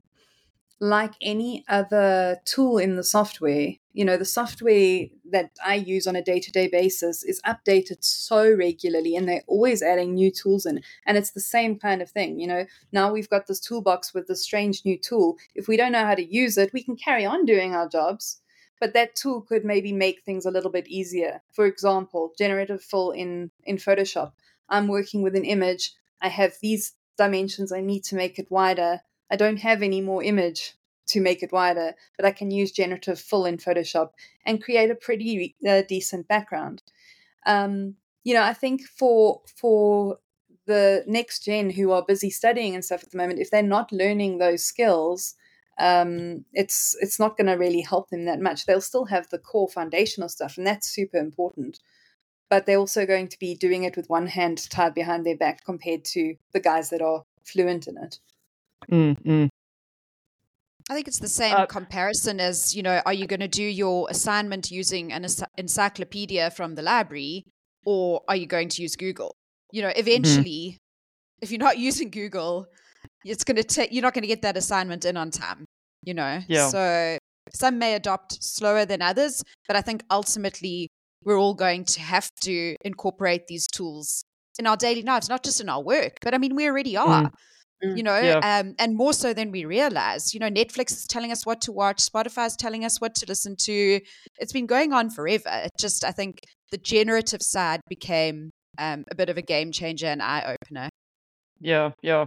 like 0.78 1.14
any 1.20 1.64
other 1.68 2.40
tool 2.44 2.78
in 2.78 2.96
the 2.96 3.04
software, 3.04 3.72
you 3.94 4.04
know, 4.04 4.16
the 4.16 4.24
software 4.24 5.06
that 5.30 5.52
I 5.64 5.76
use 5.76 6.06
on 6.06 6.16
a 6.16 6.22
day 6.22 6.40
to 6.40 6.50
day 6.52 6.68
basis 6.68 7.22
is 7.22 7.40
updated 7.46 7.98
so 8.04 8.52
regularly 8.52 9.16
and 9.16 9.26
they're 9.26 9.44
always 9.46 9.82
adding 9.82 10.14
new 10.14 10.30
tools 10.30 10.66
in. 10.66 10.82
And 11.06 11.16
it's 11.16 11.30
the 11.30 11.40
same 11.40 11.78
kind 11.78 12.02
of 12.02 12.10
thing. 12.10 12.38
You 12.38 12.48
know, 12.48 12.66
now 12.92 13.12
we've 13.12 13.30
got 13.30 13.46
this 13.46 13.60
toolbox 13.60 14.12
with 14.12 14.26
this 14.26 14.42
strange 14.42 14.84
new 14.84 14.98
tool. 14.98 15.38
If 15.54 15.68
we 15.68 15.76
don't 15.76 15.92
know 15.92 16.04
how 16.04 16.16
to 16.16 16.24
use 16.24 16.58
it, 16.58 16.72
we 16.72 16.82
can 16.82 16.96
carry 16.96 17.24
on 17.24 17.46
doing 17.46 17.74
our 17.74 17.88
jobs. 17.88 18.40
But 18.80 18.92
that 18.94 19.14
tool 19.14 19.40
could 19.40 19.64
maybe 19.64 19.92
make 19.92 20.22
things 20.22 20.44
a 20.44 20.50
little 20.50 20.70
bit 20.70 20.88
easier. 20.88 21.42
For 21.52 21.64
example, 21.64 22.32
generative 22.36 22.82
fill 22.82 23.12
in, 23.12 23.52
in 23.64 23.76
Photoshop. 23.76 24.32
I'm 24.68 24.88
working 24.88 25.22
with 25.22 25.36
an 25.36 25.44
image. 25.44 25.92
I 26.20 26.28
have 26.28 26.54
these 26.60 26.94
dimensions. 27.16 27.72
I 27.72 27.80
need 27.80 28.02
to 28.04 28.16
make 28.16 28.38
it 28.38 28.50
wider 28.50 29.00
I 29.30 29.36
don't 29.36 29.56
have 29.58 29.82
any 29.82 30.00
more 30.00 30.22
image 30.22 30.74
to 31.06 31.20
make 31.20 31.42
it 31.42 31.52
wider, 31.52 31.94
but 32.16 32.24
I 32.24 32.32
can 32.32 32.50
use 32.50 32.72
generative 32.72 33.20
fill 33.20 33.44
in 33.44 33.58
Photoshop 33.58 34.10
and 34.46 34.62
create 34.62 34.90
a 34.90 34.94
pretty 34.94 35.54
uh, 35.66 35.82
decent 35.88 36.28
background. 36.28 36.82
Um, 37.46 37.96
you 38.22 38.34
know, 38.34 38.42
I 38.42 38.54
think 38.54 38.82
for 38.82 39.42
for 39.56 40.18
the 40.66 41.04
next 41.06 41.44
gen 41.44 41.70
who 41.70 41.92
are 41.92 42.04
busy 42.06 42.30
studying 42.30 42.74
and 42.74 42.84
stuff 42.84 43.02
at 43.02 43.10
the 43.10 43.18
moment, 43.18 43.38
if 43.38 43.50
they're 43.50 43.62
not 43.62 43.92
learning 43.92 44.38
those 44.38 44.64
skills, 44.64 45.34
um, 45.78 46.44
it's 46.52 46.96
it's 47.00 47.18
not 47.18 47.36
going 47.36 47.48
to 47.48 47.54
really 47.54 47.82
help 47.82 48.10
them 48.10 48.24
that 48.24 48.40
much. 48.40 48.64
They'll 48.64 48.80
still 48.80 49.06
have 49.06 49.28
the 49.28 49.38
core 49.38 49.68
foundational 49.68 50.28
stuff, 50.28 50.56
and 50.56 50.66
that's 50.66 50.88
super 50.88 51.18
important. 51.18 51.80
But 52.50 52.66
they're 52.66 52.78
also 52.78 53.06
going 53.06 53.28
to 53.28 53.38
be 53.38 53.54
doing 53.54 53.84
it 53.84 53.96
with 53.96 54.08
one 54.08 54.26
hand 54.26 54.68
tied 54.70 54.94
behind 54.94 55.26
their 55.26 55.36
back 55.36 55.64
compared 55.64 56.04
to 56.06 56.36
the 56.52 56.60
guys 56.60 56.90
that 56.90 57.02
are 57.02 57.24
fluent 57.42 57.88
in 57.88 57.98
it. 57.98 58.18
Mm-hmm. 58.90 59.46
I 60.90 60.94
think 60.94 61.08
it's 61.08 61.18
the 61.18 61.28
same 61.28 61.54
uh, 61.54 61.66
comparison 61.66 62.40
as, 62.40 62.74
you 62.74 62.82
know, 62.82 63.00
are 63.06 63.12
you 63.12 63.26
going 63.26 63.40
to 63.40 63.48
do 63.48 63.62
your 63.62 64.06
assignment 64.10 64.70
using 64.70 65.12
an 65.12 65.26
encyclopedia 65.56 66.50
from 66.50 66.74
the 66.74 66.82
library 66.82 67.46
or 67.86 68.22
are 68.28 68.36
you 68.36 68.46
going 68.46 68.68
to 68.68 68.82
use 68.82 68.94
Google? 68.94 69.34
You 69.72 69.82
know, 69.82 69.88
mm-hmm. 69.88 70.00
eventually, 70.00 70.72
mm-hmm. 70.72 71.42
if 71.42 71.50
you're 71.50 71.58
not 71.58 71.78
using 71.90 72.10
Google, 72.10 72.66
it's 73.24 73.44
going 73.44 73.56
to 73.56 73.64
take, 73.64 73.92
you're 73.92 74.02
not 74.02 74.12
going 74.12 74.22
to 74.22 74.28
get 74.28 74.42
that 74.42 74.58
assignment 74.58 75.06
in 75.06 75.16
on 75.16 75.30
time, 75.30 75.64
you 76.02 76.12
know? 76.12 76.40
Yeah. 76.48 76.68
So 76.68 77.18
some 77.50 77.78
may 77.78 77.94
adopt 77.94 78.42
slower 78.44 78.84
than 78.84 79.00
others, 79.00 79.42
but 79.66 79.76
I 79.76 79.80
think 79.80 80.04
ultimately 80.10 80.88
we're 81.24 81.38
all 81.38 81.54
going 81.54 81.86
to 81.86 82.00
have 82.00 82.30
to 82.42 82.76
incorporate 82.84 83.46
these 83.46 83.66
tools 83.66 84.22
in 84.58 84.66
our 84.66 84.76
daily 84.76 85.02
lives, 85.02 85.30
not 85.30 85.42
just 85.42 85.62
in 85.62 85.70
our 85.70 85.82
work, 85.82 86.18
but 86.20 86.34
I 86.34 86.38
mean, 86.38 86.54
we 86.54 86.66
already 86.66 86.94
are. 86.98 87.24
Mm 87.24 87.32
you 87.82 88.02
know 88.02 88.18
yeah. 88.18 88.60
um, 88.60 88.74
and 88.78 88.96
more 88.96 89.12
so 89.12 89.32
than 89.34 89.50
we 89.50 89.64
realize. 89.64 90.32
You 90.34 90.40
know 90.40 90.50
netflix 90.50 90.92
is 90.92 91.06
telling 91.06 91.32
us 91.32 91.44
what 91.44 91.60
to 91.62 91.72
watch 91.72 91.98
spotify 91.98 92.46
is 92.46 92.56
telling 92.56 92.84
us 92.84 93.00
what 93.00 93.14
to 93.16 93.26
listen 93.26 93.56
to. 93.60 94.00
It's 94.38 94.52
been 94.52 94.66
going 94.66 94.92
on 94.92 95.10
forever. 95.10 95.48
It 95.48 95.70
just 95.78 96.04
i 96.04 96.10
think 96.10 96.40
the 96.70 96.78
generative 96.78 97.42
side 97.42 97.80
became 97.88 98.50
um, 98.78 99.04
a 99.10 99.14
bit 99.14 99.28
of 99.28 99.36
a 99.38 99.42
game 99.42 99.70
changer 99.70 100.06
and 100.06 100.20
eye 100.20 100.56
opener 100.56 100.88
yeah 101.60 101.92
yeah 102.02 102.26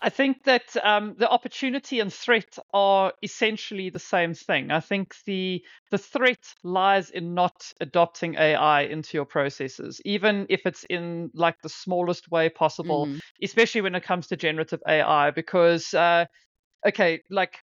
I 0.00 0.10
think 0.10 0.44
that 0.44 0.76
um, 0.82 1.14
the 1.18 1.28
opportunity 1.28 2.00
and 2.00 2.12
threat 2.12 2.58
are 2.72 3.12
essentially 3.22 3.90
the 3.90 3.98
same 3.98 4.34
thing. 4.34 4.70
I 4.70 4.80
think 4.80 5.14
the 5.24 5.62
the 5.90 5.98
threat 5.98 6.44
lies 6.62 7.10
in 7.10 7.34
not 7.34 7.72
adopting 7.80 8.36
AI 8.36 8.82
into 8.82 9.16
your 9.16 9.24
processes, 9.24 10.00
even 10.04 10.46
if 10.48 10.66
it's 10.66 10.84
in 10.84 11.30
like 11.34 11.60
the 11.62 11.68
smallest 11.68 12.30
way 12.30 12.48
possible, 12.48 13.06
mm-hmm. 13.06 13.18
especially 13.42 13.80
when 13.80 13.94
it 13.94 14.04
comes 14.04 14.26
to 14.28 14.36
generative 14.36 14.82
AI, 14.86 15.30
because 15.30 15.94
uh, 15.94 16.26
okay, 16.86 17.20
like 17.30 17.60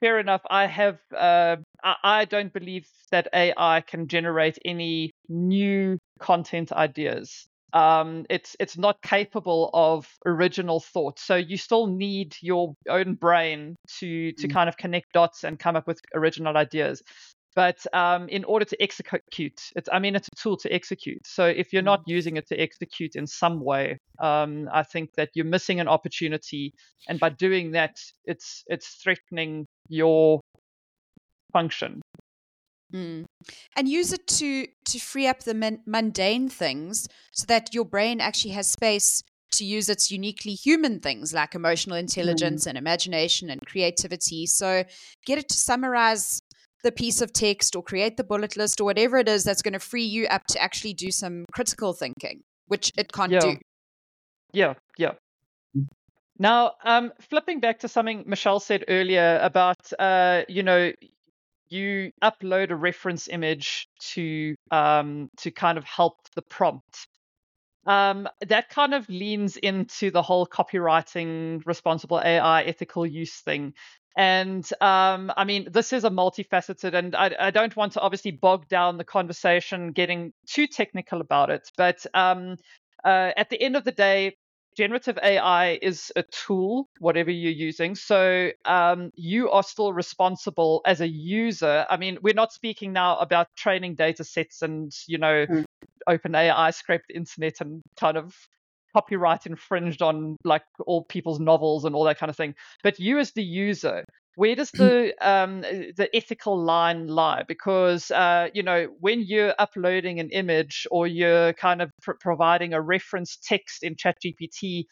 fair 0.00 0.18
enough. 0.18 0.42
I 0.50 0.66
have 0.66 0.98
uh, 1.16 1.56
I, 1.82 1.94
I 2.02 2.24
don't 2.24 2.52
believe 2.52 2.86
that 3.10 3.28
AI 3.34 3.82
can 3.82 4.08
generate 4.08 4.58
any 4.64 5.12
new 5.28 5.98
content 6.20 6.72
ideas 6.72 7.46
um, 7.74 8.24
it's 8.30 8.56
it's 8.60 8.78
not 8.78 9.02
capable 9.02 9.68
of 9.74 10.08
original 10.24 10.80
thought. 10.80 11.18
So 11.18 11.34
you 11.34 11.56
still 11.56 11.88
need 11.88 12.36
your 12.40 12.74
own 12.88 13.14
brain 13.14 13.76
to 13.98 14.32
to 14.32 14.48
mm. 14.48 14.52
kind 14.52 14.68
of 14.68 14.76
connect 14.76 15.12
dots 15.12 15.44
and 15.44 15.58
come 15.58 15.76
up 15.76 15.86
with 15.86 16.00
original 16.14 16.56
ideas. 16.56 17.02
But 17.56 17.84
um, 17.92 18.28
in 18.28 18.44
order 18.44 18.64
to 18.64 18.82
execute, 18.82 19.60
it's 19.76 19.88
I 19.92 19.98
mean 19.98 20.14
it's 20.14 20.28
a 20.28 20.36
tool 20.36 20.56
to 20.58 20.72
execute. 20.72 21.26
So 21.26 21.46
if 21.46 21.72
you're 21.72 21.82
not 21.82 22.00
mm. 22.00 22.04
using 22.06 22.36
it 22.36 22.46
to 22.48 22.56
execute 22.56 23.16
in 23.16 23.26
some 23.26 23.60
way, 23.60 23.98
um, 24.20 24.68
I 24.72 24.84
think 24.84 25.10
that 25.16 25.30
you're 25.34 25.44
missing 25.44 25.80
an 25.80 25.88
opportunity. 25.88 26.72
And 27.08 27.18
by 27.18 27.30
doing 27.30 27.72
that, 27.72 27.96
it's 28.24 28.62
it's 28.68 29.00
threatening 29.02 29.66
your 29.88 30.40
function. 31.52 32.00
Mm. 32.92 33.24
And 33.76 33.88
use 33.88 34.12
it 34.12 34.26
to 34.26 34.66
to 34.86 34.98
free 34.98 35.26
up 35.26 35.40
the 35.40 35.78
mundane 35.86 36.48
things 36.48 37.08
so 37.32 37.44
that 37.46 37.74
your 37.74 37.84
brain 37.84 38.20
actually 38.20 38.52
has 38.52 38.68
space 38.70 39.22
to 39.52 39.64
use 39.64 39.88
its 39.88 40.10
uniquely 40.10 40.54
human 40.54 41.00
things 41.00 41.32
like 41.32 41.54
emotional 41.54 41.96
intelligence 41.96 42.64
mm. 42.64 42.70
and 42.70 42.78
imagination 42.78 43.50
and 43.50 43.60
creativity. 43.66 44.46
So 44.46 44.84
get 45.26 45.38
it 45.38 45.48
to 45.48 45.56
summarize 45.56 46.40
the 46.82 46.92
piece 46.92 47.20
of 47.20 47.32
text 47.32 47.74
or 47.74 47.82
create 47.82 48.16
the 48.16 48.24
bullet 48.24 48.56
list 48.56 48.80
or 48.80 48.84
whatever 48.84 49.16
it 49.16 49.28
is 49.28 49.44
that's 49.44 49.62
going 49.62 49.72
to 49.72 49.80
free 49.80 50.04
you 50.04 50.26
up 50.26 50.42
to 50.48 50.62
actually 50.62 50.92
do 50.94 51.10
some 51.10 51.44
critical 51.52 51.92
thinking, 51.92 52.42
which 52.66 52.92
it 52.96 53.12
can't 53.12 53.32
yeah. 53.32 53.40
do. 53.40 53.56
Yeah, 54.52 54.74
yeah. 54.98 55.12
Now, 56.38 56.72
um, 56.84 57.12
flipping 57.30 57.60
back 57.60 57.80
to 57.80 57.88
something 57.88 58.24
Michelle 58.26 58.60
said 58.60 58.84
earlier 58.88 59.38
about, 59.42 59.92
uh, 59.98 60.42
you 60.48 60.62
know, 60.62 60.92
you 61.74 62.12
upload 62.22 62.70
a 62.70 62.76
reference 62.76 63.28
image 63.28 63.88
to 64.12 64.54
um, 64.70 65.30
to 65.38 65.50
kind 65.50 65.78
of 65.78 65.84
help 65.84 66.14
the 66.34 66.42
prompt. 66.42 67.08
Um, 67.86 68.28
that 68.46 68.70
kind 68.70 68.94
of 68.94 69.08
leans 69.10 69.58
into 69.58 70.10
the 70.10 70.22
whole 70.22 70.46
copywriting, 70.46 71.60
responsible 71.66 72.18
AI, 72.24 72.62
ethical 72.62 73.04
use 73.04 73.40
thing. 73.40 73.74
And 74.16 74.66
um, 74.80 75.32
I 75.36 75.44
mean, 75.44 75.68
this 75.70 75.92
is 75.92 76.04
a 76.04 76.10
multifaceted, 76.10 76.94
and 76.94 77.16
I, 77.16 77.34
I, 77.38 77.50
don't 77.50 77.76
want 77.76 77.94
to 77.94 78.00
obviously 78.00 78.30
bog 78.30 78.68
down 78.68 78.96
the 78.96 79.04
conversation 79.04 79.90
getting 79.90 80.32
too 80.46 80.68
technical 80.68 81.20
about 81.20 81.50
it. 81.50 81.68
But 81.76 82.06
um, 82.14 82.56
uh, 83.04 83.32
at 83.36 83.50
the 83.50 83.60
end 83.60 83.76
of 83.76 83.82
the 83.82 83.92
day, 83.92 84.36
generative 84.76 85.18
AI 85.22 85.78
is 85.80 86.12
a 86.16 86.22
tool, 86.24 86.88
whatever 86.98 87.30
you're 87.30 87.52
using. 87.52 87.94
So 87.94 88.50
um, 88.64 89.10
you 89.14 89.50
are 89.50 89.62
still 89.62 89.92
responsible 89.92 90.82
as 90.84 91.00
a 91.00 91.08
user. 91.08 91.86
I 91.88 91.96
mean, 91.96 92.18
we're 92.22 92.34
not 92.34 92.52
speaking 92.52 92.92
now 92.92 93.18
about 93.18 93.48
training 93.56 93.94
data 93.94 94.24
sets 94.24 94.62
and, 94.62 94.92
you 95.06 95.18
know, 95.18 95.46
mm. 95.46 95.64
OpenAI 96.08 96.74
scraped 96.74 97.08
the 97.08 97.16
internet 97.16 97.60
and 97.60 97.82
kind 97.98 98.16
of 98.16 98.34
copyright 98.94 99.46
infringed 99.46 100.02
on 100.02 100.36
like 100.44 100.62
all 100.86 101.04
people's 101.04 101.40
novels 101.40 101.84
and 101.84 101.94
all 101.94 102.04
that 102.04 102.18
kind 102.18 102.30
of 102.30 102.36
thing. 102.36 102.54
But 102.82 103.00
you 103.00 103.18
as 103.18 103.32
the 103.32 103.42
user, 103.42 104.04
where 104.36 104.54
does 104.54 104.70
the 104.72 105.14
um, 105.20 105.62
the 105.62 106.08
ethical 106.14 106.62
line 106.62 107.08
lie? 107.08 107.44
Because 107.46 108.10
uh, 108.10 108.48
you 108.54 108.62
know 108.62 108.88
when 109.00 109.22
you're 109.22 109.54
uploading 109.58 110.20
an 110.20 110.30
image 110.30 110.86
or 110.90 111.06
you're 111.06 111.52
kind 111.54 111.82
of 111.82 111.90
pr- 112.02 112.18
providing 112.20 112.74
a 112.74 112.80
reference 112.80 113.36
text 113.36 113.82
in 113.82 113.94
ChatGPT, 113.96 114.84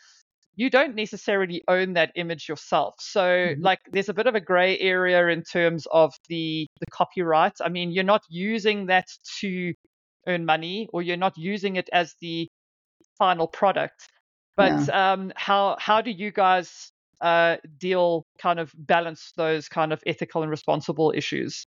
you 0.57 0.71
don't 0.71 0.95
necessarily 0.95 1.63
own 1.69 1.95
that 1.95 2.13
image 2.17 2.49
yourself. 2.49 2.95
So 3.01 3.23
mm-hmm. 3.23 3.63
like 3.63 3.81
there's 3.91 4.09
a 4.09 4.15
bit 4.15 4.27
of 4.27 4.35
a 4.35 4.41
gray 4.41 4.79
area 4.79 5.29
in 5.29 5.43
terms 5.43 5.87
of 5.91 6.15
the 6.29 6.67
the 6.81 6.87
copyright. 6.93 7.55
I 7.65 7.69
mean, 7.69 7.91
you're 7.93 8.05
not 8.05 8.23
using 8.31 8.87
that 8.87 9.07
to 9.41 9.75
earn 10.29 10.45
money 10.45 10.89
or 10.93 11.03
you're 11.03 11.17
not 11.17 11.37
using 11.37 11.77
it 11.77 11.89
as 11.93 12.15
the 12.21 12.49
final 13.19 13.47
product 13.49 14.09
But 14.57 14.87
yeah. 14.89 15.13
um, 15.13 15.33
how 15.37 15.77
how 15.79 16.01
do 16.03 16.11
you 16.11 16.31
guys 16.31 16.93
uh, 17.23 17.57
deal 17.79 18.27
kind 18.39 18.61
of 18.61 18.73
balance 18.77 19.33
those 19.37 19.69
kind 19.69 19.93
of 19.93 20.03
ethical 20.07 20.43
and 20.43 20.51
responsible 20.51 21.13
issues? 21.17 21.67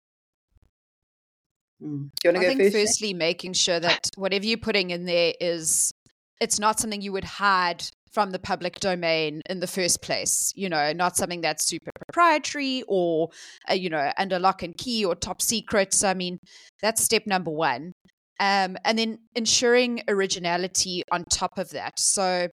Mm. 1.82 2.10
I 2.26 2.32
think 2.32 2.60
first? 2.60 2.72
firstly 2.72 3.14
making 3.14 3.54
sure 3.54 3.80
that 3.80 4.10
whatever 4.16 4.44
you're 4.44 4.58
putting 4.58 4.90
in 4.90 5.06
there 5.06 5.34
is 5.40 5.92
it's 6.40 6.58
not 6.58 6.78
something 6.78 7.00
you 7.00 7.12
would 7.12 7.24
hide 7.24 7.84
from 8.12 8.32
the 8.32 8.38
public 8.38 8.80
domain 8.80 9.40
in 9.48 9.60
the 9.60 9.66
first 9.66 10.02
place 10.02 10.52
you 10.56 10.68
know 10.68 10.92
not 10.92 11.16
something 11.16 11.40
that's 11.40 11.64
super 11.64 11.90
proprietary 12.06 12.82
or 12.86 13.30
uh, 13.70 13.72
you 13.72 13.88
know 13.88 14.12
under 14.18 14.38
lock 14.38 14.62
and 14.62 14.76
key 14.76 15.04
or 15.04 15.14
top 15.14 15.40
secret 15.40 15.94
so 15.94 16.08
i 16.08 16.14
mean 16.14 16.38
that's 16.82 17.02
step 17.02 17.26
number 17.26 17.50
one 17.50 17.92
um, 18.40 18.78
and 18.86 18.98
then 18.98 19.18
ensuring 19.34 20.02
originality 20.08 21.02
on 21.12 21.24
top 21.30 21.56
of 21.56 21.70
that 21.70 21.98
so 21.98 22.48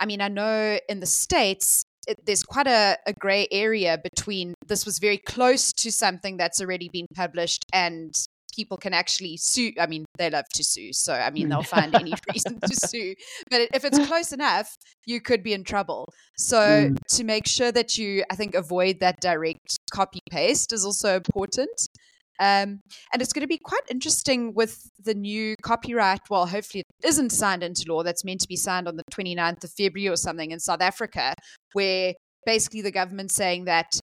i 0.00 0.06
mean 0.06 0.20
i 0.20 0.28
know 0.28 0.78
in 0.88 1.00
the 1.00 1.06
states 1.06 1.85
it, 2.06 2.24
there's 2.24 2.42
quite 2.42 2.66
a, 2.66 2.98
a 3.06 3.12
gray 3.12 3.46
area 3.50 3.98
between 4.02 4.54
this 4.66 4.86
was 4.86 4.98
very 4.98 5.18
close 5.18 5.72
to 5.72 5.90
something 5.90 6.36
that's 6.36 6.60
already 6.60 6.88
been 6.88 7.06
published 7.14 7.64
and 7.72 8.14
people 8.56 8.78
can 8.78 8.94
actually 8.94 9.36
sue. 9.36 9.72
I 9.78 9.86
mean, 9.86 10.06
they 10.16 10.30
love 10.30 10.48
to 10.54 10.64
sue. 10.64 10.92
So, 10.92 11.12
I 11.12 11.30
mean, 11.30 11.48
they'll 11.48 11.62
find 11.62 11.94
any 11.94 12.14
reason 12.32 12.58
to 12.60 12.74
sue. 12.74 13.14
But 13.50 13.68
if 13.74 13.84
it's 13.84 13.98
close 14.06 14.32
enough, 14.32 14.74
you 15.04 15.20
could 15.20 15.42
be 15.42 15.52
in 15.52 15.62
trouble. 15.62 16.12
So, 16.38 16.58
mm. 16.58 16.98
to 17.16 17.24
make 17.24 17.46
sure 17.46 17.70
that 17.70 17.98
you, 17.98 18.24
I 18.30 18.34
think, 18.34 18.54
avoid 18.54 19.00
that 19.00 19.20
direct 19.20 19.78
copy 19.92 20.20
paste 20.30 20.72
is 20.72 20.84
also 20.84 21.16
important. 21.16 21.88
Um, 22.38 22.80
and 23.12 23.20
it's 23.22 23.32
going 23.32 23.42
to 23.42 23.48
be 23.48 23.58
quite 23.58 23.82
interesting 23.90 24.54
with 24.54 24.90
the 25.02 25.14
new 25.14 25.54
copyright. 25.62 26.20
Well, 26.30 26.46
hopefully 26.46 26.82
it 27.00 27.06
isn't 27.08 27.30
signed 27.30 27.62
into 27.62 27.84
law. 27.88 28.02
That's 28.02 28.24
meant 28.24 28.40
to 28.40 28.48
be 28.48 28.56
signed 28.56 28.88
on 28.88 28.96
the 28.96 29.04
29th 29.12 29.64
of 29.64 29.70
February 29.72 30.08
or 30.08 30.16
something 30.16 30.50
in 30.50 30.60
South 30.60 30.82
Africa, 30.82 31.34
where 31.72 32.14
basically 32.44 32.82
the 32.82 32.90
government's 32.90 33.34
saying 33.34 33.64
that 33.64 33.98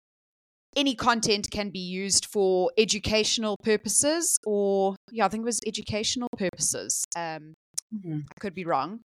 any 0.77 0.95
content 0.95 1.51
can 1.51 1.71
be 1.71 1.81
used 1.81 2.27
for 2.27 2.71
educational 2.79 3.57
purposes 3.63 4.39
or 4.45 4.95
yeah 5.11 5.25
i 5.25 5.29
think 5.29 5.43
it 5.43 5.45
was 5.45 5.61
educational 5.67 6.29
purposes 6.37 7.05
um, 7.17 7.55
mm-hmm. 7.95 8.19
i 8.19 8.41
could 8.41 8.55
be 8.55 8.65
wrong 8.65 9.01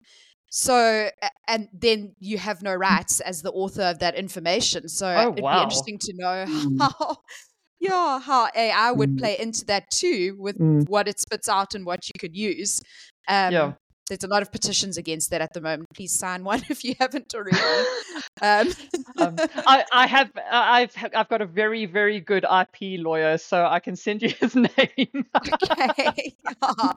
so 0.51 1.09
and 1.47 1.69
then 1.73 2.15
you 2.19 2.39
have 2.39 2.63
no 2.63 2.75
rights 2.75 3.21
as 3.21 3.43
the 3.43 3.53
author 3.53 3.83
of 3.83 3.99
that 3.99 4.15
information 4.15 4.89
so 4.89 5.07
oh, 5.07 5.33
it'd 5.33 5.43
wow. 5.43 5.59
be 5.59 5.63
interesting 5.63 5.99
to 5.99 6.13
know 6.17 6.45
mm. 6.49 6.81
how 6.99 7.17
yeah 7.81 8.21
how 8.21 8.49
ai 8.55 8.93
would 8.93 9.11
mm. 9.11 9.19
play 9.19 9.39
into 9.39 9.65
that 9.65 9.91
too 9.91 10.37
with 10.39 10.59
mm. 10.59 10.89
what 10.89 11.09
it 11.09 11.19
spits 11.19 11.49
out 11.49 11.75
and 11.75 11.85
what 11.85 12.07
you 12.07 12.19
could 12.19 12.37
use 12.37 12.81
um, 13.29 13.53
yeah 13.53 13.73
there's 14.11 14.25
a 14.25 14.29
lot 14.29 14.43
of 14.43 14.51
petitions 14.51 14.99
against 14.99 15.31
that 15.31 15.41
at 15.41 15.53
the 15.55 15.61
moment. 15.61 15.89
Please 15.95 16.13
sign 16.13 16.43
one 16.45 16.63
if 16.69 16.85
you 16.85 16.95
haven't 16.99 17.35
already. 17.35 17.57
um. 18.43 18.69
um, 19.19 19.37
I, 19.67 19.85
I, 19.93 20.07
have 20.07 20.31
I've 20.51 20.95
I've 21.15 21.29
got 21.29 21.41
a 21.41 21.47
very 21.47 21.87
very 21.87 22.21
good 22.21 22.45
IP 22.45 23.01
lawyer, 23.01 23.39
so 23.39 23.65
I 23.65 23.81
can 23.81 23.97
send 23.97 24.23
you 24.23 24.31
his 24.41 24.55
name. 24.55 25.25
okay. 25.37 26.35
Yeah. 26.45 26.93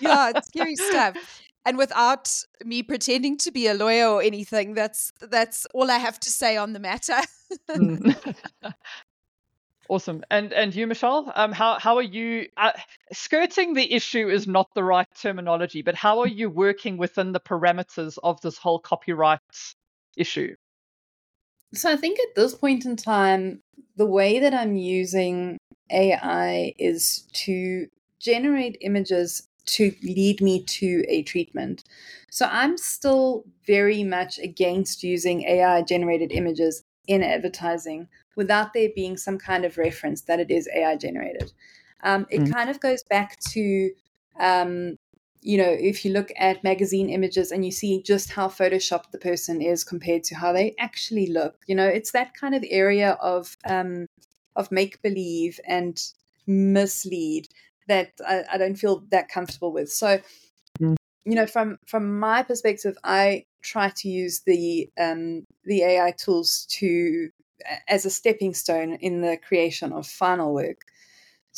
yeah, 0.00 0.32
it's 0.34 0.48
scary 0.48 0.76
stuff. 0.76 1.16
And 1.66 1.76
without 1.76 2.32
me 2.64 2.82
pretending 2.84 3.36
to 3.38 3.50
be 3.50 3.66
a 3.66 3.74
lawyer 3.74 4.06
or 4.06 4.22
anything, 4.22 4.74
that's 4.74 5.12
that's 5.20 5.66
all 5.74 5.90
I 5.90 5.98
have 5.98 6.18
to 6.20 6.30
say 6.30 6.56
on 6.56 6.72
the 6.72 6.80
matter. 6.80 7.20
Mm. 7.70 8.16
Awesome. 9.88 10.24
And 10.30 10.52
and 10.52 10.74
you, 10.74 10.86
Michelle, 10.86 11.32
um, 11.34 11.52
how 11.52 11.78
how 11.78 11.96
are 11.96 12.02
you 12.02 12.48
uh, 12.56 12.72
skirting 13.12 13.74
the 13.74 13.92
issue 13.94 14.28
is 14.28 14.46
not 14.46 14.68
the 14.74 14.82
right 14.82 15.06
terminology, 15.20 15.82
but 15.82 15.94
how 15.94 16.20
are 16.20 16.26
you 16.26 16.50
working 16.50 16.96
within 16.96 17.32
the 17.32 17.40
parameters 17.40 18.18
of 18.22 18.40
this 18.40 18.58
whole 18.58 18.80
copyright 18.80 19.40
issue? 20.16 20.56
So 21.74 21.92
I 21.92 21.96
think 21.96 22.18
at 22.18 22.34
this 22.34 22.54
point 22.54 22.84
in 22.84 22.96
time, 22.96 23.60
the 23.96 24.06
way 24.06 24.38
that 24.40 24.54
I'm 24.54 24.76
using 24.76 25.58
AI 25.90 26.74
is 26.78 27.28
to 27.44 27.86
generate 28.18 28.78
images 28.80 29.48
to 29.66 29.92
lead 30.02 30.40
me 30.40 30.62
to 30.62 31.04
a 31.08 31.22
treatment. 31.22 31.84
So 32.30 32.48
I'm 32.50 32.76
still 32.76 33.44
very 33.66 34.04
much 34.04 34.38
against 34.38 35.02
using 35.02 35.42
AI 35.42 35.82
generated 35.82 36.32
images 36.32 36.82
in 37.06 37.22
advertising 37.22 38.08
without 38.36 38.72
there 38.72 38.90
being 38.94 39.16
some 39.16 39.38
kind 39.38 39.64
of 39.64 39.78
reference 39.78 40.22
that 40.22 40.38
it 40.38 40.50
is 40.50 40.68
AI 40.74 40.96
generated. 40.96 41.52
Um, 42.04 42.26
it 42.30 42.42
mm. 42.42 42.52
kind 42.52 42.70
of 42.70 42.78
goes 42.80 43.02
back 43.02 43.38
to, 43.50 43.90
um, 44.38 44.96
you 45.40 45.58
know, 45.58 45.70
if 45.70 46.04
you 46.04 46.12
look 46.12 46.30
at 46.36 46.62
magazine 46.62 47.08
images 47.08 47.50
and 47.50 47.64
you 47.64 47.72
see 47.72 48.02
just 48.02 48.30
how 48.30 48.48
photoshopped 48.48 49.10
the 49.10 49.18
person 49.18 49.62
is 49.62 49.82
compared 49.82 50.22
to 50.24 50.34
how 50.34 50.52
they 50.52 50.74
actually 50.78 51.26
look. 51.26 51.56
You 51.66 51.74
know, 51.74 51.86
it's 51.86 52.12
that 52.12 52.34
kind 52.34 52.54
of 52.54 52.64
area 52.68 53.12
of 53.20 53.56
um, 53.68 54.06
of 54.54 54.70
make 54.70 55.02
believe 55.02 55.58
and 55.66 56.00
mislead 56.46 57.48
that 57.88 58.12
I, 58.26 58.44
I, 58.52 58.58
don't 58.58 58.76
feel 58.76 59.04
that 59.10 59.28
comfortable 59.28 59.72
with. 59.72 59.92
So, 59.92 60.18
mm. 60.80 60.96
you 61.24 61.34
know, 61.34 61.46
from 61.46 61.78
from 61.86 62.18
my 62.18 62.42
perspective, 62.42 62.96
I 63.04 63.44
try 63.62 63.90
to 63.96 64.08
use 64.08 64.42
the 64.46 64.88
um, 64.98 65.44
the 65.64 65.82
AI 65.82 66.12
tools 66.12 66.66
to 66.70 67.30
as 67.88 68.04
a 68.04 68.10
stepping 68.10 68.54
stone 68.54 68.94
in 68.94 69.20
the 69.20 69.36
creation 69.36 69.92
of 69.92 70.06
final 70.06 70.52
work. 70.54 70.82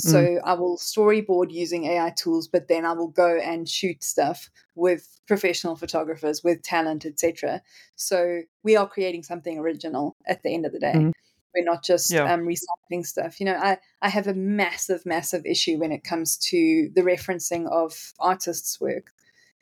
So 0.01 0.23
mm. 0.23 0.41
I 0.45 0.55
will 0.55 0.77
storyboard 0.77 1.51
using 1.51 1.87
AI 1.87 2.11
tools, 2.17 2.47
but 2.47 2.69
then 2.69 2.85
I 2.85 2.93
will 2.93 3.09
go 3.09 3.37
and 3.37 3.69
shoot 3.69 4.05
stuff 4.05 4.49
with 4.77 5.21
professional 5.27 5.75
photographers, 5.75 6.45
with 6.45 6.63
talent, 6.63 7.05
etc. 7.05 7.63
So 7.97 8.43
we 8.63 8.77
are 8.77 8.89
creating 8.89 9.25
something 9.25 9.59
original 9.59 10.17
at 10.27 10.43
the 10.43 10.55
end 10.55 10.67
of 10.67 10.73
the 10.73 10.79
day. 10.79 10.93
Mm. 10.95 11.13
We're 11.55 11.65
not 11.65 11.83
just 11.83 12.13
yeah. 12.13 12.33
um, 12.33 12.43
recycling 12.43 13.05
stuff. 13.05 13.41
You 13.41 13.47
know, 13.47 13.57
I, 13.57 13.79
I 14.01 14.09
have 14.09 14.29
a 14.29 14.35
massive, 14.35 15.05
massive 15.05 15.45
issue 15.45 15.79
when 15.79 15.91
it 15.91 16.05
comes 16.05 16.37
to 16.51 16.91
the 16.95 17.03
referencing 17.03 17.69
of 17.69 18.13
artists' 18.21 18.81
work. 18.81 19.11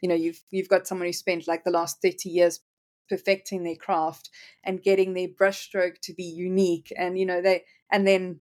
You 0.03 0.11
know, 0.11 0.15
you've 0.15 0.43
you've 0.51 0.69
got 0.69 0.87
someone 0.87 1.07
who 1.07 1.13
spent 1.15 1.49
like 1.49 1.65
the 1.65 1.71
last 1.71 2.03
thirty 2.03 2.29
years 2.29 2.61
perfecting 3.09 3.65
their 3.65 3.77
craft 3.77 4.31
and 4.65 4.83
getting 4.83 5.15
their 5.15 5.29
brushstroke 5.29 5.99
to 6.01 6.13
be 6.15 6.25
unique 6.25 6.93
and 6.97 7.19
you 7.19 7.27
know 7.27 7.43
they 7.43 7.65
and 7.93 8.07
then 8.07 8.41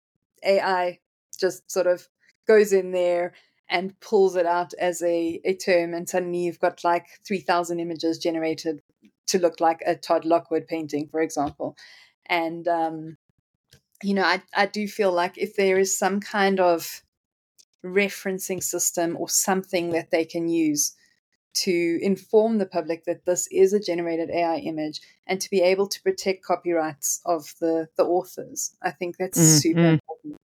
ai 0.43 0.99
just 1.39 1.69
sort 1.71 1.87
of 1.87 2.07
goes 2.47 2.73
in 2.73 2.91
there 2.91 3.33
and 3.69 3.99
pulls 3.99 4.35
it 4.35 4.45
out 4.45 4.73
as 4.79 5.01
a, 5.03 5.39
a 5.45 5.53
term 5.55 5.93
and 5.93 6.09
suddenly 6.09 6.39
you've 6.39 6.59
got 6.59 6.83
like 6.83 7.05
3000 7.27 7.79
images 7.79 8.17
generated 8.17 8.81
to 9.27 9.39
look 9.39 9.59
like 9.59 9.81
a 9.85 9.95
todd 9.95 10.25
lockwood 10.25 10.67
painting 10.67 11.07
for 11.07 11.21
example. 11.21 11.77
And 12.25 12.67
um, 12.67 13.17
you 14.03 14.13
know 14.13 14.23
I, 14.23 14.41
I 14.55 14.65
do 14.65 14.87
feel 14.87 15.11
like 15.11 15.37
if 15.37 15.55
there 15.55 15.79
is 15.79 15.97
some 15.97 16.19
kind 16.19 16.59
of 16.59 17.03
referencing 17.85 18.61
system 18.61 19.15
or 19.17 19.29
something 19.29 19.91
that 19.91 20.11
they 20.11 20.25
can 20.25 20.49
use 20.49 20.95
to 21.53 21.99
inform 22.01 22.57
the 22.57 22.65
public 22.65 23.05
that 23.05 23.25
this 23.25 23.47
is 23.51 23.73
a 23.73 23.79
generated 23.79 24.29
AI 24.29 24.57
image 24.57 25.01
and 25.27 25.41
to 25.41 25.49
be 25.49 25.61
able 25.61 25.87
to 25.87 26.01
protect 26.01 26.43
copyrights 26.43 27.21
of 27.25 27.53
the, 27.59 27.87
the 27.97 28.03
authors. 28.03 28.75
I 28.81 28.91
think 28.91 29.17
that's 29.17 29.39
mm-hmm. 29.39 29.57
super 29.57 29.85
important. 29.85 30.37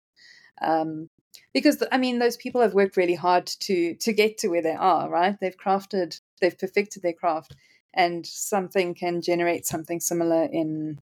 Um, 0.60 1.08
because 1.52 1.82
I 1.92 1.98
mean, 1.98 2.18
those 2.18 2.36
people 2.36 2.60
have 2.60 2.74
worked 2.74 2.96
really 2.96 3.14
hard 3.14 3.46
to 3.46 3.94
to 3.94 4.12
get 4.12 4.38
to 4.38 4.48
where 4.48 4.62
they 4.62 4.74
are. 4.74 5.08
Right? 5.08 5.38
They've 5.40 5.56
crafted, 5.56 6.20
they've 6.40 6.58
perfected 6.58 7.02
their 7.02 7.12
craft, 7.12 7.54
and 7.92 8.26
something 8.26 8.94
can 8.94 9.22
generate 9.22 9.66
something 9.66 10.00
similar 10.00 10.44
in, 10.44 10.98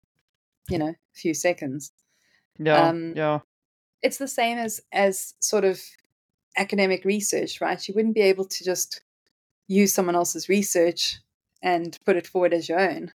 you 0.69 0.79
know, 0.79 0.89
a 0.89 1.15
few 1.15 1.35
seconds. 1.35 1.93
Yeah, 2.59 2.89
um, 2.89 3.15
yeah. 3.17 3.41
It's 4.03 4.19
the 4.19 4.29
same 4.29 4.59
as 4.59 4.81
as 4.93 5.35
sort 5.41 5.65
of 5.65 5.81
academic 6.57 7.05
research, 7.05 7.61
right? 7.61 7.87
You 7.89 7.95
wouldn't 7.95 8.15
be 8.15 8.21
able 8.23 8.45
to 8.45 8.65
just 8.65 9.01
use 9.69 9.95
someone 9.95 10.17
else's 10.17 10.49
research 10.49 11.19
and 11.63 11.97
put 12.05 12.17
it 12.17 12.27
forward 12.27 12.53
as 12.53 12.69
your 12.69 12.81
own. 12.81 13.13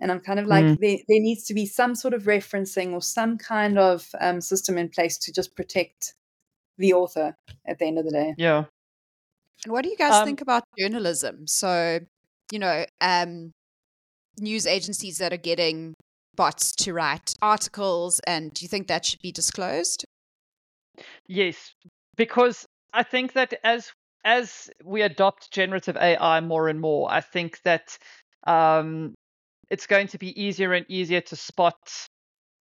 And 0.00 0.12
I'm 0.12 0.20
kind 0.20 0.38
of 0.38 0.46
like, 0.46 0.64
mm. 0.64 0.78
there, 0.80 0.98
there 1.08 1.20
needs 1.20 1.44
to 1.46 1.54
be 1.54 1.66
some 1.66 1.94
sort 1.94 2.14
of 2.14 2.24
referencing 2.24 2.92
or 2.92 3.02
some 3.02 3.36
kind 3.36 3.78
of 3.78 4.08
um, 4.20 4.40
system 4.40 4.78
in 4.78 4.88
place 4.88 5.18
to 5.18 5.32
just 5.32 5.56
protect 5.56 6.14
the 6.78 6.92
author 6.92 7.36
at 7.66 7.78
the 7.78 7.86
end 7.86 7.98
of 7.98 8.04
the 8.04 8.12
day. 8.12 8.34
Yeah. 8.38 8.64
And 9.64 9.72
what 9.72 9.82
do 9.82 9.90
you 9.90 9.96
guys 9.96 10.14
um, 10.14 10.24
think 10.24 10.40
about 10.40 10.62
journalism? 10.78 11.48
So, 11.48 11.98
you 12.52 12.60
know, 12.60 12.84
um, 13.00 13.50
news 14.38 14.66
agencies 14.66 15.18
that 15.18 15.32
are 15.32 15.36
getting 15.36 15.94
bots 16.36 16.70
to 16.76 16.92
write 16.92 17.34
articles, 17.42 18.20
and 18.24 18.54
do 18.54 18.64
you 18.64 18.68
think 18.68 18.86
that 18.86 19.04
should 19.04 19.20
be 19.20 19.32
disclosed? 19.32 20.04
Yes, 21.26 21.74
because 22.16 22.64
I 22.92 23.02
think 23.02 23.32
that 23.32 23.54
as 23.64 23.90
as 24.24 24.70
we 24.84 25.02
adopt 25.02 25.50
generative 25.50 25.96
AI 25.96 26.40
more 26.40 26.68
and 26.68 26.80
more, 26.80 27.10
I 27.10 27.20
think 27.20 27.60
that 27.62 27.98
um, 28.46 29.14
it's 29.70 29.86
going 29.86 30.08
to 30.08 30.18
be 30.18 30.40
easier 30.40 30.72
and 30.72 30.86
easier 30.88 31.20
to 31.20 31.36
spot 31.36 31.76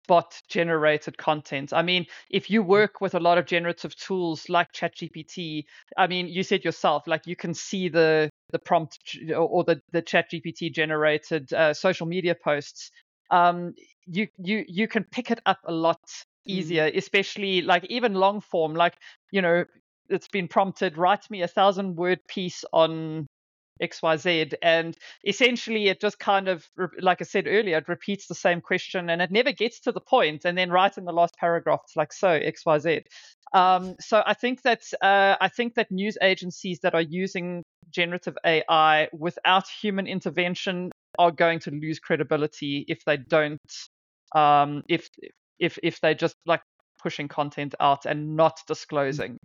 spot 0.04 0.42
generated 0.48 1.16
content. 1.16 1.72
I 1.72 1.82
mean, 1.82 2.06
if 2.28 2.50
you 2.50 2.62
work 2.62 3.00
with 3.00 3.14
a 3.14 3.20
lot 3.20 3.38
of 3.38 3.46
generative 3.46 3.94
tools 3.96 4.48
like 4.48 4.72
ChatGPT, 4.72 5.64
I 5.96 6.06
mean, 6.08 6.26
you 6.26 6.42
said 6.42 6.64
yourself, 6.64 7.06
like 7.06 7.26
you 7.26 7.36
can 7.36 7.54
see 7.54 7.88
the 7.88 8.28
the 8.50 8.58
prompt 8.58 8.98
or 9.36 9.64
the 9.64 9.80
the 9.92 10.02
Chat 10.02 10.30
GPT 10.30 10.72
generated 10.72 11.52
uh, 11.52 11.72
social 11.72 12.06
media 12.06 12.34
posts, 12.34 12.90
um, 13.30 13.74
you 14.06 14.28
you 14.38 14.64
you 14.68 14.88
can 14.88 15.04
pick 15.04 15.30
it 15.30 15.40
up 15.46 15.60
a 15.64 15.72
lot 15.72 16.00
easier, 16.46 16.90
mm. 16.90 16.96
especially 16.96 17.62
like 17.62 17.84
even 17.86 18.14
long 18.14 18.40
form, 18.40 18.74
like 18.74 18.94
you 19.30 19.42
know. 19.42 19.64
It's 20.12 20.28
been 20.28 20.48
prompted, 20.48 20.96
write 20.98 21.30
me 21.30 21.42
a 21.42 21.48
thousand 21.48 21.96
word 21.96 22.20
piece 22.28 22.64
on 22.72 23.26
XYZ. 23.82 24.54
And 24.62 24.96
essentially, 25.26 25.88
it 25.88 26.00
just 26.00 26.18
kind 26.18 26.48
of, 26.48 26.64
like 27.00 27.20
I 27.20 27.24
said 27.24 27.46
earlier, 27.46 27.78
it 27.78 27.88
repeats 27.88 28.26
the 28.26 28.34
same 28.34 28.60
question 28.60 29.10
and 29.10 29.20
it 29.20 29.30
never 29.30 29.52
gets 29.52 29.80
to 29.80 29.92
the 29.92 30.00
point. 30.00 30.44
And 30.44 30.56
then 30.56 30.70
right 30.70 30.96
in 30.96 31.04
the 31.04 31.12
last 31.12 31.34
paragraph, 31.38 31.80
it's 31.84 31.96
like, 31.96 32.12
so 32.12 32.28
XYZ. 32.28 33.02
Um, 33.52 33.96
so 34.00 34.22
I 34.24 34.34
think 34.34 34.62
that 34.62 34.82
uh, 35.02 35.36
I 35.40 35.48
think 35.48 35.74
that 35.74 35.90
news 35.90 36.16
agencies 36.22 36.80
that 36.82 36.94
are 36.94 37.02
using 37.02 37.62
generative 37.90 38.36
AI 38.46 39.08
without 39.12 39.68
human 39.68 40.06
intervention 40.06 40.90
are 41.18 41.30
going 41.30 41.58
to 41.60 41.70
lose 41.70 41.98
credibility 41.98 42.86
if 42.88 43.04
they 43.04 43.18
don't 43.18 43.60
um, 44.34 44.82
if 44.88 45.06
if 45.58 45.78
if 45.82 46.00
they 46.00 46.14
just 46.14 46.34
like 46.46 46.62
pushing 47.02 47.28
content 47.28 47.74
out 47.80 48.06
and 48.06 48.36
not 48.36 48.58
disclosing. 48.66 49.36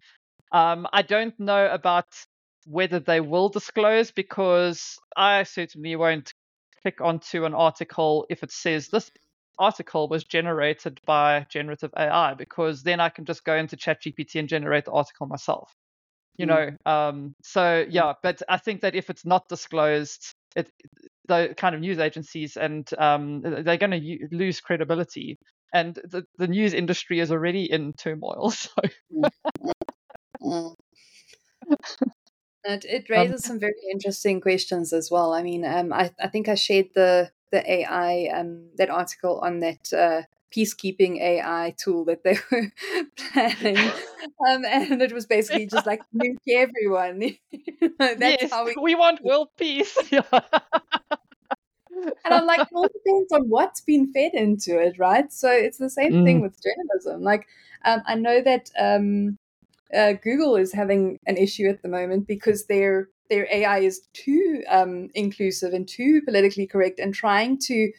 Um, 0.52 0.88
I 0.92 1.02
don't 1.02 1.38
know 1.40 1.68
about 1.70 2.08
whether 2.66 3.00
they 3.00 3.22
will 3.22 3.50
disclose 3.50 4.12
because 4.12 4.98
I 5.16 5.44
certainly 5.44 5.96
won't 5.96 6.34
click 6.82 7.02
onto 7.02 7.46
an 7.46 7.54
article 7.54 8.26
if 8.30 8.44
it 8.44 8.52
says 8.52 8.88
this 8.88 9.10
article 9.60 10.08
was 10.08 10.24
generated 10.24 11.00
by 11.06 11.46
generative 11.50 11.92
AI 11.98 12.34
because 12.36 12.84
then 12.84 13.00
I 13.00 13.10
can 13.10 13.26
just 13.26 13.44
go 13.44 13.56
into 13.56 13.76
ChatGPT 13.76 14.40
and 14.40 14.48
generate 14.48 14.86
the 14.86 14.92
article 14.92 15.28
myself. 15.28 15.74
You 16.38 16.46
mm. 16.46 16.50
know, 16.50 16.92
um, 16.92 17.36
so 17.42 17.86
yeah, 17.90 18.14
but 18.22 18.42
I 18.48 18.58
think 18.58 18.82
that 18.82 18.96
if 18.96 19.10
it's 19.10 19.26
not 19.26 19.48
disclosed, 19.50 20.34
it 20.56 20.70
the 21.28 21.54
kind 21.58 21.76
of 21.76 21.82
news 21.82 22.00
agencies 22.00 22.56
and 22.56 22.88
um, 22.98 23.42
they're 23.42 23.78
going 23.78 23.92
to 23.92 24.28
lose 24.32 24.62
credibility, 24.62 25.38
and 25.74 25.96
the, 25.96 26.24
the 26.38 26.48
news 26.48 26.74
industry 26.74 27.20
is 27.20 27.32
already 27.32 27.72
in 27.72 27.94
turmoil. 27.94 28.54
So. 28.62 28.70
It, 32.68 32.86
it 32.86 33.08
um, 33.10 33.18
raises 33.18 33.46
um, 33.46 33.50
some 33.50 33.60
very 33.60 33.74
interesting 33.92 34.42
questions 34.42 34.92
as 34.94 35.10
well. 35.10 35.34
I 35.34 35.42
mean, 35.42 35.66
um, 35.66 35.94
I, 35.94 36.12
I 36.22 36.28
think 36.28 36.50
I 36.50 36.56
shared 36.56 36.88
the 36.96 37.32
the 37.50 37.72
AI 37.72 38.30
um, 38.36 38.72
that 38.76 38.90
article 38.90 39.40
on 39.40 39.62
that 39.62 39.94
uh, 39.94 40.24
peacekeeping 40.54 41.22
AI 41.22 41.74
tool 41.78 42.04
that 42.06 42.24
they 42.24 42.38
were 42.52 42.72
planning, 43.16 43.78
um, 43.78 44.66
and 44.66 45.02
it 45.02 45.14
was 45.14 45.26
basically 45.26 45.66
just 45.66 45.88
like 45.88 46.02
nuke 46.16 46.38
everyone. 46.50 47.20
That's 48.00 48.20
yes, 48.20 48.52
how 48.52 48.66
we, 48.66 48.76
we 48.82 48.96
want 48.96 49.24
world 49.24 49.50
peace. 49.58 49.98
and 50.12 50.24
I'm 52.26 52.46
like, 52.46 52.60
it 52.60 52.68
all 52.74 52.88
depends 52.88 53.32
on 53.32 53.48
what's 53.48 53.80
been 53.80 54.12
fed 54.12 54.34
into 54.34 54.78
it, 54.78 55.00
right? 55.00 55.32
So 55.32 55.50
it's 55.50 55.78
the 55.78 55.90
same 55.90 56.12
mm. 56.12 56.26
thing 56.26 56.42
with 56.42 56.60
journalism. 56.62 57.24
Like, 57.24 57.48
um, 57.86 58.02
I 58.06 58.16
know 58.16 58.42
that 58.42 58.70
um, 58.78 59.38
uh, 59.96 60.14
Google 60.14 60.56
is 60.56 60.74
having 60.74 61.20
an 61.26 61.38
issue 61.38 61.68
at 61.68 61.82
the 61.82 61.88
moment 61.88 62.28
because 62.28 62.66
their 62.66 63.10
their 63.30 63.48
AI 63.52 63.80
is 63.80 64.02
too 64.14 64.64
um, 64.70 65.10
inclusive 65.14 65.74
and 65.74 65.88
too 65.88 66.22
politically 66.22 66.66
correct 66.66 67.00
and 67.00 67.14
trying 67.14 67.58
to 67.60 67.92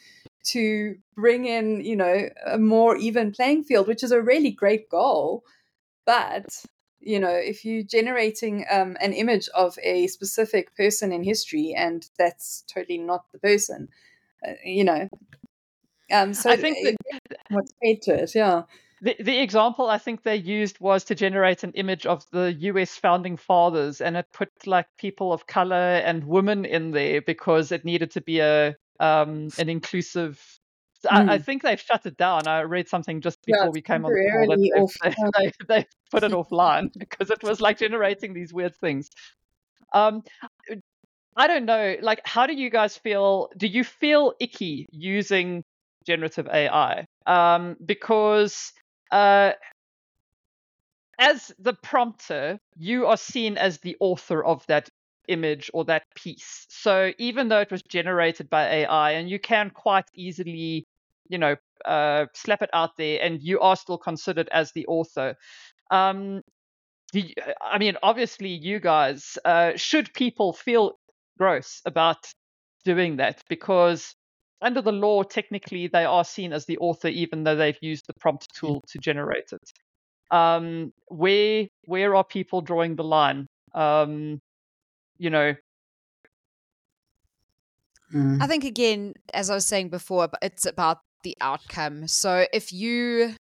to 0.45 0.97
bring 1.15 1.45
in 1.45 1.81
you 1.83 1.97
know 1.97 2.29
a 2.47 2.59
more 2.59 2.97
even 2.97 3.33
playing 3.33 3.65
field, 3.65 3.89
which 3.89 4.03
is 4.03 4.13
a 4.13 4.23
really 4.23 4.51
great 4.51 4.89
goal. 4.89 5.45
But 6.07 6.65
you 7.01 7.21
know, 7.21 7.35
if 7.35 7.65
you're 7.65 7.83
generating 7.83 8.65
um, 8.71 8.97
an 9.01 9.13
image 9.13 9.49
of 9.55 9.79
a 9.83 10.09
specific 10.09 10.75
person 10.77 11.13
in 11.13 11.23
history 11.23 11.75
and 11.77 12.07
that's 12.19 12.65
totally 12.73 12.99
not 12.99 13.31
the 13.33 13.39
person, 13.39 13.89
uh, 14.47 14.53
you 14.65 14.85
know, 14.85 15.09
um, 16.13 16.35
so 16.35 16.51
I 16.51 16.57
think 16.57 16.79
that, 16.83 17.39
what's 17.51 17.73
paid 17.83 18.03
to 18.03 18.23
it, 18.23 18.35
yeah. 18.35 18.63
The, 19.01 19.17
the 19.21 19.39
example 19.39 19.89
I 19.89 19.99
think 19.99 20.23
they 20.23 20.37
used 20.37 20.81
was 20.81 21.05
to 21.05 21.15
generate 21.15 21.63
an 21.63 21.73
image 21.73 22.07
of 22.07 22.25
the 22.33 22.53
US 22.53 22.97
founding 22.97 23.37
fathers, 23.37 24.01
and 24.01 24.17
it 24.17 24.27
put 24.33 24.51
like 24.67 24.87
people 24.99 25.33
of 25.33 25.47
color 25.47 25.77
and 25.77 26.25
women 26.25 26.65
in 26.65 26.91
there 26.91 27.23
because 27.23 27.71
it 27.73 27.85
needed 27.85 28.11
to 28.13 28.21
be 28.21 28.41
a 28.41 28.75
um, 29.01 29.49
an 29.59 29.69
inclusive. 29.69 30.43
Mm. 31.07 31.29
I, 31.29 31.35
I, 31.35 31.39
think 31.39 31.63
they've 31.63 31.81
shut 31.81 32.07
it 32.07 32.17
down. 32.17 32.49
I 32.49 32.63
read 32.63 32.89
something 32.89 33.21
just 33.21 33.39
before 33.47 33.67
yeah, 33.67 33.71
we 33.71 33.81
came 33.81 34.05
on 34.05 34.13
the 34.13 34.31
call 34.75 34.91
that 35.05 35.33
they, 35.39 35.53
they, 35.69 35.83
they, 35.83 35.87
put 36.11 36.25
it 36.25 36.33
offline 36.33 36.91
because 36.99 37.31
it 37.31 37.43
was 37.45 37.61
like 37.61 37.79
generating 37.79 38.35
these 38.35 38.53
weird 38.53 38.75
things. 38.75 39.09
Um, 39.95 40.25
I 41.37 41.47
don't 41.47 41.67
know. 41.67 41.97
Like, 42.03 42.21
how 42.25 42.47
do 42.49 42.53
you 42.53 42.69
guys 42.69 42.97
feel? 42.97 43.49
Do 43.57 43.69
you 43.69 43.85
feel 43.85 44.33
icky 44.41 44.87
using 44.91 45.63
generative 46.05 46.49
AI? 46.49 47.07
Um, 47.27 47.77
because 47.85 48.73
uh, 49.11 49.53
as 51.19 51.53
the 51.59 51.75
prompter, 51.75 52.61
you 52.77 53.07
are 53.07 53.17
seen 53.17 53.59
as 53.59 53.79
the 53.79 53.97
author 54.01 54.45
of 54.45 54.65
that 54.67 54.89
image 55.27 55.71
or 55.75 55.85
that 55.85 56.05
piece. 56.15 56.67
So 56.71 57.13
even 57.19 57.49
though 57.49 57.61
it 57.61 57.71
was 57.71 57.83
generated 57.83 58.49
by 58.49 58.69
AI, 58.69 59.13
and 59.13 59.29
you 59.29 59.39
can 59.39 59.71
quite 59.71 60.07
easily, 60.15 60.87
you 61.29 61.39
know, 61.39 61.57
uh, 61.85 62.27
slap 62.35 62.63
it 62.63 62.71
out 62.73 62.97
there, 62.97 63.21
and 63.23 63.43
you 63.43 63.61
are 63.61 63.77
still 63.77 63.99
considered 63.99 64.49
as 64.51 64.73
the 64.73 64.87
author. 64.87 65.37
Um, 65.91 66.43
you, 67.13 67.35
I 67.63 67.79
mean, 67.79 67.97
obviously, 68.03 68.51
you 68.51 68.81
guys 68.81 69.39
uh, 69.45 69.73
should 69.77 70.13
people 70.15 70.53
feel 70.53 70.99
gross 71.39 71.83
about 71.87 72.33
doing 72.85 73.17
that 73.17 73.43
because 73.49 74.15
under 74.61 74.83
the 74.83 74.93
law, 74.93 75.23
technically, 75.23 75.87
they 75.87 76.05
are 76.05 76.25
seen 76.25 76.53
as 76.53 76.67
the 76.67 76.79
author, 76.79 77.09
even 77.09 77.45
though 77.45 77.57
they've 77.57 77.79
used 77.81 78.07
the 78.07 78.15
prompt 78.15 78.49
tool 78.55 78.83
to 78.89 78.99
generate 78.99 79.53
it. 79.53 79.73
Um, 80.31 80.93
where 81.07 81.67
where 81.85 82.15
are 82.15 82.25
people 82.25 82.61
drawing 82.61 82.97
the 82.97 83.05
line? 83.05 83.47
Um, 83.75 84.41
you 85.19 85.31
know. 85.31 85.55
I 88.15 88.47
think 88.47 88.65
again, 88.65 89.13
as 89.35 89.51
I 89.51 89.55
was 89.55 89.67
saying 89.67 89.91
before, 89.91 90.29
it's 90.41 90.65
about 90.65 91.01
the 91.25 91.37
outcome. 91.43 92.09
So 92.09 92.47
if 92.55 92.73
you, 92.73 93.35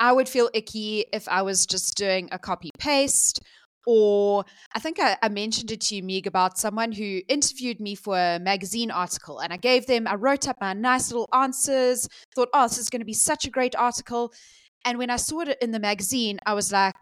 I 0.00 0.12
would 0.12 0.28
feel 0.28 0.50
icky 0.52 1.04
if 1.12 1.28
I 1.28 1.42
was 1.42 1.64
just 1.64 1.96
doing 1.96 2.28
a 2.32 2.38
copy 2.38 2.70
paste 2.78 3.40
or 3.86 4.44
I 4.74 4.78
think 4.78 4.98
I, 5.00 5.16
I, 5.22 5.28
mentioned 5.28 5.70
it 5.70 5.80
to 5.82 5.96
you, 5.96 6.02
Meg, 6.02 6.26
about 6.26 6.58
someone 6.58 6.92
who 6.92 7.20
interviewed 7.28 7.80
me 7.80 7.94
for 7.94 8.16
a 8.16 8.38
magazine 8.38 8.90
article. 8.90 9.38
And 9.40 9.52
I 9.52 9.56
gave 9.56 9.86
them, 9.86 10.06
I 10.06 10.16
wrote 10.16 10.48
up 10.48 10.56
my 10.60 10.72
nice 10.74 11.10
little 11.10 11.28
answers, 11.32 12.08
thought, 12.34 12.48
oh, 12.52 12.68
this 12.68 12.78
is 12.78 12.90
going 12.90 13.00
to 13.00 13.06
be 13.06 13.14
such 13.14 13.46
a 13.46 13.50
great 13.50 13.74
article. 13.76 14.32
And 14.84 14.98
when 14.98 15.10
I 15.10 15.16
saw 15.16 15.40
it 15.40 15.56
in 15.60 15.70
the 15.70 15.80
magazine, 15.80 16.38
I 16.46 16.54
was 16.54 16.72
like, 16.72 16.94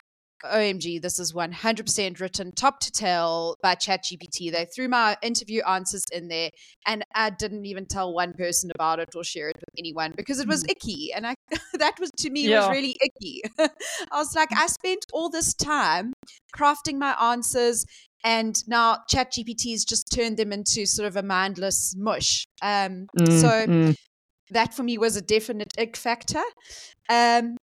OMG, 0.45 1.01
this 1.01 1.19
is 1.19 1.33
100% 1.33 2.21
written 2.21 2.53
top 2.53 2.81
to 2.81 2.93
tail 2.93 3.57
by 3.63 3.75
ChatGPT. 3.75 4.53
They 4.53 4.67
threw 4.75 4.89
my 4.89 5.17
interview 5.23 5.63
answers 5.63 6.05
in 6.13 6.29
there, 6.29 6.51
and 6.87 7.05
I 7.15 7.31
didn't 7.31 7.67
even 7.67 7.87
tell 7.87 8.13
one 8.13 8.33
person 8.33 8.71
about 8.75 9.01
it 9.01 9.09
or 9.15 9.25
share 9.25 9.49
it 9.49 9.57
with 9.57 9.69
anyone 9.79 10.15
because 10.17 10.39
it 10.41 10.49
was 10.49 10.65
mm. 10.65 10.71
icky. 10.71 11.13
And 11.13 11.27
I, 11.27 11.35
that 11.75 11.99
was 12.01 12.11
to 12.19 12.31
me 12.31 12.49
yeah. 12.49 12.61
was 12.61 12.71
really 12.71 12.97
icky. 13.05 13.43
I 13.59 14.17
was 14.19 14.35
like, 14.35 14.51
I 14.53 14.67
spent 14.67 15.05
all 15.13 15.29
this 15.29 15.55
time 15.55 16.13
crafting 16.57 16.99
my 16.99 17.15
answers, 17.33 17.85
and 18.25 18.57
now 18.67 18.99
ChatGPT 19.13 19.73
has 19.73 19.85
just 19.85 20.13
turned 20.13 20.37
them 20.37 20.53
into 20.53 20.87
sort 20.87 21.07
of 21.09 21.17
a 21.17 21.23
mindless 21.23 21.95
mush. 21.97 22.47
Um, 22.63 23.07
mm, 23.19 23.41
so 23.41 23.49
mm. 23.49 23.95
that 24.51 24.75
for 24.75 24.83
me 24.83 24.99
was 24.99 25.17
a 25.17 25.23
definite 25.23 25.73
ick 25.79 25.97
factor. 25.97 26.43
Um, 27.09 27.57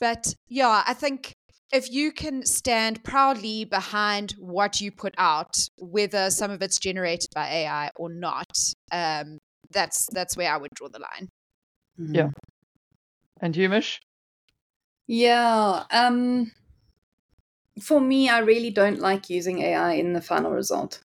but 0.00 0.34
yeah, 0.48 0.84
I 0.86 0.94
think 0.94 1.32
if 1.72 1.90
you 1.90 2.12
can 2.12 2.44
stand 2.46 3.04
proudly 3.04 3.64
behind 3.64 4.34
what 4.38 4.80
you 4.80 4.90
put 4.90 5.14
out, 5.18 5.56
whether 5.78 6.30
some 6.30 6.50
of 6.50 6.62
it's 6.62 6.78
generated 6.78 7.28
by 7.34 7.48
AI 7.48 7.90
or 7.96 8.08
not, 8.08 8.50
um, 8.90 9.38
that's 9.70 10.06
that's 10.12 10.36
where 10.36 10.52
I 10.52 10.56
would 10.56 10.70
draw 10.74 10.88
the 10.88 11.00
line. 11.00 11.28
Mm-hmm. 12.00 12.14
Yeah. 12.14 12.30
And 13.40 13.56
you, 13.56 13.68
Mish? 13.68 14.00
Yeah. 15.06 15.84
Um, 15.90 16.52
for 17.80 18.00
me, 18.00 18.28
I 18.28 18.38
really 18.38 18.70
don't 18.70 18.98
like 18.98 19.30
using 19.30 19.60
AI 19.60 19.92
in 19.92 20.12
the 20.12 20.20
final 20.20 20.50
result. 20.50 21.02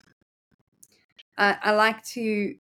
I, 1.38 1.56
I 1.62 1.70
like 1.72 2.02
to 2.04 2.54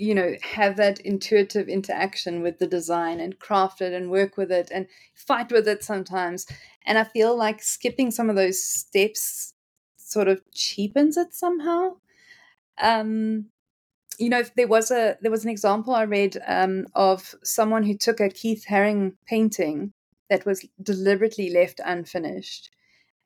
you 0.00 0.14
know 0.14 0.34
have 0.42 0.76
that 0.76 1.00
intuitive 1.00 1.68
interaction 1.68 2.42
with 2.42 2.58
the 2.58 2.66
design 2.66 3.20
and 3.20 3.38
craft 3.38 3.82
it 3.82 3.92
and 3.92 4.10
work 4.10 4.36
with 4.38 4.50
it 4.52 4.70
and 4.72 4.86
fight 5.14 5.52
with 5.52 5.68
it 5.68 5.84
sometimes. 5.84 6.46
And 6.86 6.98
i 6.98 7.04
feel 7.04 7.36
like 7.36 7.62
skipping 7.62 8.10
some 8.10 8.30
of 8.30 8.36
those 8.36 8.64
steps 8.64 9.54
sort 9.96 10.28
of 10.28 10.42
cheapens 10.52 11.16
it 11.16 11.34
somehow. 11.34 11.96
Um 12.82 13.46
you 14.18 14.28
know 14.30 14.44
there 14.56 14.68
was 14.68 14.90
a 14.90 15.18
there 15.22 15.30
was 15.30 15.44
an 15.44 15.50
example 15.50 15.94
i 15.94 16.04
read 16.04 16.38
um, 16.46 16.86
of 16.94 17.34
someone 17.44 17.84
who 17.84 17.96
took 17.96 18.20
a 18.20 18.28
keith 18.28 18.66
haring 18.68 19.14
painting 19.26 19.92
that 20.30 20.46
was 20.46 20.66
deliberately 20.82 21.50
left 21.50 21.80
unfinished 21.84 22.70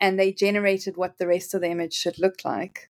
and 0.01 0.19
they 0.19 0.33
generated 0.33 0.97
what 0.97 1.19
the 1.19 1.27
rest 1.27 1.55
of 1.55 1.61
the 1.63 1.71
image 1.71 1.95
should 1.95 2.19
look 2.19 2.45
like. 2.45 2.91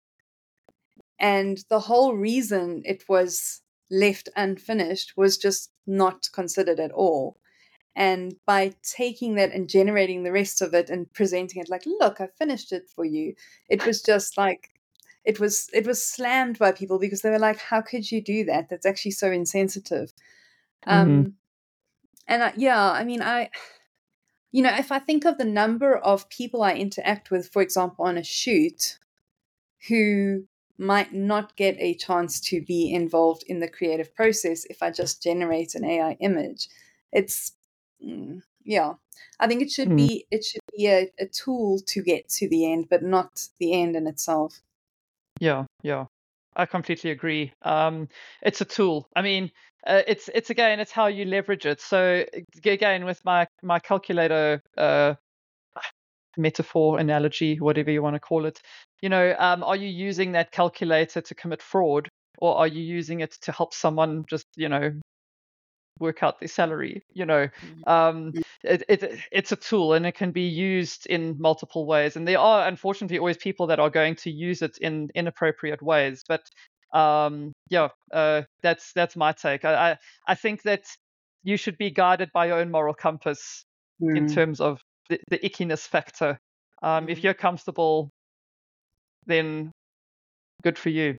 And 1.20 1.64
the 1.70 1.80
whole 1.82 2.16
reason 2.16 2.82
it 2.86 3.08
was 3.08 3.62
left 3.92 4.30
unfinished 4.36 5.14
was 5.18 5.38
just 5.38 5.72
not 5.86 6.30
considered 6.34 6.80
at 6.80 6.92
all. 6.92 7.38
And 7.96 8.36
by 8.46 8.74
taking 8.84 9.36
that 9.36 9.52
and 9.52 9.70
generating 9.70 10.24
the 10.24 10.32
rest 10.32 10.62
of 10.62 10.74
it 10.74 10.90
and 10.90 11.12
presenting 11.14 11.62
it 11.62 11.70
like, 11.70 11.84
look, 11.86 12.22
I 12.22 12.28
finished 12.38 12.72
it 12.72 12.90
for 12.96 13.04
you, 13.04 13.36
it 13.70 13.86
was 13.86 14.02
just 14.02 14.38
like 14.38 14.70
it 15.24 15.40
was 15.40 15.70
it 15.74 15.86
was 15.86 16.04
slammed 16.04 16.58
by 16.58 16.72
people 16.72 16.98
because 17.00 17.22
they 17.22 17.30
were 17.30 17.40
like, 17.40 17.60
how 17.60 17.82
could 17.82 18.10
you 18.12 18.22
do 18.22 18.46
that? 18.46 18.70
That's 18.70 18.86
actually 18.86 19.12
so 19.12 19.32
insensitive. 19.32 20.14
Mhm. 20.88 20.92
Um, 20.92 21.34
and 22.28 22.44
I, 22.44 22.54
yeah, 22.56 22.92
I 22.92 23.04
mean, 23.04 23.22
I, 23.22 23.50
you 24.52 24.64
know, 24.64 24.74
if 24.74 24.92
I 24.92 25.00
think 25.00 25.26
of 25.26 25.38
the 25.38 25.46
number 25.46 25.98
of 25.98 26.30
people 26.30 26.64
I 26.64 26.74
interact 26.74 27.30
with, 27.30 27.50
for 27.50 27.62
example, 27.62 28.06
on 28.06 28.18
a 28.18 28.24
shoot, 28.24 29.00
who 29.88 30.46
might 30.82 31.14
not 31.14 31.56
get 31.56 31.76
a 31.80 31.94
chance 31.94 32.40
to 32.40 32.62
be 32.62 32.92
involved 32.94 33.44
in 33.48 33.60
the 33.60 33.68
creative 33.68 34.14
process 34.16 34.66
if 34.66 34.82
I 34.82 34.92
just 34.92 35.22
generate 35.22 35.76
an 35.76 35.86
AI 35.86 36.18
image, 36.20 36.68
it's 37.12 37.54
mm, 38.06 38.42
yeah. 38.64 38.94
I 39.40 39.48
think 39.48 39.62
it 39.62 39.72
should 39.72 39.90
Mm. 39.90 39.98
be 39.98 40.26
it 40.32 40.44
should 40.44 40.62
be 40.76 40.88
a, 40.88 41.12
a 41.20 41.28
tool 41.28 41.80
to 41.88 42.02
get 42.02 42.30
to 42.30 42.50
the 42.50 42.72
end, 42.72 42.88
but 42.90 43.04
not 43.04 43.48
the 43.60 43.74
end 43.74 43.96
in 43.96 44.08
itself. 44.08 44.62
Yeah, 45.40 45.66
yeah. 45.84 46.06
I 46.56 46.66
completely 46.66 47.12
agree. 47.12 47.54
Um, 47.62 48.10
it's 48.42 48.62
a 48.62 48.66
tool. 48.66 49.08
I 49.16 49.22
mean, 49.22 49.52
uh, 49.88 50.02
it's 50.08 50.30
it's 50.34 50.50
again, 50.50 50.80
it's 50.80 50.92
how 50.92 51.08
you 51.08 51.26
leverage 51.26 51.66
it. 51.66 51.80
So 51.82 52.26
again, 52.66 53.06
with 53.06 53.24
my 53.24 53.48
my 53.64 53.80
calculator 53.80 54.62
uh, 54.78 55.16
metaphor, 56.38 57.00
analogy, 57.00 57.60
whatever 57.60 57.92
you 57.92 58.02
want 58.02 58.16
to 58.16 58.20
call 58.20 58.46
it, 58.46 58.62
you 59.02 59.10
know, 59.10 59.36
um, 59.40 59.64
are 59.64 59.76
you 59.76 59.88
using 59.88 60.34
that 60.34 60.52
calculator 60.52 61.22
to 61.22 61.36
commit 61.36 61.62
fraud, 61.62 62.10
or 62.40 62.56
are 62.58 62.68
you 62.68 62.82
using 62.82 63.22
it 63.22 63.32
to 63.42 63.52
help 63.52 63.74
someone 63.74 64.26
just, 64.30 64.46
you 64.56 64.70
know, 64.70 64.92
work 66.00 66.24
out 66.24 66.40
their 66.40 66.48
salary? 66.48 67.04
You 67.14 67.26
know, 67.26 67.48
Mm. 67.64 67.84
um, 67.88 68.34
it, 68.64 68.84
it 68.90 69.20
it's 69.32 69.52
a 69.52 69.56
tool 69.56 69.94
and 69.94 70.06
it 70.06 70.16
can 70.16 70.32
be 70.32 70.44
used 70.48 71.06
in 71.08 71.36
multiple 71.40 71.86
ways. 71.86 72.16
And 72.16 72.28
there 72.28 72.40
are 72.40 72.68
unfortunately 72.68 73.20
always 73.20 73.38
people 73.38 73.68
that 73.68 73.80
are 73.80 73.90
going 73.90 74.16
to 74.18 74.32
use 74.32 74.62
it 74.62 74.78
in 74.80 75.10
inappropriate 75.16 75.82
ways. 75.82 76.24
But 76.28 76.42
um, 76.94 77.54
yeah, 77.70 77.90
uh, 78.14 78.44
that's 78.62 78.94
that's 78.94 79.16
my 79.16 79.32
take. 79.34 79.66
I, 79.66 79.92
I 79.92 79.98
I 80.28 80.36
think 80.36 80.64
that 80.64 80.86
you 81.44 81.58
should 81.58 81.78
be 81.78 81.92
guided 81.92 82.30
by 82.34 82.48
your 82.48 82.60
own 82.60 82.72
moral 82.72 82.94
compass 82.94 83.64
in 84.14 84.26
Mm. 84.26 84.26
terms 84.26 84.60
of 84.60 84.82
the, 85.10 85.20
the 85.30 85.40
ickiness 85.40 85.88
factor. 85.88 86.38
Um, 86.84 87.10
If 87.10 87.20
Mhm. 87.20 87.24
you're 87.24 87.34
comfortable, 87.34 88.10
then 89.26 89.72
good 90.64 90.78
for 90.78 90.90
you. 90.90 91.18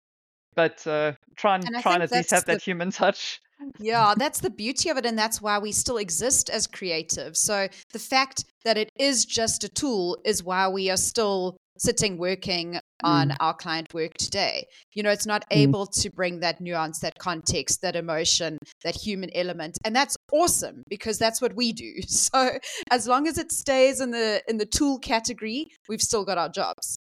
But 0.54 0.86
uh, 0.86 1.12
try 1.36 1.56
and 1.56 1.66
And 1.66 1.76
try 1.76 1.94
and 1.94 2.02
at 2.02 2.12
least 2.12 2.30
have 2.30 2.44
that 2.46 2.62
human 2.62 2.90
touch. 2.90 3.40
Yeah, 3.78 4.14
that's 4.18 4.40
the 4.40 4.50
beauty 4.50 4.90
of 4.90 4.98
it, 4.98 5.06
and 5.06 5.18
that's 5.18 5.40
why 5.40 5.58
we 5.58 5.72
still 5.72 5.96
exist 5.96 6.50
as 6.50 6.66
creatives. 6.66 7.36
So 7.36 7.68
the 7.92 7.98
fact 7.98 8.44
that 8.64 8.76
it 8.76 8.90
is 8.98 9.24
just 9.24 9.64
a 9.64 9.68
tool 9.68 10.18
is 10.24 10.42
why 10.44 10.68
we 10.68 10.90
are 10.90 10.96
still 10.96 11.56
sitting 11.78 12.16
working 12.18 12.78
on 13.02 13.32
our 13.40 13.54
client 13.54 13.92
work 13.92 14.12
today. 14.14 14.66
You 14.94 15.02
know, 15.02 15.10
it's 15.10 15.26
not 15.26 15.44
Mm. 15.50 15.62
able 15.62 15.86
to 15.86 16.10
bring 16.10 16.40
that 16.40 16.60
nuance, 16.60 17.00
that 17.00 17.18
context, 17.18 17.82
that 17.82 17.96
emotion, 17.96 18.58
that 18.84 18.94
human 18.94 19.30
element, 19.34 19.78
and 19.84 19.96
that's 19.96 20.16
awesome 20.32 20.82
because 20.88 21.18
that's 21.18 21.40
what 21.40 21.56
we 21.56 21.72
do. 21.72 21.92
So 22.08 22.58
as 22.90 23.06
long 23.08 23.26
as 23.26 23.38
it 23.38 23.52
stays 23.52 24.00
in 24.00 24.10
the 24.10 24.42
in 24.48 24.58
the 24.58 24.66
tool 24.66 24.98
category, 24.98 25.68
we've 25.88 26.02
still 26.02 26.24
got 26.24 26.38
our 26.38 26.48
jobs. 26.48 26.96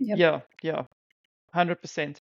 Yep. 0.00 0.18
Yeah, 0.18 0.40
yeah, 0.62 0.82
hundred 1.52 1.80
percent. 1.80 2.20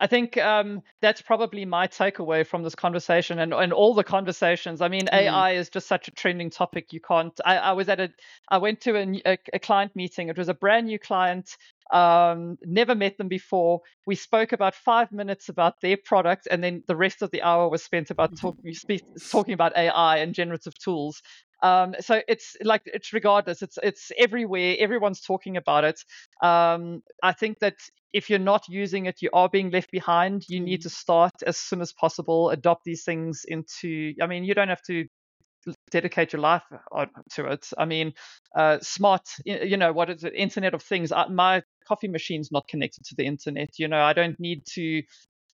I 0.00 0.06
think 0.06 0.36
um, 0.38 0.82
that's 1.00 1.22
probably 1.22 1.64
my 1.64 1.86
takeaway 1.86 2.46
from 2.46 2.62
this 2.62 2.74
conversation 2.74 3.38
and, 3.38 3.52
and 3.52 3.72
all 3.72 3.94
the 3.94 4.04
conversations. 4.04 4.80
I 4.80 4.88
mean, 4.88 5.06
Mm. 5.06 5.14
AI 5.14 5.52
is 5.52 5.68
just 5.68 5.86
such 5.86 6.08
a 6.08 6.10
trending 6.10 6.50
topic. 6.50 6.92
You 6.92 7.00
can't. 7.00 7.38
I, 7.44 7.56
I 7.58 7.72
was 7.72 7.88
at 7.88 8.00
a. 8.00 8.10
I 8.48 8.58
went 8.58 8.80
to 8.82 8.96
a, 8.96 9.38
a, 9.52 9.58
client 9.58 9.94
meeting. 9.94 10.28
It 10.28 10.38
was 10.38 10.48
a 10.48 10.54
brand 10.54 10.86
new 10.86 10.98
client. 10.98 11.56
Um, 11.92 12.58
never 12.64 12.94
met 12.94 13.18
them 13.18 13.28
before. 13.28 13.82
We 14.06 14.14
spoke 14.14 14.52
about 14.52 14.74
five 14.74 15.12
minutes 15.12 15.48
about 15.48 15.80
their 15.80 15.96
product, 15.96 16.48
and 16.50 16.64
then 16.64 16.82
the 16.86 16.96
rest 16.96 17.22
of 17.22 17.30
the 17.30 17.42
hour 17.42 17.68
was 17.68 17.84
spent 17.84 18.10
about 18.10 18.36
talking 18.36 18.74
spe- 18.74 19.30
talking 19.30 19.54
about 19.54 19.76
AI 19.76 20.18
and 20.18 20.34
generative 20.34 20.76
tools. 20.78 21.22
Um, 21.64 21.94
so 22.00 22.20
it's 22.28 22.56
like 22.62 22.82
it's 22.84 23.14
regardless. 23.14 23.62
It's 23.62 23.78
it's 23.82 24.12
everywhere. 24.18 24.76
Everyone's 24.78 25.22
talking 25.22 25.56
about 25.56 25.84
it. 25.84 25.98
Um, 26.42 27.02
I 27.22 27.32
think 27.32 27.58
that 27.60 27.76
if 28.12 28.28
you're 28.28 28.38
not 28.38 28.68
using 28.68 29.06
it, 29.06 29.22
you 29.22 29.30
are 29.32 29.48
being 29.48 29.70
left 29.70 29.90
behind. 29.90 30.44
You 30.46 30.60
need 30.60 30.82
to 30.82 30.90
start 30.90 31.32
as 31.46 31.56
soon 31.56 31.80
as 31.80 31.92
possible. 31.92 32.50
Adopt 32.50 32.84
these 32.84 33.02
things 33.04 33.44
into. 33.48 34.12
I 34.20 34.26
mean, 34.26 34.44
you 34.44 34.54
don't 34.54 34.68
have 34.68 34.82
to 34.88 35.06
dedicate 35.90 36.34
your 36.34 36.42
life 36.42 36.64
to 37.32 37.46
it. 37.46 37.66
I 37.78 37.86
mean, 37.86 38.12
uh, 38.54 38.78
smart. 38.82 39.22
You 39.46 39.78
know 39.78 39.92
what 39.92 40.10
is 40.10 40.22
it? 40.22 40.34
Internet 40.34 40.74
of 40.74 40.82
Things. 40.82 41.12
My 41.30 41.62
coffee 41.88 42.08
machine's 42.08 42.52
not 42.52 42.68
connected 42.68 43.04
to 43.06 43.14
the 43.16 43.24
internet. 43.24 43.78
You 43.78 43.88
know, 43.88 44.02
I 44.02 44.12
don't 44.12 44.38
need 44.38 44.66
to 44.74 45.02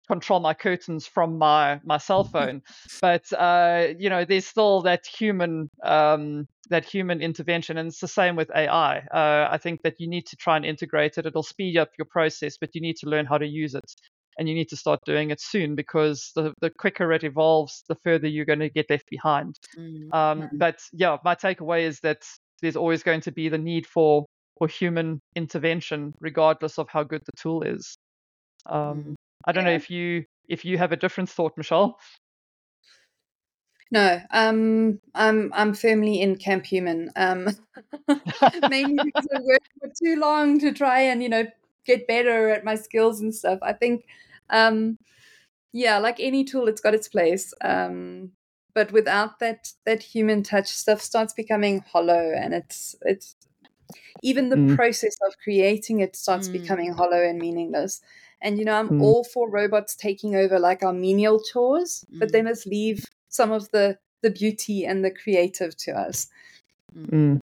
control 0.10 0.40
my 0.40 0.54
curtains 0.54 1.06
from 1.06 1.38
my 1.38 1.80
my 1.84 1.98
cell 1.98 2.24
phone. 2.34 2.62
But 3.02 3.32
uh 3.34 3.94
you 3.98 4.10
know 4.10 4.26
there's 4.26 4.48
still 4.48 4.82
that 4.82 5.06
human 5.06 5.70
um 5.84 6.48
that 6.70 6.86
human 6.86 7.22
intervention 7.22 7.78
and 7.78 7.88
it's 7.90 8.00
the 8.00 8.08
same 8.08 8.36
with 8.36 8.52
ai 8.56 9.00
uh, 9.12 9.48
i 9.52 9.58
think 9.58 9.82
that 9.82 9.96
you 10.00 10.08
need 10.08 10.26
to 10.28 10.36
try 10.36 10.56
and 10.56 10.66
integrate 10.66 11.18
it. 11.18 11.26
It'll 11.26 11.44
speed 11.44 11.78
up 11.78 11.90
your 11.98 12.06
process 12.06 12.58
but 12.62 12.70
you 12.74 12.82
need 12.82 12.96
to 12.98 13.10
learn 13.10 13.26
how 13.26 13.38
to 13.38 13.48
use 13.48 13.74
it 13.76 13.92
and 14.38 14.48
you 14.48 14.56
need 14.56 14.70
to 14.70 14.78
start 14.78 15.00
doing 15.06 15.32
it 15.32 15.42
soon 15.42 15.76
because 15.76 16.32
the 16.36 16.54
the 16.62 16.70
quicker 16.70 17.12
it 17.12 17.24
evolves 17.24 17.84
the 17.90 17.96
further 18.04 18.28
you're 18.28 18.46
going 18.46 18.60
to 18.60 18.70
get 18.70 18.90
left 18.90 19.10
behind. 19.10 19.56
Mm. 19.78 20.14
um 20.14 20.50
but 20.54 20.80
yeah 20.94 21.18
my 21.24 21.36
takeaway 21.36 21.82
is 21.84 22.00
that 22.02 22.22
there's 22.62 22.76
always 22.76 23.04
going 23.04 23.22
to 23.22 23.32
be 23.32 23.50
the 23.50 23.58
need 23.58 23.86
for 23.88 24.26
for 24.58 24.68
human 24.68 25.20
intervention 25.36 26.14
regardless 26.20 26.78
of 26.78 26.88
how 26.90 27.04
good 27.04 27.24
the 27.26 27.38
tool 27.42 27.64
is. 27.64 27.98
Um 28.66 29.04
Mm. 29.04 29.16
I 29.46 29.52
don't 29.52 29.64
know 29.64 29.72
if 29.72 29.90
you 29.90 30.26
if 30.48 30.66
you 30.66 30.78
have 30.78 30.92
a 30.92 30.98
different 30.98 31.30
thought, 31.30 31.54
Michelle. 31.58 32.00
No, 33.92 34.20
um, 34.32 35.00
I'm 35.16 35.52
I'm 35.54 35.74
firmly 35.74 36.22
in 36.22 36.36
camp 36.36 36.66
human. 36.66 37.12
Um, 37.16 37.48
mainly 38.70 39.04
because 39.06 39.28
I 39.36 39.40
worked 39.42 39.70
for 39.80 39.90
too 40.04 40.16
long 40.20 40.60
to 40.60 40.72
try 40.72 41.02
and 41.02 41.24
you 41.24 41.30
know 41.30 41.46
get 41.86 42.08
better 42.08 42.50
at 42.50 42.64
my 42.64 42.76
skills 42.76 43.20
and 43.22 43.34
stuff. 43.34 43.60
I 43.64 43.74
think, 43.74 44.06
um, 44.50 44.98
yeah, 45.74 45.98
like 46.00 46.20
any 46.20 46.44
tool, 46.44 46.68
it's 46.68 46.82
got 46.82 46.94
its 46.94 47.08
place. 47.08 47.54
Um, 47.62 48.32
but 48.76 48.92
without 48.92 49.40
that 49.40 49.74
that 49.86 50.04
human 50.04 50.44
touch, 50.44 50.68
stuff 50.68 51.02
starts 51.02 51.34
becoming 51.34 51.84
hollow, 51.92 52.32
and 52.36 52.54
it's 52.54 52.96
it's 53.02 53.36
even 54.22 54.50
the 54.50 54.58
Mm. 54.58 54.76
process 54.76 55.18
of 55.28 55.38
creating 55.44 56.00
it 56.00 56.16
starts 56.16 56.48
Mm. 56.50 56.54
becoming 56.54 56.94
hollow 56.94 57.22
and 57.22 57.40
meaningless. 57.40 58.02
And 58.42 58.58
you 58.58 58.66
know, 58.66 58.74
I'm 58.74 58.90
Mm. 58.90 59.02
all 59.02 59.24
for 59.24 59.50
robots 59.50 59.96
taking 59.96 60.36
over 60.36 60.60
like 60.60 60.84
our 60.84 60.94
menial 60.94 61.42
chores, 61.42 62.06
but 62.20 62.32
they 62.32 62.42
must 62.42 62.66
leave 62.66 63.06
some 63.30 63.52
of 63.52 63.72
the 63.72 63.98
the 64.22 64.30
beauty 64.30 64.86
and 64.86 65.04
the 65.04 65.12
creative 65.12 65.78
to 65.78 65.92
us. 65.92 66.28
Mm. 66.96 67.40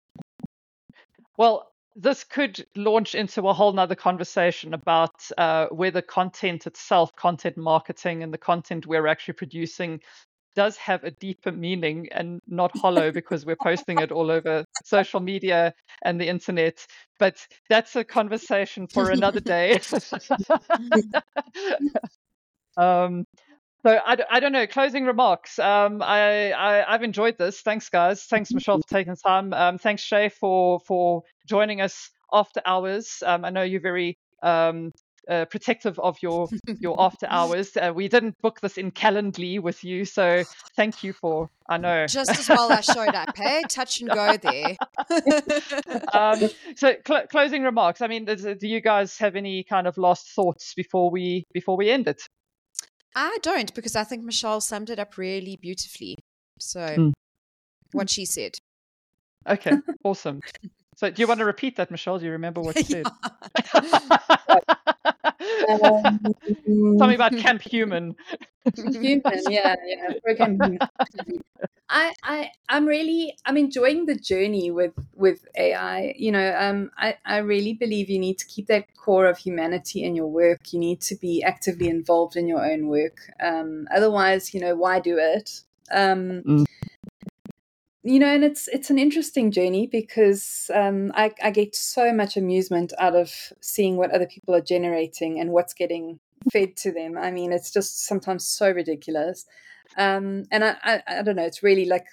Well, 1.39 1.73
this 1.95 2.25
could 2.25 2.67
launch 2.77 3.15
into 3.15 3.49
a 3.49 3.55
whole 3.55 3.73
nother 3.73 3.95
conversation 3.95 4.75
about 4.75 5.31
uh, 5.39 5.67
whether 5.71 6.03
content 6.03 6.67
itself, 6.67 7.17
content 7.17 7.57
marketing, 7.57 8.23
and 8.23 8.33
the 8.33 8.39
content 8.39 8.87
we're 8.87 9.07
actually 9.07 9.35
producing 9.35 10.01
does 10.57 10.77
have 10.79 11.05
a 11.05 11.13
deeper 11.13 11.53
meaning 11.53 12.09
and 12.11 12.41
not 12.49 12.73
hollow 12.73 13.13
because 13.13 13.47
we're 13.47 13.57
posting 13.57 14.01
it 14.01 14.11
all 14.11 14.31
over 14.31 14.65
social 14.83 15.21
media 15.21 15.73
and 16.03 16.21
the 16.21 16.27
internet. 16.27 16.85
But 17.19 17.47
that's 17.69 17.95
a 17.95 18.03
conversation 18.03 18.89
for 18.89 19.11
another 19.11 19.41
day. 19.41 19.79
um, 22.77 23.25
so 23.85 24.01
I 24.05 24.41
don't 24.41 24.53
know. 24.53 24.67
Closing 24.67 25.05
remarks. 25.05 25.61
Um, 25.61 26.03
I, 26.03 26.51
I 26.51 26.93
I've 26.93 27.05
enjoyed 27.05 27.39
this. 27.39 27.61
Thanks, 27.61 27.89
guys. 27.89 28.25
Thanks, 28.25 28.53
Michelle, 28.53 28.79
for 28.79 28.89
taking 28.89 29.15
time. 29.15 29.53
Um, 29.53 29.79
thanks, 29.79 30.03
Shea, 30.03 30.29
for 30.29 30.81
for 30.81 31.23
joining 31.47 31.81
us 31.81 32.11
after 32.33 32.61
hours. 32.67 33.23
Um, 33.25 33.45
I 33.45 33.51
know 33.51 33.63
you're 33.63 33.81
very 33.81 34.19
um, 34.43 34.91
uh, 35.29 35.45
protective 35.47 35.99
of 35.99 36.17
your 36.23 36.49
your 36.81 36.97
after 36.99 37.27
hours. 37.29 37.77
Uh, 37.77 37.93
we 37.95 38.09
didn't 38.09 38.35
book 38.43 38.61
this 38.61 38.79
in 38.79 38.91
Calendly 38.91 39.61
with 39.61 39.83
you, 39.85 40.05
so 40.05 40.43
thank 40.77 41.03
you 41.03 41.13
for. 41.13 41.49
I 41.69 41.79
know. 41.79 42.07
Just 42.07 42.31
as 42.31 42.49
well 42.49 42.71
I 42.71 42.81
showed 42.81 43.15
up, 43.15 43.37
hey? 43.37 43.63
Touch 43.69 44.01
and 44.01 44.09
go 44.11 44.37
there. 44.43 44.77
um, 46.13 46.41
so 46.77 46.95
cl- 47.07 47.27
closing 47.27 47.63
remarks. 47.65 48.01
I 48.01 48.07
mean, 48.07 48.25
does, 48.25 48.43
do 48.43 48.69
you 48.69 48.81
guys 48.81 49.19
have 49.19 49.35
any 49.37 49.65
kind 49.65 49.87
of 49.87 49.97
last 49.99 50.29
thoughts 50.31 50.75
before 50.75 51.11
we 51.11 51.45
before 51.53 51.77
we 51.77 51.91
end 51.91 52.07
it? 52.09 52.23
I 53.15 53.39
don't 53.43 53.75
because 53.75 53.97
I 53.97 54.05
think 54.05 54.25
Michelle 54.25 54.61
summed 54.61 54.91
it 54.91 54.99
up 54.99 55.17
really 55.17 55.57
beautifully. 55.61 56.17
So, 56.59 56.81
Mm. 56.81 57.13
what 57.93 58.11
she 58.11 58.25
said. 58.25 58.53
Okay, 59.49 59.73
awesome. 60.05 60.41
So, 60.97 61.11
do 61.11 61.21
you 61.23 61.27
want 61.29 61.39
to 61.41 61.45
repeat 61.47 61.77
that, 61.77 61.91
Michelle? 61.91 62.19
Do 62.19 62.25
you 62.27 62.33
remember 62.33 62.61
what 62.63 62.77
you 62.77 62.85
said? 62.85 63.07
Um, 65.69 66.35
Tell 66.99 67.09
me 67.09 67.15
about 67.15 67.37
Camp 67.37 67.63
Human. 67.63 68.17
human, 69.01 69.23
yeah, 69.47 69.75
yeah, 69.87 70.13
program 70.25 70.57
human. 70.61 70.81
I, 71.89 72.15
I, 72.25 72.51
I'm 72.69 72.85
really, 72.85 73.39
I'm 73.47 73.57
enjoying 73.57 74.07
the 74.07 74.17
journey 74.17 74.73
with 74.73 74.93
with 75.15 75.47
AI. 75.57 76.15
You 76.19 76.33
know, 76.33 76.57
um, 76.59 76.91
I, 76.97 77.17
I 77.25 77.39
really 77.39 77.75
believe 77.75 78.11
you 78.11 78.19
need 78.19 78.39
to 78.39 78.47
keep 78.47 78.67
that 78.67 78.97
core 78.97 79.27
of 79.27 79.39
humanity 79.39 80.03
in 80.03 80.17
your 80.17 80.27
work. 80.27 80.73
You 80.73 80.81
need 80.81 81.01
to 81.03 81.15
be 81.15 81.45
actively 81.45 81.89
involved 81.89 82.35
in 82.37 82.49
your 82.49 82.65
own 82.65 82.89
work. 82.89 83.19
Um, 83.39 83.87
otherwise, 83.95 84.53
you 84.53 84.61
know, 84.61 84.75
why 84.75 84.99
do 84.99 85.17
it? 85.19 85.63
Um, 85.93 86.45
Mm. 86.45 86.65
You 88.07 88.21
know, 88.21 88.29
and 88.33 88.45
it's 88.45 88.69
it's 88.69 88.89
an 88.89 89.01
interesting 89.01 89.51
journey 89.51 89.89
because 89.89 90.71
um, 90.73 91.11
I, 91.17 91.33
I 91.43 91.51
get 91.51 91.75
so 91.75 92.13
much 92.13 92.37
amusement 92.37 92.93
out 93.01 93.17
of 93.17 93.33
seeing 93.61 93.97
what 93.97 94.13
other 94.13 94.29
people 94.29 94.55
are 94.55 94.61
generating 94.61 95.41
and 95.41 95.51
what's 95.51 95.75
getting 95.75 96.21
fed 96.53 96.77
to 96.77 96.93
them. 96.93 97.19
I 97.19 97.33
mean, 97.33 97.53
it's 97.53 97.73
just 97.73 98.07
sometimes 98.07 98.47
so 98.47 98.71
ridiculous. 98.71 99.45
Um, 99.97 100.45
and 100.53 100.63
I, 100.65 100.77
I, 100.85 101.03
I 101.09 101.23
don't 101.23 101.35
know, 101.35 101.43
it's 101.43 101.65
really 101.65 101.85
like 101.85 102.07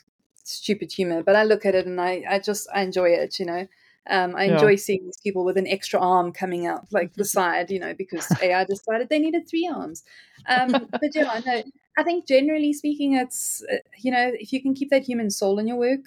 stupid 0.43 0.91
humor, 0.91 1.21
but 1.21 1.35
I 1.35 1.43
look 1.43 1.63
at 1.63 1.75
it 1.75 1.85
and 1.85 2.01
I, 2.01 2.23
I 2.27 2.39
just, 2.39 2.67
I 2.73 2.81
enjoy 2.81 3.09
it, 3.09 3.37
you 3.39 3.45
know. 3.45 3.67
Um, 4.09 4.35
I 4.35 4.45
Yeah. 4.45 4.53
enjoy 4.53 4.77
seeing 4.77 5.05
these 5.05 5.19
people 5.21 5.45
with 5.45 5.57
an 5.57 5.67
extra 5.67 5.99
arm 5.99 6.31
coming 6.33 6.65
out 6.65 6.87
like 6.91 7.13
the 7.17 7.25
side, 7.25 7.69
you 7.69 7.79
know, 7.79 7.93
because 7.93 8.35
AI 8.41 8.63
decided 8.65 9.09
they 9.09 9.19
needed 9.19 9.47
three 9.47 9.69
arms. 9.71 10.03
Um, 10.49 10.87
but 10.99 11.11
yeah, 11.13 11.39
no, 11.45 11.63
I 11.97 12.03
think 12.03 12.27
generally 12.27 12.73
speaking, 12.73 13.13
it's, 13.13 13.63
uh, 13.71 13.77
you 13.99 14.11
know, 14.11 14.31
if 14.33 14.51
you 14.53 14.61
can 14.61 14.73
keep 14.73 14.89
that 14.89 15.03
human 15.03 15.29
soul 15.29 15.59
in 15.59 15.67
your 15.67 15.77
work, 15.77 16.01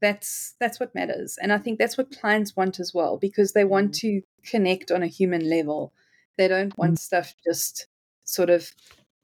that's 0.00 0.54
that's 0.60 0.78
what 0.78 0.94
matters 0.94 1.36
and 1.42 1.52
i 1.52 1.58
think 1.58 1.76
that's 1.76 1.98
what 1.98 2.16
clients 2.20 2.54
want 2.54 2.78
as 2.78 2.94
well 2.94 3.16
because 3.18 3.52
they 3.52 3.64
want 3.64 3.92
to 3.92 4.22
connect 4.44 4.92
on 4.92 5.02
a 5.02 5.08
human 5.08 5.50
level 5.50 5.92
they 6.36 6.46
don't 6.46 6.78
want 6.78 7.00
stuff 7.00 7.34
just 7.44 7.88
sort 8.22 8.48
of 8.48 8.70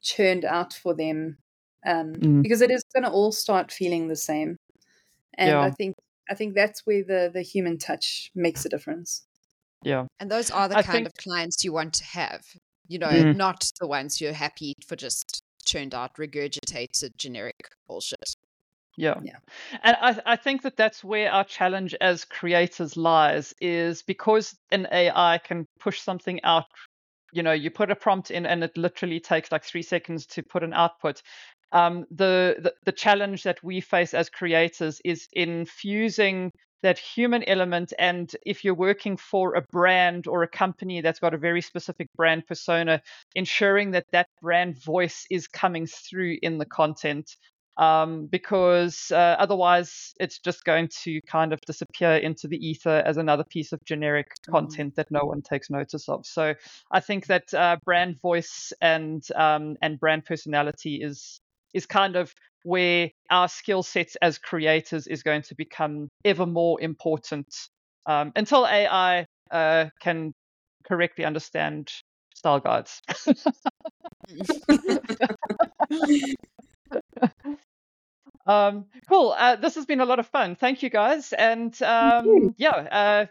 churned 0.02 0.44
out 0.44 0.72
for 0.72 0.92
them 0.92 1.38
um, 1.86 2.14
Mm. 2.14 2.42
because 2.42 2.60
it 2.60 2.72
is 2.72 2.82
going 2.92 3.04
to 3.04 3.10
all 3.10 3.30
start 3.30 3.70
feeling 3.70 4.08
the 4.08 4.16
same 4.16 4.56
and 5.38 5.50
Yeah. 5.50 5.60
i 5.60 5.70
think 5.70 5.94
i 6.28 6.34
think 6.34 6.56
that's 6.56 6.80
where 6.84 7.04
the 7.04 7.30
the 7.32 7.42
human 7.42 7.78
touch 7.78 8.32
makes 8.34 8.64
a 8.66 8.68
difference 8.68 9.22
Yeah. 9.84 10.06
And 10.18 10.28
those 10.28 10.50
are 10.50 10.66
the 10.68 10.78
I 10.78 10.82
kind 10.82 10.96
think- 11.04 11.06
of 11.08 11.14
clients 11.14 11.62
you 11.62 11.72
want 11.72 11.92
to 12.00 12.04
have, 12.04 12.42
you 12.88 12.98
know, 12.98 13.10
Mm. 13.10 13.36
not 13.36 13.70
the 13.80 13.86
ones 13.86 14.20
you're 14.20 14.32
happy 14.46 14.72
for 14.88 14.96
just 14.96 15.43
churned 15.74 15.94
out, 15.94 16.14
regurgitated, 16.14 17.16
generic 17.18 17.68
bullshit. 17.88 18.36
Yeah. 18.96 19.14
Yeah. 19.22 19.38
And 19.82 19.96
I, 20.00 20.20
I 20.34 20.36
think 20.36 20.62
that 20.62 20.76
that's 20.76 21.02
where 21.02 21.32
our 21.32 21.44
challenge 21.44 21.94
as 22.00 22.24
creators 22.24 22.96
lies 22.96 23.52
is 23.60 24.02
because 24.02 24.56
an 24.70 24.86
AI 24.92 25.40
can 25.44 25.66
push 25.80 26.00
something 26.00 26.40
out, 26.44 26.66
you 27.32 27.42
know, 27.42 27.52
you 27.52 27.70
put 27.70 27.90
a 27.90 27.96
prompt 27.96 28.30
in 28.30 28.46
and 28.46 28.62
it 28.62 28.76
literally 28.76 29.18
takes 29.18 29.50
like 29.50 29.64
three 29.64 29.82
seconds 29.82 30.26
to 30.26 30.42
put 30.44 30.62
an 30.62 30.72
output. 30.72 31.22
Um, 31.72 32.06
the, 32.12 32.56
the 32.60 32.72
the 32.84 32.92
challenge 32.92 33.42
that 33.42 33.58
we 33.64 33.80
face 33.80 34.14
as 34.14 34.30
creators 34.30 35.00
is 35.04 35.26
infusing 35.32 36.52
that 36.82 36.98
human 36.98 37.42
element 37.48 37.92
and 37.98 38.36
if 38.44 38.64
you're 38.64 38.74
working 38.74 39.16
for 39.16 39.54
a 39.54 39.62
brand 39.72 40.26
or 40.26 40.42
a 40.42 40.48
company 40.48 41.00
that's 41.00 41.20
got 41.20 41.34
a 41.34 41.38
very 41.38 41.60
specific 41.60 42.08
brand 42.16 42.46
persona 42.46 43.00
ensuring 43.34 43.92
that 43.92 44.06
that 44.12 44.28
brand 44.42 44.82
voice 44.82 45.26
is 45.30 45.48
coming 45.48 45.86
through 45.86 46.36
in 46.42 46.58
the 46.58 46.66
content 46.66 47.36
um, 47.76 48.26
because 48.26 49.10
uh, 49.10 49.36
otherwise 49.38 50.14
it's 50.20 50.38
just 50.38 50.64
going 50.64 50.88
to 51.02 51.20
kind 51.26 51.52
of 51.52 51.60
disappear 51.66 52.16
into 52.16 52.46
the 52.46 52.56
ether 52.56 53.02
as 53.04 53.16
another 53.16 53.44
piece 53.44 53.72
of 53.72 53.84
generic 53.84 54.28
content 54.48 54.94
that 54.96 55.10
no 55.10 55.24
one 55.24 55.42
takes 55.42 55.70
notice 55.70 56.08
of. 56.08 56.24
So 56.24 56.54
I 56.90 57.00
think 57.00 57.26
that 57.26 57.52
uh, 57.52 57.76
brand 57.84 58.20
voice 58.20 58.72
and 58.80 59.26
um, 59.34 59.76
and 59.82 59.98
brand 59.98 60.24
personality 60.24 61.00
is 61.02 61.40
is 61.74 61.86
kind 61.86 62.16
of 62.16 62.32
where 62.64 63.10
our 63.30 63.48
skill 63.48 63.82
sets 63.82 64.16
as 64.22 64.38
creators 64.38 65.06
is 65.06 65.22
going 65.22 65.42
to 65.42 65.54
become 65.54 66.08
ever 66.24 66.46
more 66.46 66.80
important 66.80 67.46
um, 68.06 68.32
until 68.36 68.66
AI 68.66 69.26
uh, 69.50 69.86
can 70.00 70.32
correctly 70.86 71.24
understand 71.24 71.90
style 72.34 72.60
guides. 72.60 73.02
Um, 78.46 78.86
cool. 79.08 79.34
Uh, 79.36 79.56
this 79.56 79.74
has 79.76 79.86
been 79.86 80.00
a 80.00 80.04
lot 80.04 80.18
of 80.18 80.26
fun. 80.26 80.56
Thank 80.56 80.82
you, 80.82 80.90
guys. 80.90 81.32
And 81.32 81.80
um, 81.82 82.52
yeah, 82.56 82.70
uh, 82.72 83.26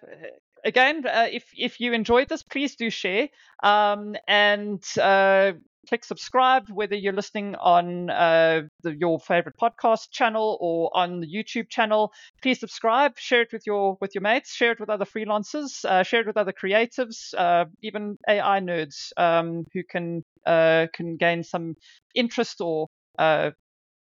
again, 0.66 1.06
uh, 1.06 1.28
if 1.32 1.46
if 1.56 1.80
you 1.80 1.94
enjoyed 1.94 2.30
this, 2.30 2.44
please 2.44 2.76
do 2.76 2.90
share 2.90 3.30
um, 3.62 4.16
and 4.28 4.84
uh, 5.00 5.54
click 5.88 6.04
subscribe. 6.06 6.70
Whether 6.70 6.96
you're 6.96 7.14
listening 7.14 7.56
on 7.56 8.10
uh, 8.10 8.62
the, 8.82 8.96
your 8.96 9.20
favorite 9.20 9.56
podcast 9.62 10.12
channel 10.12 10.58
or 10.62 10.92
on 10.96 11.20
the 11.20 11.28
YouTube 11.28 11.70
channel, 11.70 12.12
please 12.42 12.60
subscribe. 12.60 13.18
Share 13.18 13.42
it 13.42 13.54
with 13.54 13.64
your 13.66 13.98
with 14.02 14.16
your 14.16 14.22
mates. 14.22 14.54
Share 14.54 14.72
it 14.72 14.80
with 14.80 14.90
other 14.90 15.06
freelancers. 15.06 15.86
Uh, 15.86 16.04
share 16.04 16.22
it 16.22 16.28
with 16.28 16.38
other 16.38 16.54
creatives, 16.54 17.34
uh, 17.38 17.66
even 17.82 18.18
AI 18.28 18.60
nerds 18.60 19.12
um, 19.18 19.66
who 19.74 19.84
can 19.90 20.24
uh, 20.46 20.88
can 20.94 21.18
gain 21.18 21.44
some 21.44 21.76
interest 22.16 22.62
or 22.62 22.88
uh, 23.20 23.52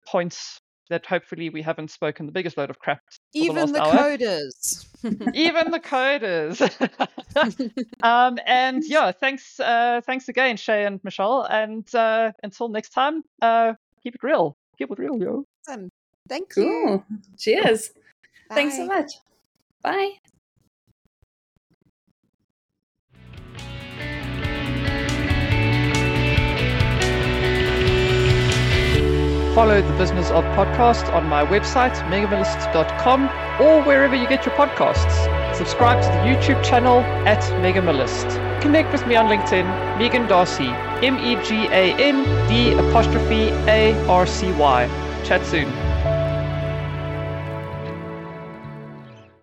points 0.07 0.59
that 0.89 1.05
hopefully 1.05 1.49
we 1.49 1.61
haven't 1.61 1.91
spoken 1.91 2.25
the 2.25 2.31
biggest 2.31 2.57
load 2.57 2.69
of 2.69 2.79
crap. 2.79 3.01
for 3.09 3.19
Even 3.33 3.55
the 3.55 3.79
last 3.79 3.95
hour. 3.95 4.17
coders. 4.17 4.85
Even 5.35 5.71
the 5.71 5.79
coders. 5.79 6.61
um, 8.03 8.39
and 8.45 8.83
yeah, 8.85 9.11
thanks, 9.11 9.59
uh, 9.59 10.01
thanks 10.05 10.27
again, 10.29 10.57
Shea 10.57 10.85
and 10.85 10.99
Michelle. 11.03 11.43
And 11.43 11.87
uh, 11.95 12.31
until 12.43 12.69
next 12.69 12.89
time, 12.89 13.23
uh, 13.41 13.73
keep 14.03 14.15
it 14.15 14.23
real. 14.23 14.57
Keep 14.77 14.91
it 14.91 14.99
real, 14.99 15.17
yo. 15.21 15.45
Awesome. 15.67 15.89
Thank 16.29 16.55
you. 16.57 16.63
cool 16.63 17.05
cheers 17.37 17.91
thanks 18.49 18.75
so 18.77 18.85
much 18.85 19.13
bye 19.81 20.11
Follow 29.57 29.81
the 29.81 29.97
Business 29.97 30.29
of 30.29 30.43
Podcast 30.53 31.11
on 31.11 31.25
my 31.25 31.43
website, 31.43 31.95
megamillist.com, 32.11 33.23
or 33.59 33.81
wherever 33.81 34.15
you 34.15 34.27
get 34.27 34.45
your 34.45 34.53
podcasts. 34.53 35.55
Subscribe 35.55 35.99
to 35.99 36.07
the 36.09 36.29
YouTube 36.29 36.63
channel 36.63 36.99
at 37.25 37.41
Megamillist. 37.63 38.61
Connect 38.61 38.91
with 38.91 39.07
me 39.07 39.15
on 39.15 39.25
LinkedIn, 39.25 39.97
Megan 39.97 40.27
D'Arcy, 40.27 40.67
M 41.01 41.17
E 41.17 41.43
G 41.43 41.65
A 41.71 41.95
N 41.97 42.23
D 42.47 42.73
apostrophe 42.73 43.49
A 43.67 43.95
R 44.07 44.27
C 44.27 44.51
Y. 44.51 44.87
Chat 45.23 45.43
soon. 45.43 45.86